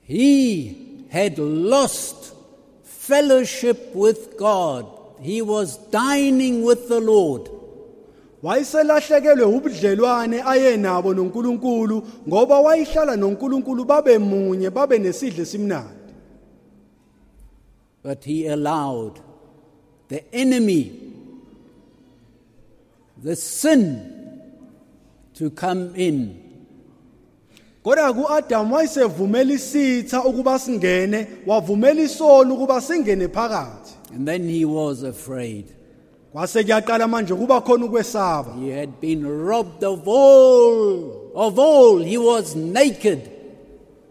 He 0.01 0.75
had 1.09 1.38
lost 1.38 2.33
fellowship 3.07 3.95
with 3.95 4.38
God. 4.38 4.86
He 5.19 5.41
was 5.41 5.78
dining 5.90 6.64
with 6.64 6.88
the 6.88 6.99
Lord. 6.99 7.49
wayeselahlekelwe 8.44 9.44
ubudlelwane 9.44 10.44
ayenabo 10.45 11.14
noNkulunkulu 11.14 12.03
ngoba 12.28 12.60
wayihlala 12.60 13.15
noNkulunkulu 13.15 13.86
babe 13.86 14.18
munye 14.18 14.69
babe 14.69 14.99
nesidle 14.99 15.45
simnandi 15.45 16.14
But 18.03 18.23
he 18.23 18.48
allowed 18.48 19.19
the 20.07 20.23
enemy, 20.34 20.91
the 23.23 23.36
sin, 23.36 24.41
to 25.36 25.52
come 25.52 25.94
in. 25.95 26.40
Kodwa 27.83 28.13
kuAdam 28.13 28.71
wayesevumela 28.71 29.53
isitha 29.53 30.23
ukuba 30.23 30.59
singene 30.59 31.27
wavumela 31.47 32.01
isono 32.01 32.53
ukuba 32.55 32.81
singene 32.81 33.27
phakathi 33.27 33.91
And 34.13 34.27
then 34.27 34.43
he 34.49 34.65
was 34.65 35.03
afraid. 35.03 35.65
kwase 36.33 36.63
kuyaqala 36.63 37.07
manje 37.07 37.33
kuba 37.35 37.61
khona 37.61 37.85
ukwesaba 37.85 38.53
He 38.59 38.69
had 38.69 38.99
been 39.01 39.25
robbed 39.45 39.83
of 39.83 40.07
all, 40.07 41.31
of 41.35 41.59
all. 41.59 41.97
He 41.99 42.17
was 42.17 42.55
naked. 42.55 43.29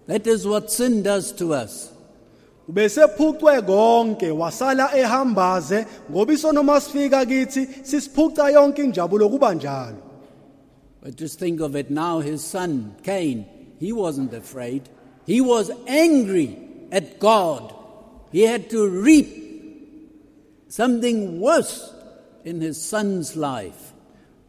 That 0.06 0.26
is 0.26 0.46
what 0.46 0.70
sin 0.70 1.02
does 1.02 1.32
to 1.32 1.54
us. 1.54 1.90
ubesephucwe 2.68 3.62
konke 3.62 4.30
wasala 4.30 4.96
ehambaze 4.98 5.86
ngoba 6.10 6.32
isono 6.32 6.62
masifika 6.62 7.26
kithi 7.26 7.68
sisiphuca 7.82 8.50
yonke 8.52 8.82
injabulo 8.84 9.28
kuba 9.28 9.54
njalo 9.54 9.96
But 11.02 11.16
just 11.16 11.38
think 11.38 11.60
of 11.60 11.76
it 11.76 11.90
now, 11.90 12.20
his 12.20 12.44
son, 12.44 12.94
Cain, 13.02 13.44
he 13.80 13.92
wasn't 13.92 14.32
afraid. 14.34 14.88
He 15.26 15.40
was 15.40 15.70
angry 15.88 16.56
at 16.92 17.18
God. 17.18 17.74
He 18.30 18.42
had 18.42 18.70
to 18.70 18.86
reap 18.88 19.28
something 20.68 21.40
worse 21.40 21.92
in 22.44 22.60
his 22.60 22.80
son's 22.80 23.36
life. 23.36 23.92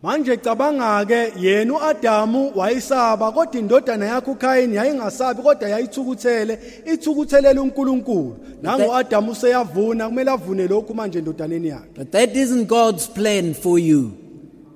manje 0.04 0.38
cabanga 0.38 1.06
ke 1.06 1.34
yena 1.38 1.74
uAdamu 1.74 2.52
wayisaba 2.56 3.32
kodwa 3.32 3.60
indodana 3.60 4.06
yakhe 4.06 4.32
uKayini 4.32 4.76
yayingasabi 4.76 5.42
kodwa 5.42 5.70
yayithukuthele 5.70 6.60
ithukuthelele 6.94 7.60
uNkulunkulu 7.60 8.38
nango 8.62 8.96
Adamu 8.96 9.32
useyavuna 9.32 10.08
kumele 10.10 10.32
avune 10.32 10.68
lokhu 10.68 10.94
manje 10.94 11.20
endodaneni 11.20 11.68
yakhe 11.68 11.90
But 11.96 12.12
that 12.12 12.36
isn't 12.36 12.68
God's 12.68 13.08
plan 13.08 13.54
for 13.54 13.80
you. 13.80 14.21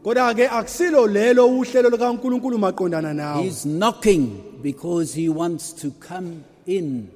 Kodwa 0.05 0.33
ke 0.37 0.45
akusilo 0.47 1.07
lelo 1.07 1.47
uhlelo 1.49 1.89
likaNkulunkulu 1.89 2.57
maqondana 2.61 3.13
nawe 3.13 3.41
He's 3.43 3.65
knocking 3.65 4.61
because 4.61 5.15
he 5.17 5.29
wants 5.29 5.73
to 5.81 5.89
come 5.97 6.43
in 6.67 7.09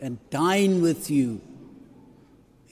and 0.00 0.18
dine 0.30 0.82
with 0.82 1.10
you. 1.10 1.38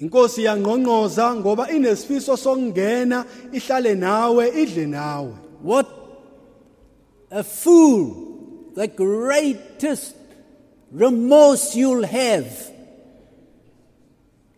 inkosi 0.01 0.45
yangqongqoza 0.45 1.35
ngoba 1.37 1.71
inesifiso 1.71 2.37
sokungena 2.37 3.25
ihlale 3.53 3.95
nawe 3.95 4.49
idle 4.63 4.87
nawe 4.87 5.33
What 5.63 5.87
a 7.31 7.45
fool! 7.45 8.27
The 8.75 8.89
greatest 8.89 10.17
remorse 10.91 11.77
you'll 11.77 12.07
have 12.07 12.51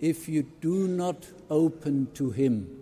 if 0.00 0.28
you 0.28 0.42
do 0.60 0.88
not 0.88 1.26
open 1.50 2.08
to 2.14 2.30
him. 2.30 2.81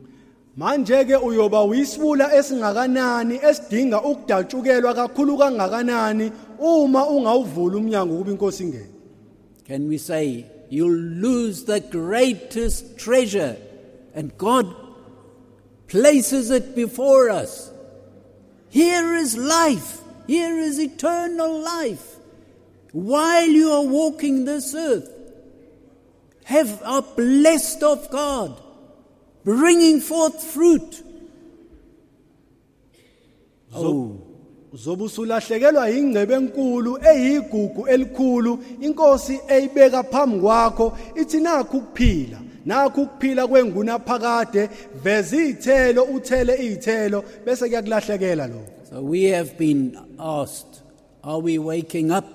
Manje 0.60 1.04
ke 1.08 1.16
uyoba 1.28 1.64
uyisibula 1.64 2.26
esingakanani 2.38 3.36
esidinga 3.48 3.98
ukudatshukelwa 4.10 4.92
kakhulu 4.94 5.38
kangakanani 5.40 6.26
uma 6.58 7.02
ungawuvula 7.14 7.76
umnyango 7.80 8.14
kuba 8.18 8.30
inkosi 8.30 8.62
ingene 8.64 8.90
Can 9.70 9.88
we 9.88 9.98
say, 9.98 10.46
you'll 10.68 10.90
lose 10.90 11.62
the 11.64 11.78
greatest 11.78 12.98
treasure, 12.98 13.56
and 14.16 14.36
God 14.36 14.66
places 15.86 16.50
it 16.50 16.74
before 16.74 17.30
us? 17.30 17.70
Here 18.68 19.14
is 19.14 19.36
life, 19.36 20.00
here 20.26 20.58
is 20.58 20.80
eternal 20.80 21.62
life. 21.62 22.16
While 22.90 23.46
you 23.46 23.70
are 23.70 23.86
walking 23.86 24.44
this 24.44 24.74
earth, 24.74 25.08
have 26.42 26.82
are 26.82 27.02
blessed 27.02 27.84
of 27.84 28.10
God, 28.10 28.60
bringing 29.56 30.00
forth 30.00 30.42
fruit. 30.42 31.04
Oh, 33.74 34.16
uzobe 34.72 35.04
usulahlekelwa 35.04 35.90
ingcebe 35.90 36.34
enkulu 36.34 36.98
eyigugu 37.10 37.88
elikhulu 37.88 38.58
inkosi 38.80 39.40
eyibeka 39.48 40.02
phambi 40.02 40.40
kwakho 40.40 40.98
ithi 41.20 41.40
nakho 41.40 41.78
ukuphila 41.78 42.38
nakho 42.66 43.02
ukuphila 43.02 43.46
kwenguna 43.46 43.98
phakade 43.98 44.68
veza 45.02 45.36
izithelo 45.36 46.02
uthele 46.02 46.54
izithelo 46.66 47.24
bese 47.44 47.68
kuyakulahlekela 47.68 48.46
lokho 48.46 48.80
so 48.90 49.00
we 49.02 49.22
have 49.30 49.56
been 49.56 49.96
asked, 50.18 50.82
are 51.22 51.38
we 51.38 51.58
waking 51.58 52.10
up? 52.10 52.26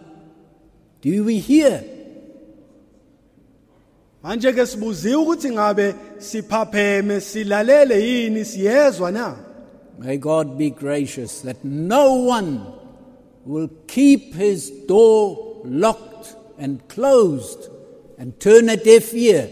Do 1.01 1.25
we 1.25 1.39
hear? 1.39 1.83
Manje 4.25 4.53
ke 4.53 4.65
sibuziwe 4.65 5.15
ukuthi 5.15 5.49
ngabe 5.51 5.95
siphapheme 6.17 7.21
silalele 7.21 8.07
yini 8.07 8.45
siyezwa 8.45 9.11
na 9.11 9.35
May 9.99 10.17
God 10.17 10.57
be 10.57 10.69
gracious 10.71 11.41
that 11.41 11.63
no 11.63 12.13
one 12.13 12.59
will 13.45 13.69
keep 13.87 14.33
his 14.33 14.71
door 14.87 15.61
locked 15.63 16.35
and 16.57 16.85
closed 16.89 17.69
and 18.17 18.39
turn 18.39 18.67
a 18.69 18.75
deaf 18.75 19.13
ear 19.13 19.47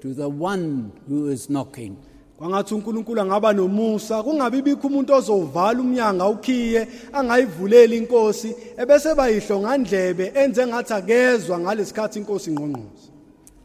to 0.00 0.14
the 0.14 0.28
one 0.28 0.92
who 1.08 1.28
is 1.28 1.50
knocking. 1.50 1.96
kwangathi 2.38 2.74
uNkulunkulu 2.74 3.20
angaba 3.20 3.52
nomusa 3.52 4.22
kungabi 4.22 4.62
bikho 4.62 4.86
umuntu 4.86 5.12
ozowuvala 5.14 5.80
umnyango 5.80 6.22
awukhiye 6.24 6.88
angayivuleli 7.12 7.96
inkosi 7.96 8.54
ebese 8.76 9.14
bayihlongandlebe 9.14 10.32
enze 10.34 10.66
ngathi 10.66 10.92
akezwa 10.92 11.58
ngalesikhathi 11.58 12.18
inkosi 12.18 12.50
ingqongqoza 12.50 13.15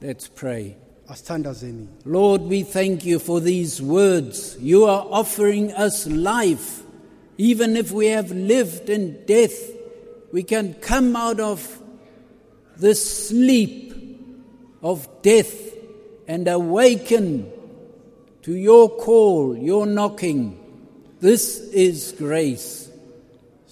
Let's 0.01 0.27
pray. 0.27 0.77
Lord, 2.05 2.41
we 2.41 2.63
thank 2.63 3.05
you 3.05 3.19
for 3.19 3.39
these 3.39 3.81
words. 3.81 4.57
You 4.59 4.85
are 4.85 5.05
offering 5.09 5.71
us 5.73 6.07
life. 6.07 6.81
Even 7.37 7.77
if 7.77 7.91
we 7.91 8.07
have 8.07 8.31
lived 8.31 8.89
in 8.89 9.23
death, 9.25 9.53
we 10.31 10.43
can 10.43 10.73
come 10.75 11.15
out 11.15 11.39
of 11.39 11.81
the 12.77 12.95
sleep 12.95 13.93
of 14.81 15.07
death 15.21 15.73
and 16.27 16.47
awaken 16.47 17.51
to 18.41 18.55
your 18.55 18.89
call, 18.89 19.55
your 19.55 19.85
knocking. 19.85 20.57
This 21.19 21.59
is 21.71 22.13
grace. 22.17 22.89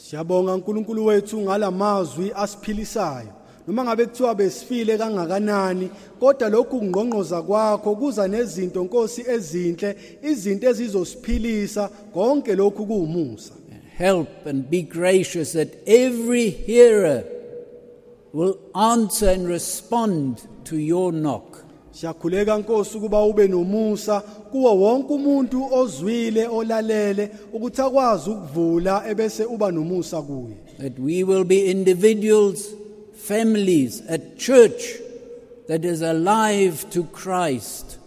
siyabonga 0.09 0.53
uNkulunkulu 0.53 1.05
wethu 1.05 1.41
ngalamazwi 1.41 2.31
asiphilisayo 2.35 3.38
noma 3.69 3.83
ngabe 3.83 4.05
kuthiwa 4.05 4.35
besifile 4.35 4.97
kangakanani 4.97 5.89
kodwa 6.19 6.49
lokhu 6.49 6.79
kungqongqoza 6.79 7.41
kwakho 7.41 7.95
kuza 7.95 8.27
nezinto 8.27 8.83
Nkosi 8.83 9.25
ezinhle 9.27 9.95
izinto 10.23 10.69
ezizosiphilisa 10.69 11.89
konke 12.13 12.55
lokhu 12.55 12.85
kuumusa 12.85 13.53
Help 13.97 14.45
and 14.45 14.69
be 14.69 14.81
gracious 14.81 15.53
that 15.53 15.67
every 15.85 16.49
hearer 16.49 17.23
will 18.33 18.57
answer 18.73 19.29
and 19.29 19.47
respond 19.47 20.41
to 20.63 20.77
your 20.77 21.11
knock. 21.11 21.57
Siyakhuleka 21.91 22.57
Nkosi 22.57 22.97
ukuba 22.97 23.23
ube 23.23 23.47
nomusa 23.47 24.19
kuwo 24.51 24.75
wonke 24.75 25.13
umuntu 25.13 25.73
ozwile 25.73 26.47
olalele 26.47 27.31
ukuthi 27.53 27.81
akwazi 27.81 28.29
ukuvula 28.29 29.03
ebese 29.09 29.45
uba 29.45 29.71
nomusa 29.71 30.21
kuye 30.21 30.57
that 30.79 30.97
we 30.97 31.23
will 31.23 31.43
be 31.43 31.69
individuals, 31.69 32.73
families, 33.19 34.01
a 34.09 34.17
church 34.37 34.83
that 35.67 35.85
is 35.85 36.01
alive 36.01 36.89
to 36.89 37.03
Christ, 37.03 37.99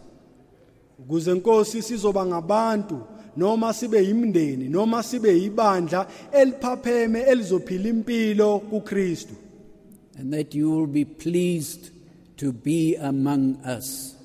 ukuze 0.99 1.35
Nkosi 1.35 1.83
sizoba 1.83 2.27
ngabantu 2.27 3.01
noma 3.37 3.73
sibe 3.73 4.05
yimndeni 4.05 4.69
noma 4.69 5.03
sibe 5.03 5.41
yibandla 5.41 6.07
eliphapheme 6.33 7.21
elizophila 7.21 7.89
impilo 7.89 8.59
kuKristu 8.59 9.35
and 10.19 10.33
that 10.33 10.55
you 10.55 10.71
will 10.71 10.87
be 10.87 11.05
pleased 11.05 11.91
to 12.37 12.53
be 12.53 12.97
among 12.97 13.57
us. 13.79 14.17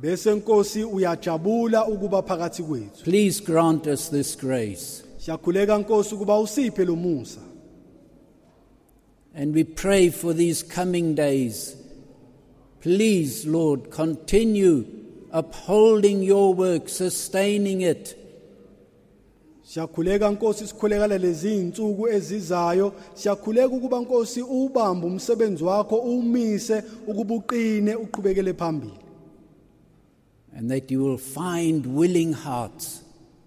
bese 0.00 0.34
Nkosi 0.34 0.84
uyajabula 0.84 1.86
ukuba 1.86 2.22
phakathi 2.22 2.62
kwethu 2.62 3.04
Please 3.04 3.40
grant 3.44 3.86
us 3.86 4.10
this 4.10 4.38
grace. 4.38 5.02
siyakhuleka 5.18 5.78
Nkosi 5.78 6.14
ukuba 6.14 6.38
usiphe 6.40 6.84
lo 6.84 6.96
musa 6.96 7.40
And 9.34 9.54
we 9.54 9.64
pray 9.64 10.10
for 10.10 10.32
these 10.32 10.62
coming 10.62 11.14
days. 11.14 11.76
Please, 12.80 13.46
Lord, 13.46 13.90
continue 13.90 14.86
upholding 15.30 16.22
your 16.22 16.54
work, 16.54 16.88
sustaining 16.88 17.80
it. 17.80 18.16
Siyakhuleka 19.64 20.30
Nkosi 20.30 20.66
sikhulekela 20.66 21.18
lezi 21.18 21.56
insuku 21.56 22.08
ezizayo 22.08 22.92
siyakhuleka 23.14 23.68
ukuba 23.74 24.00
Nkosi 24.00 24.42
ubambe 24.42 25.06
umsebenzi 25.06 25.64
wakho 25.64 25.96
umise 25.96 26.82
ukuba 27.06 27.34
uqine 27.34 27.94
uqhubekele 27.94 28.52
phambili 28.54 29.02
and 30.54 30.70
that 30.70 30.90
you 30.90 31.02
will 31.02 31.18
find 31.18 31.86
willing 31.86 32.32
hearts 32.32 33.02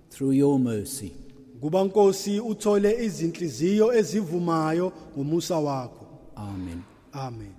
through 0.09 0.31
your 0.31 0.59
mercy. 0.59 1.13
Kuba 1.61 1.83
Nkosi 1.83 2.39
uthole 2.39 3.05
izinhliziyo 3.05 3.93
ezivumayo 3.93 4.91
ngomusa 5.13 5.57
wakho 5.59 6.05
Amen. 6.35 6.81
amen 7.11 7.54